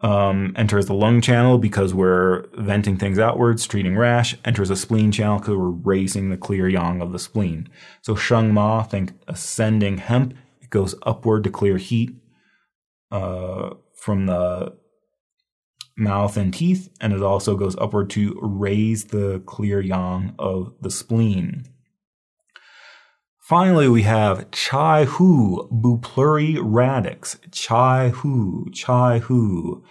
[0.00, 4.36] Um, enters the lung channel because we're venting things outwards, treating rash.
[4.44, 7.70] Enters the spleen channel because we're raising the clear yang of the spleen.
[8.02, 10.34] So Sheng Ma, think ascending hemp.
[10.60, 12.10] It goes upward to clear heat
[13.10, 14.76] uh, from the
[15.96, 20.90] mouth and teeth, and it also goes upward to raise the clear yang of the
[20.90, 21.64] spleen.
[23.44, 27.36] Finally, we have Chai Hu Bupleuri Radix.
[27.52, 29.84] Chai Hu, Chai Hu.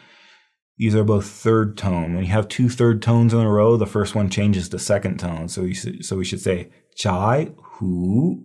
[0.79, 2.15] These are both third tone.
[2.15, 5.19] When you have two third tones in a row, the first one changes to second
[5.19, 5.49] tone.
[5.49, 8.43] So we, so we should say Chai Hu.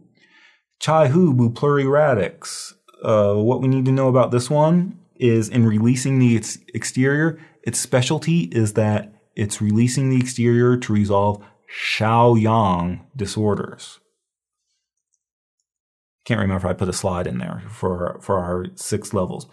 [0.79, 2.75] Chai Hu Bupleuri Radix.
[3.03, 6.37] Uh, what we need to know about this one is in releasing the
[6.75, 14.01] exterior, its specialty is that it's releasing the exterior to resolve Shao Yang disorders.
[16.29, 19.47] Can't remember if I put a slide in there for, for our six levels.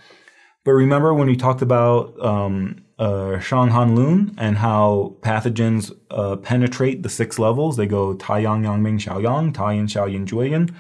[0.66, 6.36] But remember when we talked about um, uh, Shang Han Lun and how pathogens uh,
[6.36, 7.78] penetrate the six levels?
[7.78, 10.76] They go Tai Yang Yang Ming Shao Yang, Tai Yin Shao Yin Jue Yin.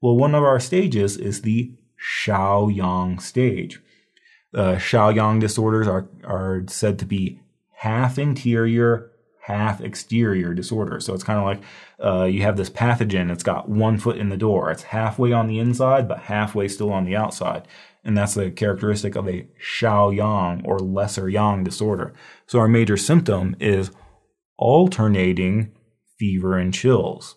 [0.00, 3.80] Well, one of our stages is the Shao Yang stage.
[4.52, 7.40] Uh, Shao Yang disorders are, are said to be
[7.76, 9.12] half interior,
[9.46, 10.98] half exterior disorder.
[10.98, 11.62] So it's kind of like
[12.04, 14.72] uh, you have this pathogen, it's got one foot in the door.
[14.72, 17.68] It's halfway on the inside, but halfway still on the outside.
[18.02, 22.12] And that's the characteristic of a Shao Yang or lesser Yang disorder.
[22.48, 23.92] So our major symptom is
[24.58, 25.72] alternating
[26.18, 27.36] fever and chills.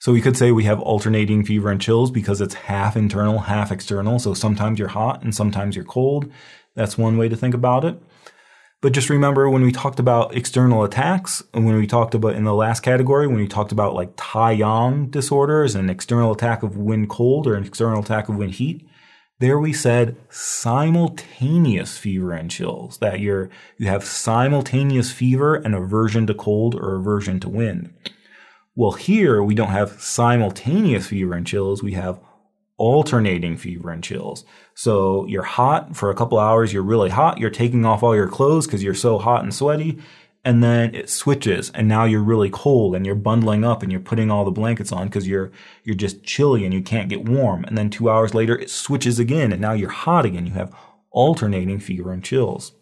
[0.00, 3.72] So we could say we have alternating fever and chills because it's half internal, half
[3.72, 4.18] external.
[4.18, 6.30] So sometimes you're hot and sometimes you're cold.
[6.74, 8.00] That's one way to think about it.
[8.80, 12.44] But just remember when we talked about external attacks, and when we talked about in
[12.44, 17.08] the last category, when we talked about like Taiyang disorders, an external attack of wind
[17.08, 18.86] cold or an external attack of wind heat,
[19.40, 26.26] there we said simultaneous fever and chills, that you're, you have simultaneous fever and aversion
[26.28, 27.92] to cold or aversion to wind.
[28.76, 31.82] Well, here we don't have simultaneous fever and chills.
[31.82, 32.20] We have
[32.78, 34.44] alternating fever and chills.
[34.74, 36.72] So you're hot for a couple hours.
[36.72, 37.38] You're really hot.
[37.38, 39.98] You're taking off all your clothes because you're so hot and sweaty.
[40.44, 44.00] And then it switches and now you're really cold and you're bundling up and you're
[44.00, 45.50] putting all the blankets on because you're,
[45.82, 47.64] you're just chilly and you can't get warm.
[47.64, 50.46] And then two hours later it switches again and now you're hot again.
[50.46, 50.74] You have
[51.10, 52.72] alternating fever and chills.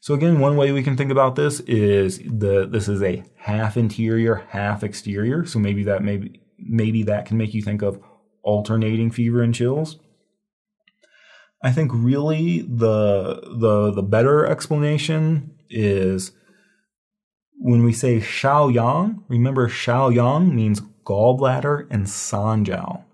[0.00, 3.78] So again, one way we can think about this is the this is a half
[3.78, 5.46] interior, half exterior.
[5.46, 7.98] So maybe that maybe maybe that can make you think of
[8.44, 9.98] alternating fever and chills.
[11.62, 16.32] I think really the the the better explanation is
[17.58, 23.04] when we say Shao Yang, remember Shao Yang means gallbladder and Sanjiao.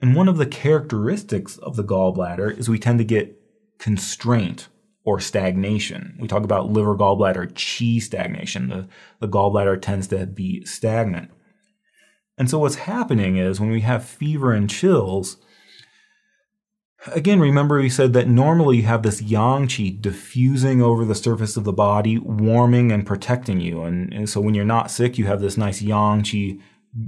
[0.00, 3.40] And one of the characteristics of the gallbladder is we tend to get
[3.78, 4.68] constraint
[5.04, 6.16] or stagnation.
[6.20, 8.68] We talk about liver gallbladder qi stagnation.
[8.68, 8.88] The,
[9.20, 11.30] the gallbladder tends to be stagnant.
[12.36, 15.36] And so what's happening is when we have fever and chills,
[17.06, 21.56] again, remember we said that normally you have this yang qi diffusing over the surface
[21.56, 23.82] of the body, warming and protecting you.
[23.82, 26.60] And, and so when you're not sick, you have this nice yang qi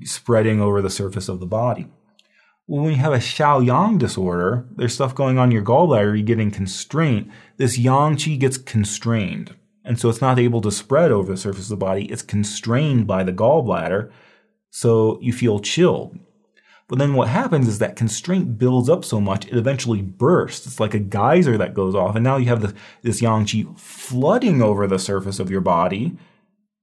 [0.04, 1.86] spreading over the surface of the body.
[2.68, 6.16] Well, when you have a Shao Yang disorder, there's stuff going on in your gallbladder,
[6.16, 7.30] you're getting constraint.
[7.58, 9.54] This Yang Qi gets constrained.
[9.84, 12.06] And so it's not able to spread over the surface of the body.
[12.06, 14.10] It's constrained by the gallbladder.
[14.70, 16.18] So you feel chilled.
[16.88, 20.66] But then what happens is that constraint builds up so much, it eventually bursts.
[20.66, 22.14] It's like a geyser that goes off.
[22.14, 26.16] And now you have this, this Yang Qi flooding over the surface of your body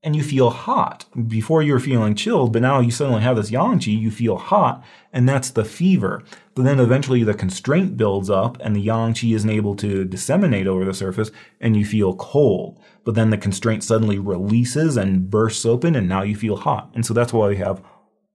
[0.04, 1.06] and you feel hot.
[1.28, 4.38] Before you were feeling chilled, but now you suddenly have this yang qi, you feel
[4.38, 6.24] hot, and that's the fever.
[6.56, 10.68] But then eventually the constraint builds up and the yang qi isn't able to disseminate
[10.68, 11.32] over the surface
[11.62, 12.80] and you feel cold.
[13.06, 16.92] But then the constraint suddenly releases and bursts open and now you feel hot.
[16.94, 17.82] And so that's why we have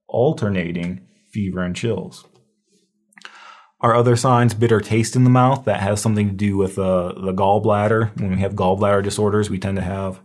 [0.07, 2.25] alternating fever and chills.
[3.81, 7.13] Our other signs, bitter taste in the mouth, that has something to do with uh,
[7.13, 8.19] the gallbladder.
[8.19, 10.19] When we have gallbladder disorders, we tend to have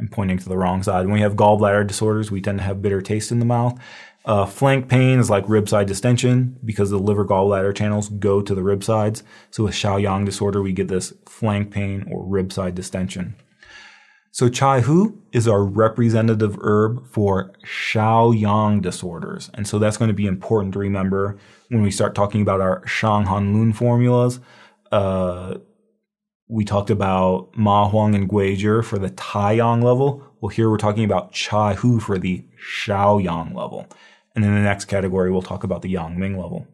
[0.00, 1.06] I'm pointing to the wrong side.
[1.06, 3.78] When we have gallbladder disorders, we tend to have bitter taste in the mouth.
[4.24, 8.54] Uh, flank pain is like rib side distension because the liver gallbladder channels go to
[8.54, 9.22] the rib sides.
[9.50, 13.34] So with Shao Yang disorder, we get this flank pain or rib side distension.
[14.32, 19.50] So Chai Hu is our representative herb for Shao Yang disorders.
[19.54, 21.36] And so that's going to be important to remember
[21.68, 24.38] when we start talking about our Shang Han Lun formulas.
[24.92, 25.56] Uh,
[26.50, 30.22] we talked about Ma Huang and Guizhi for the Taiyang level.
[30.40, 33.86] Well, here we're talking about Chai Hu for the Shaoyang level.
[34.34, 36.66] And in the next category, we'll talk about the Yang Ming level.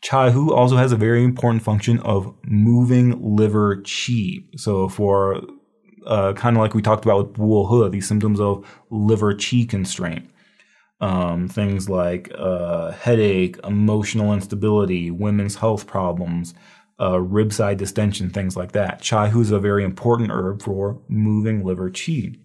[0.00, 4.58] Chai Hu also has a very important function of moving liver qi.
[4.58, 5.42] So for
[6.06, 10.28] uh, kind of like we talked about with Bohe, these symptoms of liver qi constraint.
[11.00, 16.54] Um, things like uh, headache, emotional instability, women's health problems,
[17.00, 19.00] uh, rib side distension, things like that.
[19.00, 22.38] Chai Hu is a very important herb for moving liver qi.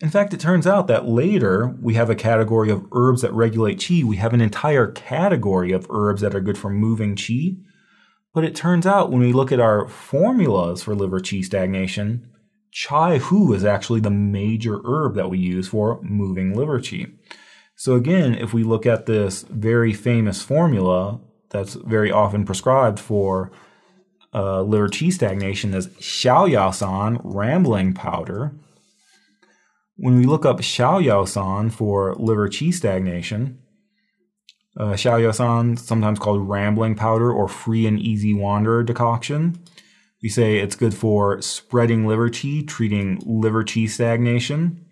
[0.00, 3.78] In fact, it turns out that later we have a category of herbs that regulate
[3.78, 4.04] qi.
[4.04, 7.60] We have an entire category of herbs that are good for moving qi.
[8.32, 12.30] But it turns out when we look at our formulas for liver qi stagnation,
[12.70, 17.12] chai hu is actually the major herb that we use for moving liver qi.
[17.74, 21.20] So again, if we look at this very famous formula
[21.50, 23.50] that's very often prescribed for
[24.34, 28.52] uh, liver qi stagnation as Xiaoyaosan rambling powder.
[29.96, 33.58] When we look up Xiaoyaosan for liver qi stagnation,
[34.78, 39.58] uh, Xiaoyaosan, sometimes called rambling powder or free and easy wanderer decoction.
[40.22, 44.84] We say it's good for spreading liver qi, treating liver qi stagnation.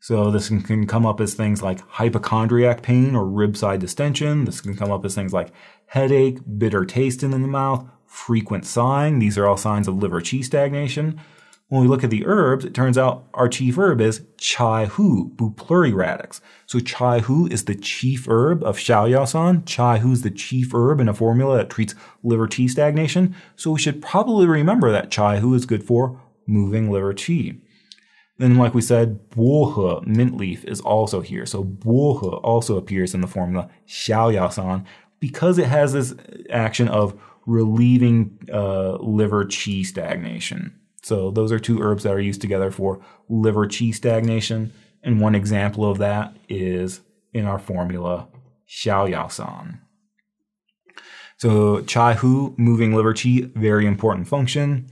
[0.00, 4.44] So this can, come up as things like hypochondriac pain or rib side distension.
[4.44, 5.52] This can come up as things like
[5.86, 9.18] headache, bitter taste in the mouth, frequent sighing.
[9.18, 11.20] These are all signs of liver qi stagnation.
[11.68, 15.32] When we look at the herbs, it turns out our chief herb is chai hu,
[15.36, 16.40] bupleuroradix.
[16.64, 19.66] So chai hu is the chief herb of Xiaoyaosan.
[19.66, 23.34] Chai hu is the chief herb in a formula that treats liver qi stagnation.
[23.56, 27.60] So we should probably remember that chai hu is good for moving liver qi.
[28.38, 31.44] Then, like we said, bohe, mint leaf, is also here.
[31.44, 34.84] So bohe also appears in the formula Xiaoyaosan
[35.18, 36.14] because it has this
[36.48, 40.78] action of relieving uh, liver qi stagnation.
[41.02, 44.72] So those are two herbs that are used together for liver qi stagnation.
[45.02, 47.00] And one example of that is
[47.32, 48.28] in our formula
[48.68, 49.80] Xiaoyaosan.
[51.38, 54.90] So chai hu, moving liver qi, very important function.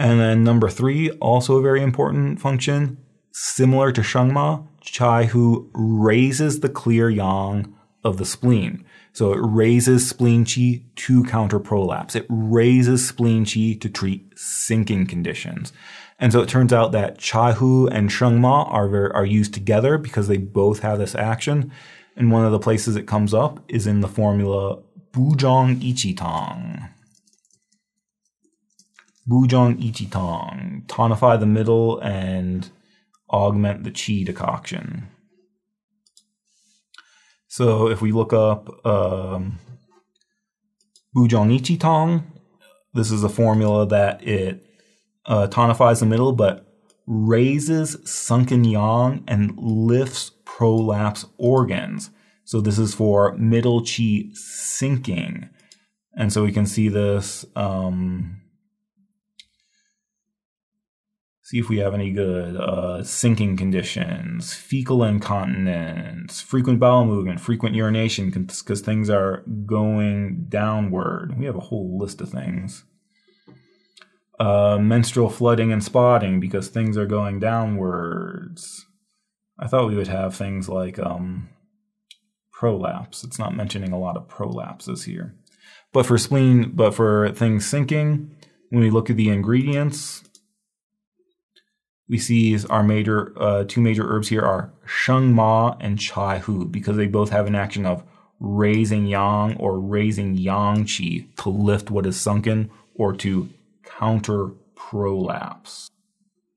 [0.00, 2.96] And then number three, also a very important function,
[3.32, 8.82] similar to Shengma, Chai Hu raises the clear yang of the spleen.
[9.12, 12.16] So it raises spleen qi to counter prolapse.
[12.16, 15.70] It raises spleen qi to treat sinking conditions.
[16.18, 19.98] And so it turns out that Chai Hu and Shengma are, very, are used together
[19.98, 21.70] because they both have this action.
[22.16, 24.78] And one of the places it comes up is in the formula
[25.12, 26.88] Buzhong Yiqitang.
[29.30, 32.68] Buzhong Yiqitang, tonify the middle and
[33.30, 35.08] augment the qi decoction.
[37.46, 39.60] So if we look up um,
[41.16, 42.24] Buzhong Yiqitang,
[42.92, 44.66] this is a formula that it
[45.26, 46.66] uh, tonifies the middle but
[47.06, 52.10] raises sunken yang and lifts prolapse organs.
[52.44, 55.48] So this is for middle qi sinking.
[56.16, 58.40] And so we can see this um,
[61.50, 67.74] See if we have any good uh, sinking conditions, fecal incontinence, frequent bowel movement, frequent
[67.74, 71.36] urination, because things are going downward.
[71.36, 72.84] We have a whole list of things.
[74.38, 78.86] Uh, menstrual flooding and spotting, because things are going downwards.
[79.58, 81.48] I thought we would have things like um,
[82.52, 83.24] prolapse.
[83.24, 85.34] It's not mentioning a lot of prolapses here.
[85.92, 88.36] But for spleen, but for things sinking,
[88.68, 90.22] when we look at the ingredients,
[92.10, 96.38] we see is our major uh, two major herbs here are sheng ma and chai
[96.38, 98.02] hu because they both have an action of
[98.40, 103.48] raising yang or raising yang qi to lift what is sunken or to
[103.84, 105.88] counter prolapse.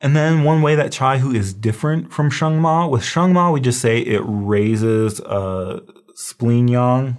[0.01, 3.51] And then one way that chai hu is different from sheng ma, with sheng ma
[3.51, 5.81] we just say it raises uh,
[6.15, 7.17] spleen yang.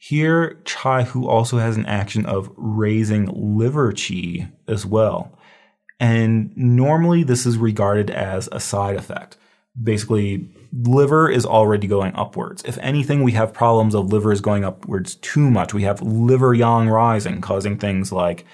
[0.00, 3.26] Here, chai hu also has an action of raising
[3.58, 5.32] liver qi as well.
[6.00, 9.36] And normally this is regarded as a side effect.
[9.80, 12.62] Basically, liver is already going upwards.
[12.64, 15.74] If anything, we have problems of liver is going upwards too much.
[15.74, 18.44] We have liver yang rising, causing things like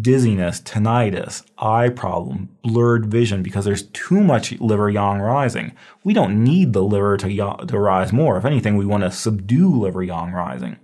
[0.00, 5.72] dizziness, tinnitus, eye problem, blurred vision because there's too much liver yang rising.
[6.04, 8.36] We don't need the liver to, to rise more.
[8.36, 10.76] If anything, we want to subdue liver yang rising.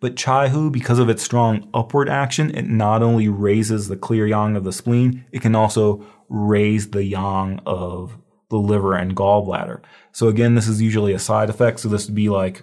[0.00, 4.26] But chai hu, because of its strong upward action, it not only raises the clear
[4.26, 8.16] yang of the spleen, it can also raise the yang of
[8.48, 9.80] the liver and gallbladder.
[10.12, 11.80] So again, this is usually a side effect.
[11.80, 12.62] So this would be like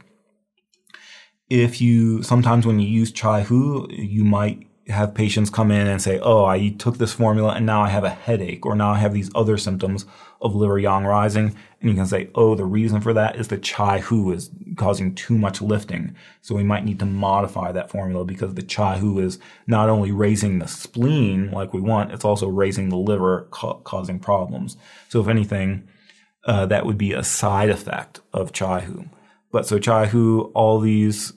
[1.49, 6.01] if you sometimes when you use chai hu, you might have patients come in and
[6.01, 8.99] say, "Oh, I took this formula and now I have a headache, or now I
[8.99, 10.05] have these other symptoms
[10.41, 13.57] of liver yang rising," and you can say, "Oh, the reason for that is the
[13.57, 18.25] chai hu is causing too much lifting, so we might need to modify that formula
[18.25, 22.47] because the chai hu is not only raising the spleen like we want, it's also
[22.47, 24.77] raising the liver, ca- causing problems.
[25.09, 25.87] So, if anything,
[26.45, 29.05] uh, that would be a side effect of chai hu.
[29.51, 31.33] But so chai hu, all these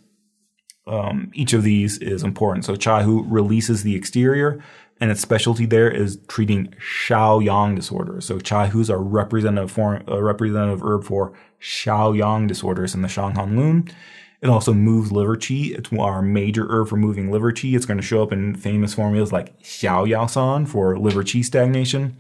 [0.89, 2.65] um, each of these is important.
[2.65, 4.63] So Chai Hu releases the exterior,
[5.01, 8.25] and its specialty there is treating Shaoyang disorders.
[8.25, 13.57] So chai hu's are representative form, a representative herb for Shaoyang disorders in the Shanghan
[13.57, 13.89] Lun.
[14.41, 15.77] It also moves liver qi.
[15.77, 17.75] It's our major herb for moving liver qi.
[17.75, 22.17] It's going to show up in famous formulas like Xiao San for liver qi stagnation.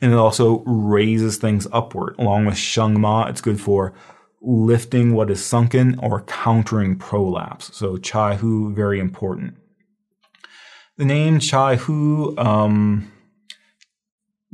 [0.00, 2.14] And it also raises things upward.
[2.18, 3.92] Along with Sheng Ma, it's good for
[4.40, 7.74] lifting what is sunken or countering prolapse.
[7.76, 9.56] So Chai Hu, very important.
[10.96, 13.10] The name Chai Hu, um,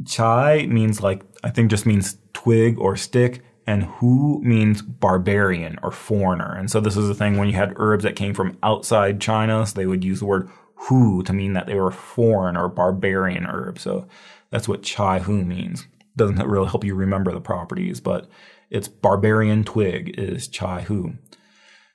[0.07, 5.91] Chai means like, I think just means twig or stick and Hu means barbarian or
[5.91, 6.55] foreigner.
[6.55, 9.67] And so this is the thing when you had herbs that came from outside China,
[9.67, 13.47] so they would use the word Hu to mean that they were foreign or barbarian
[13.47, 13.83] herbs.
[13.83, 14.07] So
[14.51, 15.87] that's what Chai Hu means.
[16.17, 18.29] Doesn't really help you remember the properties, but
[18.71, 21.15] its barbarian twig is Chai Hu.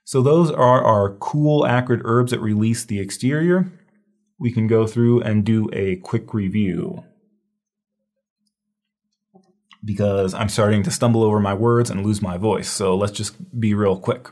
[0.03, 3.71] So those are our cool acrid herbs that release the exterior.
[4.39, 7.03] We can go through and do a quick review
[9.83, 12.69] because I'm starting to stumble over my words and lose my voice.
[12.69, 14.27] So let's just be real quick.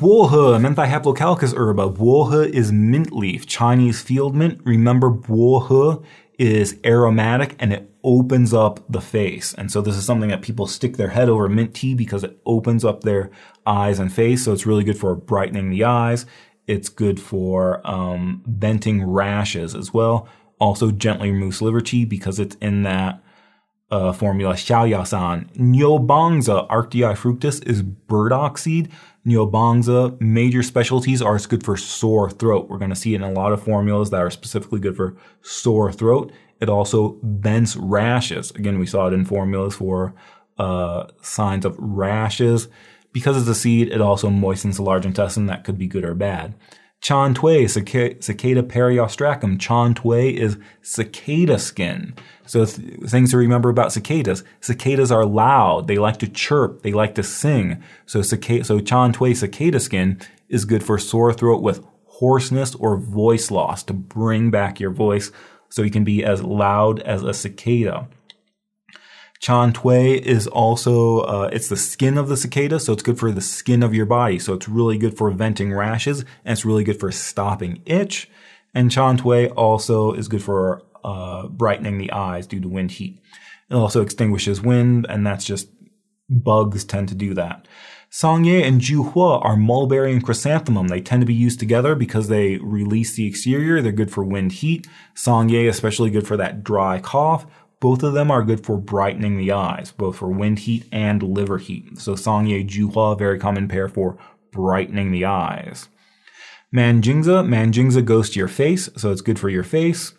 [0.00, 1.90] Bohe, Menthae haplocalycis herba.
[1.90, 4.60] Bohe is mint leaf, Chinese field mint.
[4.64, 6.04] Remember, bohe
[6.38, 9.54] is aromatic and it opens up the face.
[9.54, 12.40] And so this is something that people stick their head over mint tea because it
[12.46, 13.30] opens up their
[13.66, 14.44] eyes and face.
[14.44, 16.26] So it's really good for brightening the eyes.
[16.66, 20.28] It's good for um, venting rashes as well.
[20.58, 23.22] Also gently removes liver qi because it's in that
[23.90, 25.52] uh, formula Xiaoyaosan.
[25.56, 28.90] Niubangzi arctii fructus is burdock seed.
[29.26, 32.68] Niubangzi major specialties are it's good for sore throat.
[32.68, 35.16] We're going to see it in a lot of formulas that are specifically good for
[35.42, 36.32] sore throat.
[36.60, 38.50] It also vents rashes.
[38.52, 40.14] Again, we saw it in formulas for
[40.58, 42.68] uh, signs of rashes.
[43.12, 45.46] Because it's a seed, it also moistens the large intestine.
[45.46, 46.54] That could be good or bad.
[47.00, 49.58] Chan Tui, Cicadae periostracum.
[49.58, 49.96] Chan
[50.36, 52.14] is cicada skin.
[52.46, 54.44] So th- things to remember about cicadas.
[54.60, 55.86] Cicadas are loud.
[55.86, 56.82] They like to chirp.
[56.82, 57.82] They like to sing.
[58.04, 63.82] So so Chan cicada skin is good for sore throat with hoarseness or voice loss
[63.84, 65.32] to bring back your voice
[65.70, 68.08] so you can be as loud as a cicada.
[69.40, 73.32] Chan Tui is also, uh, it's the skin of the cicada, so it's good for
[73.32, 74.38] the skin of your body.
[74.38, 78.28] So it's really good for venting rashes, and it's really good for stopping itch.
[78.74, 83.18] And Chan Tui also is good for uh, brightening the eyes due to wind heat.
[83.70, 85.68] It also extinguishes wind, and that's just
[86.30, 87.66] bugs tend to do that.
[88.10, 90.88] Sangye and Juhua are mulberry and chrysanthemum.
[90.88, 93.80] They tend to be used together because they release the exterior.
[93.80, 94.88] They're good for wind heat.
[95.14, 97.46] Sangye especially good for that dry cough.
[97.78, 101.58] Both of them are good for brightening the eyes, both for wind heat and liver
[101.58, 101.98] heat.
[101.98, 104.18] So Sangye Juhua, very common pair for
[104.50, 105.88] brightening the eyes.
[106.74, 110.12] Manjingzi, Manjingzi goes to your face, so it's good for your face.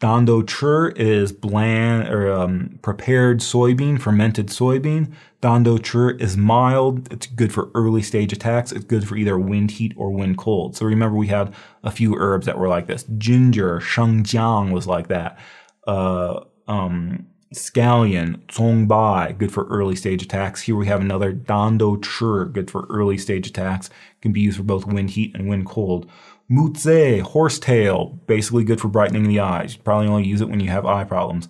[0.00, 5.12] Dan Dou Chi is bland or um, prepared soybean, fermented soybean.
[5.42, 7.12] Dan Dou Chi is mild.
[7.12, 8.72] It's good for early stage attacks.
[8.72, 10.74] It's good for either wind heat or wind cold.
[10.74, 11.54] So remember, we had
[11.84, 13.04] a few herbs that were like this.
[13.18, 15.38] Ginger, Shengjiang was like that.
[15.86, 20.62] Uh, um, scallion, Congbai, good for early stage attacks.
[20.62, 23.90] Here we have another Dan Dou Chi, good for early stage attacks.
[24.22, 26.10] Can be used for both wind heat and wind cold.
[26.50, 29.76] Muzei, horsetail, basically good for brightening the eyes.
[29.76, 31.48] You probably only use it when you have eye problems.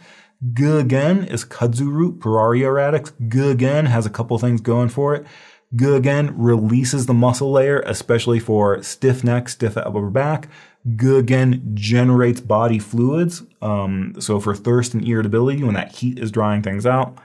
[0.54, 3.12] Gegen is kudzu root, Puerariae radix.
[3.28, 5.26] Gegen has a couple things going for it.
[5.74, 10.48] Gegen releases the muscle layer, especially for stiff neck, stiff upper back.
[10.96, 13.42] Gegen generates body fluids.
[13.62, 17.18] Um, so for thirst and irritability, when that heat is drying things out,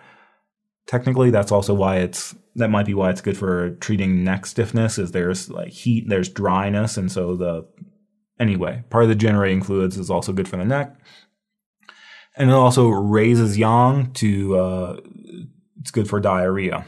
[0.87, 4.97] technically that's also why it's that might be why it's good for treating neck stiffness
[4.97, 7.67] is there's like heat there's dryness and so the
[8.39, 10.95] anyway part of the generating fluids is also good for the neck.
[12.37, 14.97] And it also raises yang to uh,
[15.79, 16.85] it's good for diarrhea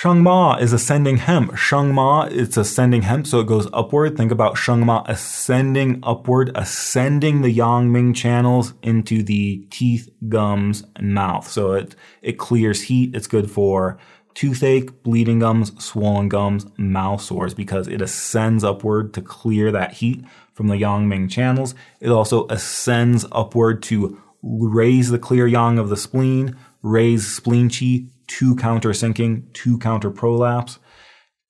[0.00, 1.50] Shengma is ascending hemp.
[1.54, 4.16] Shengma, it's ascending hemp, so it goes upward.
[4.16, 11.48] Think about Shengma ascending upward, ascending the Yangming channels into the teeth, gums, and mouth.
[11.48, 13.16] So it, it clears heat.
[13.16, 13.98] It's good for
[14.34, 20.24] toothache, bleeding gums, swollen gums, mouth sores because it ascends upward to clear that heat
[20.52, 21.74] from the Yangming channels.
[21.98, 28.10] It also ascends upward to raise the clear yang of the spleen, raise spleen qi,
[28.28, 30.78] two counter sinking, two counter prolapse.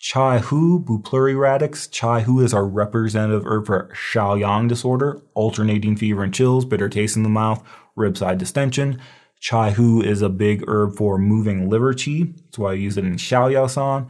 [0.01, 1.91] Chai Hu, Bupleuri Radix.
[1.91, 7.17] Chai Hu is our representative herb for Shaoyang disorder, alternating fever and chills, bitter taste
[7.17, 7.63] in the mouth,
[7.97, 9.01] rib side distension.
[9.41, 12.35] Chai Hu is a big herb for moving liver qi.
[12.37, 14.09] That's why I use it in Xiao Yao San.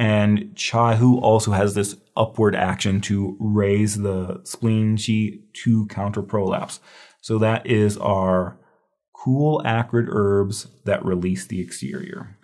[0.00, 6.80] And Chaihu also has this upward action to raise the spleen chi to counter prolapse.
[7.20, 8.56] So that is our
[9.24, 12.36] cool acrid herbs that release the exterior.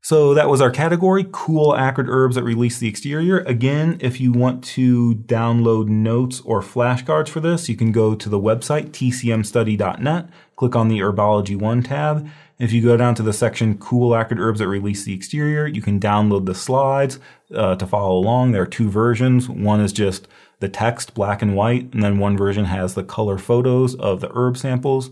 [0.00, 3.40] So that was our category, cool acrid herbs that release the exterior.
[3.40, 8.28] Again, if you want to download notes or flashcards for this, you can go to
[8.28, 12.28] the website tcmstudy.net, click on the Herbology 1 tab.
[12.58, 15.82] If you go down to the section cool acrid herbs that release the exterior, you
[15.82, 17.18] can download the slides
[17.54, 18.52] uh, to follow along.
[18.52, 19.48] There are two versions.
[19.48, 20.26] One is just
[20.60, 24.30] the text, black and white, and then one version has the color photos of the
[24.34, 25.10] herb samples.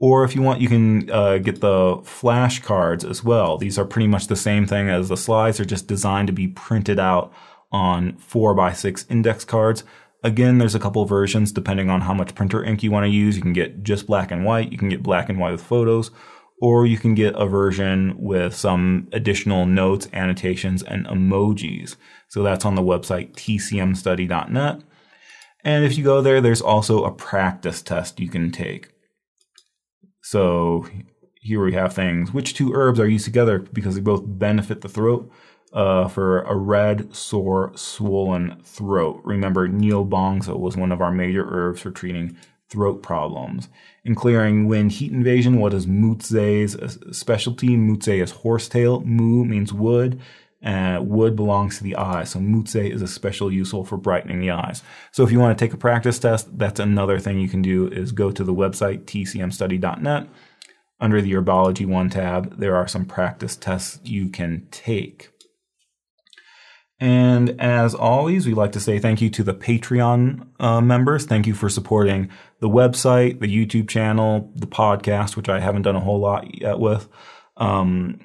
[0.00, 3.58] Or if you want, you can uh, get the flashcards as well.
[3.58, 5.56] These are pretty much the same thing as the slides.
[5.56, 7.32] They're just designed to be printed out
[7.72, 9.82] on four by six index cards.
[10.22, 13.36] Again, there's a couple versions depending on how much printer ink you want to use.
[13.36, 14.70] You can get just black and white.
[14.70, 16.10] You can get black and white with photos,
[16.60, 21.96] or you can get a version with some additional notes, annotations, and emojis.
[22.28, 24.80] So that's on the website tcmstudy.net.
[25.64, 28.90] And if you go there, there's also a practice test you can take.
[30.30, 30.86] So
[31.40, 32.34] here we have things.
[32.34, 35.32] Which two herbs are used together because they both benefit the throat
[35.72, 39.22] uh, for a red, sore, swollen throat?
[39.24, 42.36] Remember, Niu Bangzi was one of our major herbs for treating
[42.68, 43.68] throat problems.
[44.04, 46.76] In clearing wind heat invasion, what is Muzei's
[47.16, 47.78] specialty?
[47.78, 49.00] Muzei is horsetail.
[49.00, 50.20] Mu means wood.
[50.64, 54.82] Uh, wood belongs to the eye, so Muzei is especially useful for brightening the eyes.
[55.12, 57.86] So if you want to take a practice test, that's another thing you can do
[57.86, 60.28] is go to the website tcmstudy.net.
[61.00, 65.30] Under the Herbology 1 tab, there are some practice tests you can take.
[67.00, 71.24] And as always, we'd like to say thank you to the Patreon uh, members.
[71.24, 72.28] Thank you for supporting
[72.58, 76.80] the website, the YouTube channel, the podcast, which I haven't done a whole lot yet
[76.80, 77.08] with.
[77.56, 78.18] Um,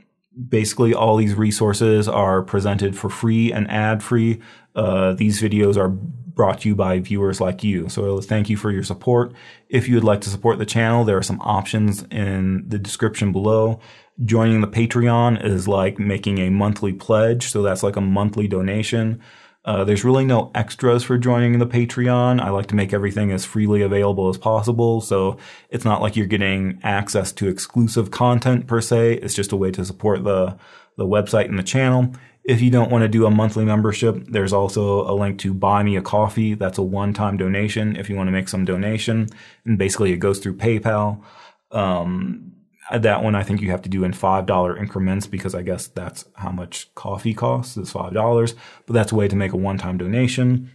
[0.50, 4.40] basically all these resources are presented for free and ad free.
[4.76, 7.88] Uh, these videos are brought to you by viewers like you.
[7.90, 9.34] So thank you for your support.
[9.70, 13.32] If you would like to support the channel, there are some options in the description
[13.32, 13.80] below.
[14.24, 17.48] Joining the Patreon is like making a monthly pledge.
[17.48, 19.22] So that's like a monthly donation.
[19.65, 22.41] Uh, there's really no extras for joining the Patreon.
[22.41, 24.99] I like to make everything as freely available as possible.
[24.99, 25.38] So
[25.69, 29.19] it's not like you're getting access to exclusive content per se.
[29.22, 30.57] It's just a way to support the,
[30.98, 32.14] the website and the channel.
[32.44, 35.81] If you don't want to do a monthly membership, there's also a link to buy
[35.81, 36.56] me a coffee.
[36.56, 39.30] That's a one-time donation if you want to make some donation.
[39.64, 41.23] And basically it goes through PayPal.
[41.72, 42.53] Um,
[42.92, 46.26] that one I think you have to do in $5 increments because I guess that's
[46.36, 48.56] how much coffee costs is $5.
[48.86, 50.72] But that's a way to make a one time donation.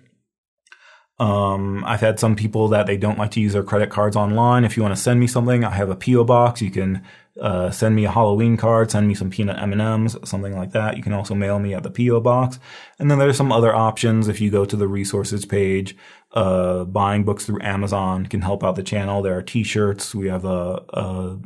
[1.18, 4.64] Um, I've had some people that they don't like to use their credit cards online.
[4.64, 6.62] If you want to send me something, I have a PO box.
[6.62, 7.04] You can
[7.40, 10.96] uh, send me a Halloween card, send me some peanut M&Ms, something like that.
[10.96, 12.60] You can also mail me at the PO box.
[13.00, 14.28] And then there's some other options.
[14.28, 15.96] If you go to the resources page,
[16.34, 19.20] uh, buying books through Amazon can help out the channel.
[19.20, 20.14] There are T-shirts.
[20.14, 21.38] We have a, a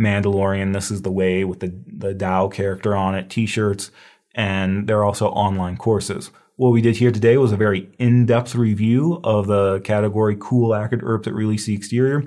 [0.00, 3.90] Mandalorian, This is the Way with the, the Dao character on it, t shirts,
[4.34, 6.30] and there are also online courses.
[6.56, 10.74] What we did here today was a very in depth review of the category cool
[10.74, 12.24] acrid herbs that release the exterior.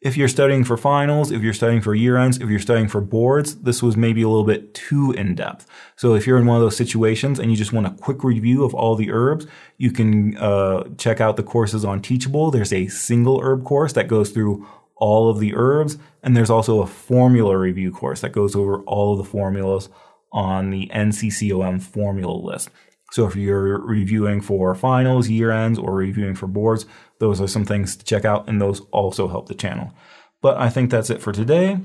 [0.00, 3.00] If you're studying for finals, if you're studying for year ends, if you're studying for
[3.00, 5.66] boards, this was maybe a little bit too in depth.
[5.96, 8.62] So if you're in one of those situations and you just want a quick review
[8.62, 12.52] of all the herbs, you can uh, check out the courses on Teachable.
[12.52, 15.98] There's a single herb course that goes through all of the herbs.
[16.22, 19.88] And there's also a formula review course that goes over all of the formulas
[20.32, 22.70] on the NCCAOM formula list.
[23.12, 26.84] So if you're reviewing for finals, year ends, or reviewing for boards,
[27.20, 29.94] those are some things to check out, and those also help the channel.
[30.42, 31.78] But I think that's it for today.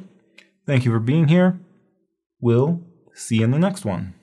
[0.65, 1.59] Thank you for being here.
[2.41, 2.81] We'll
[3.13, 4.15] see you in the next one.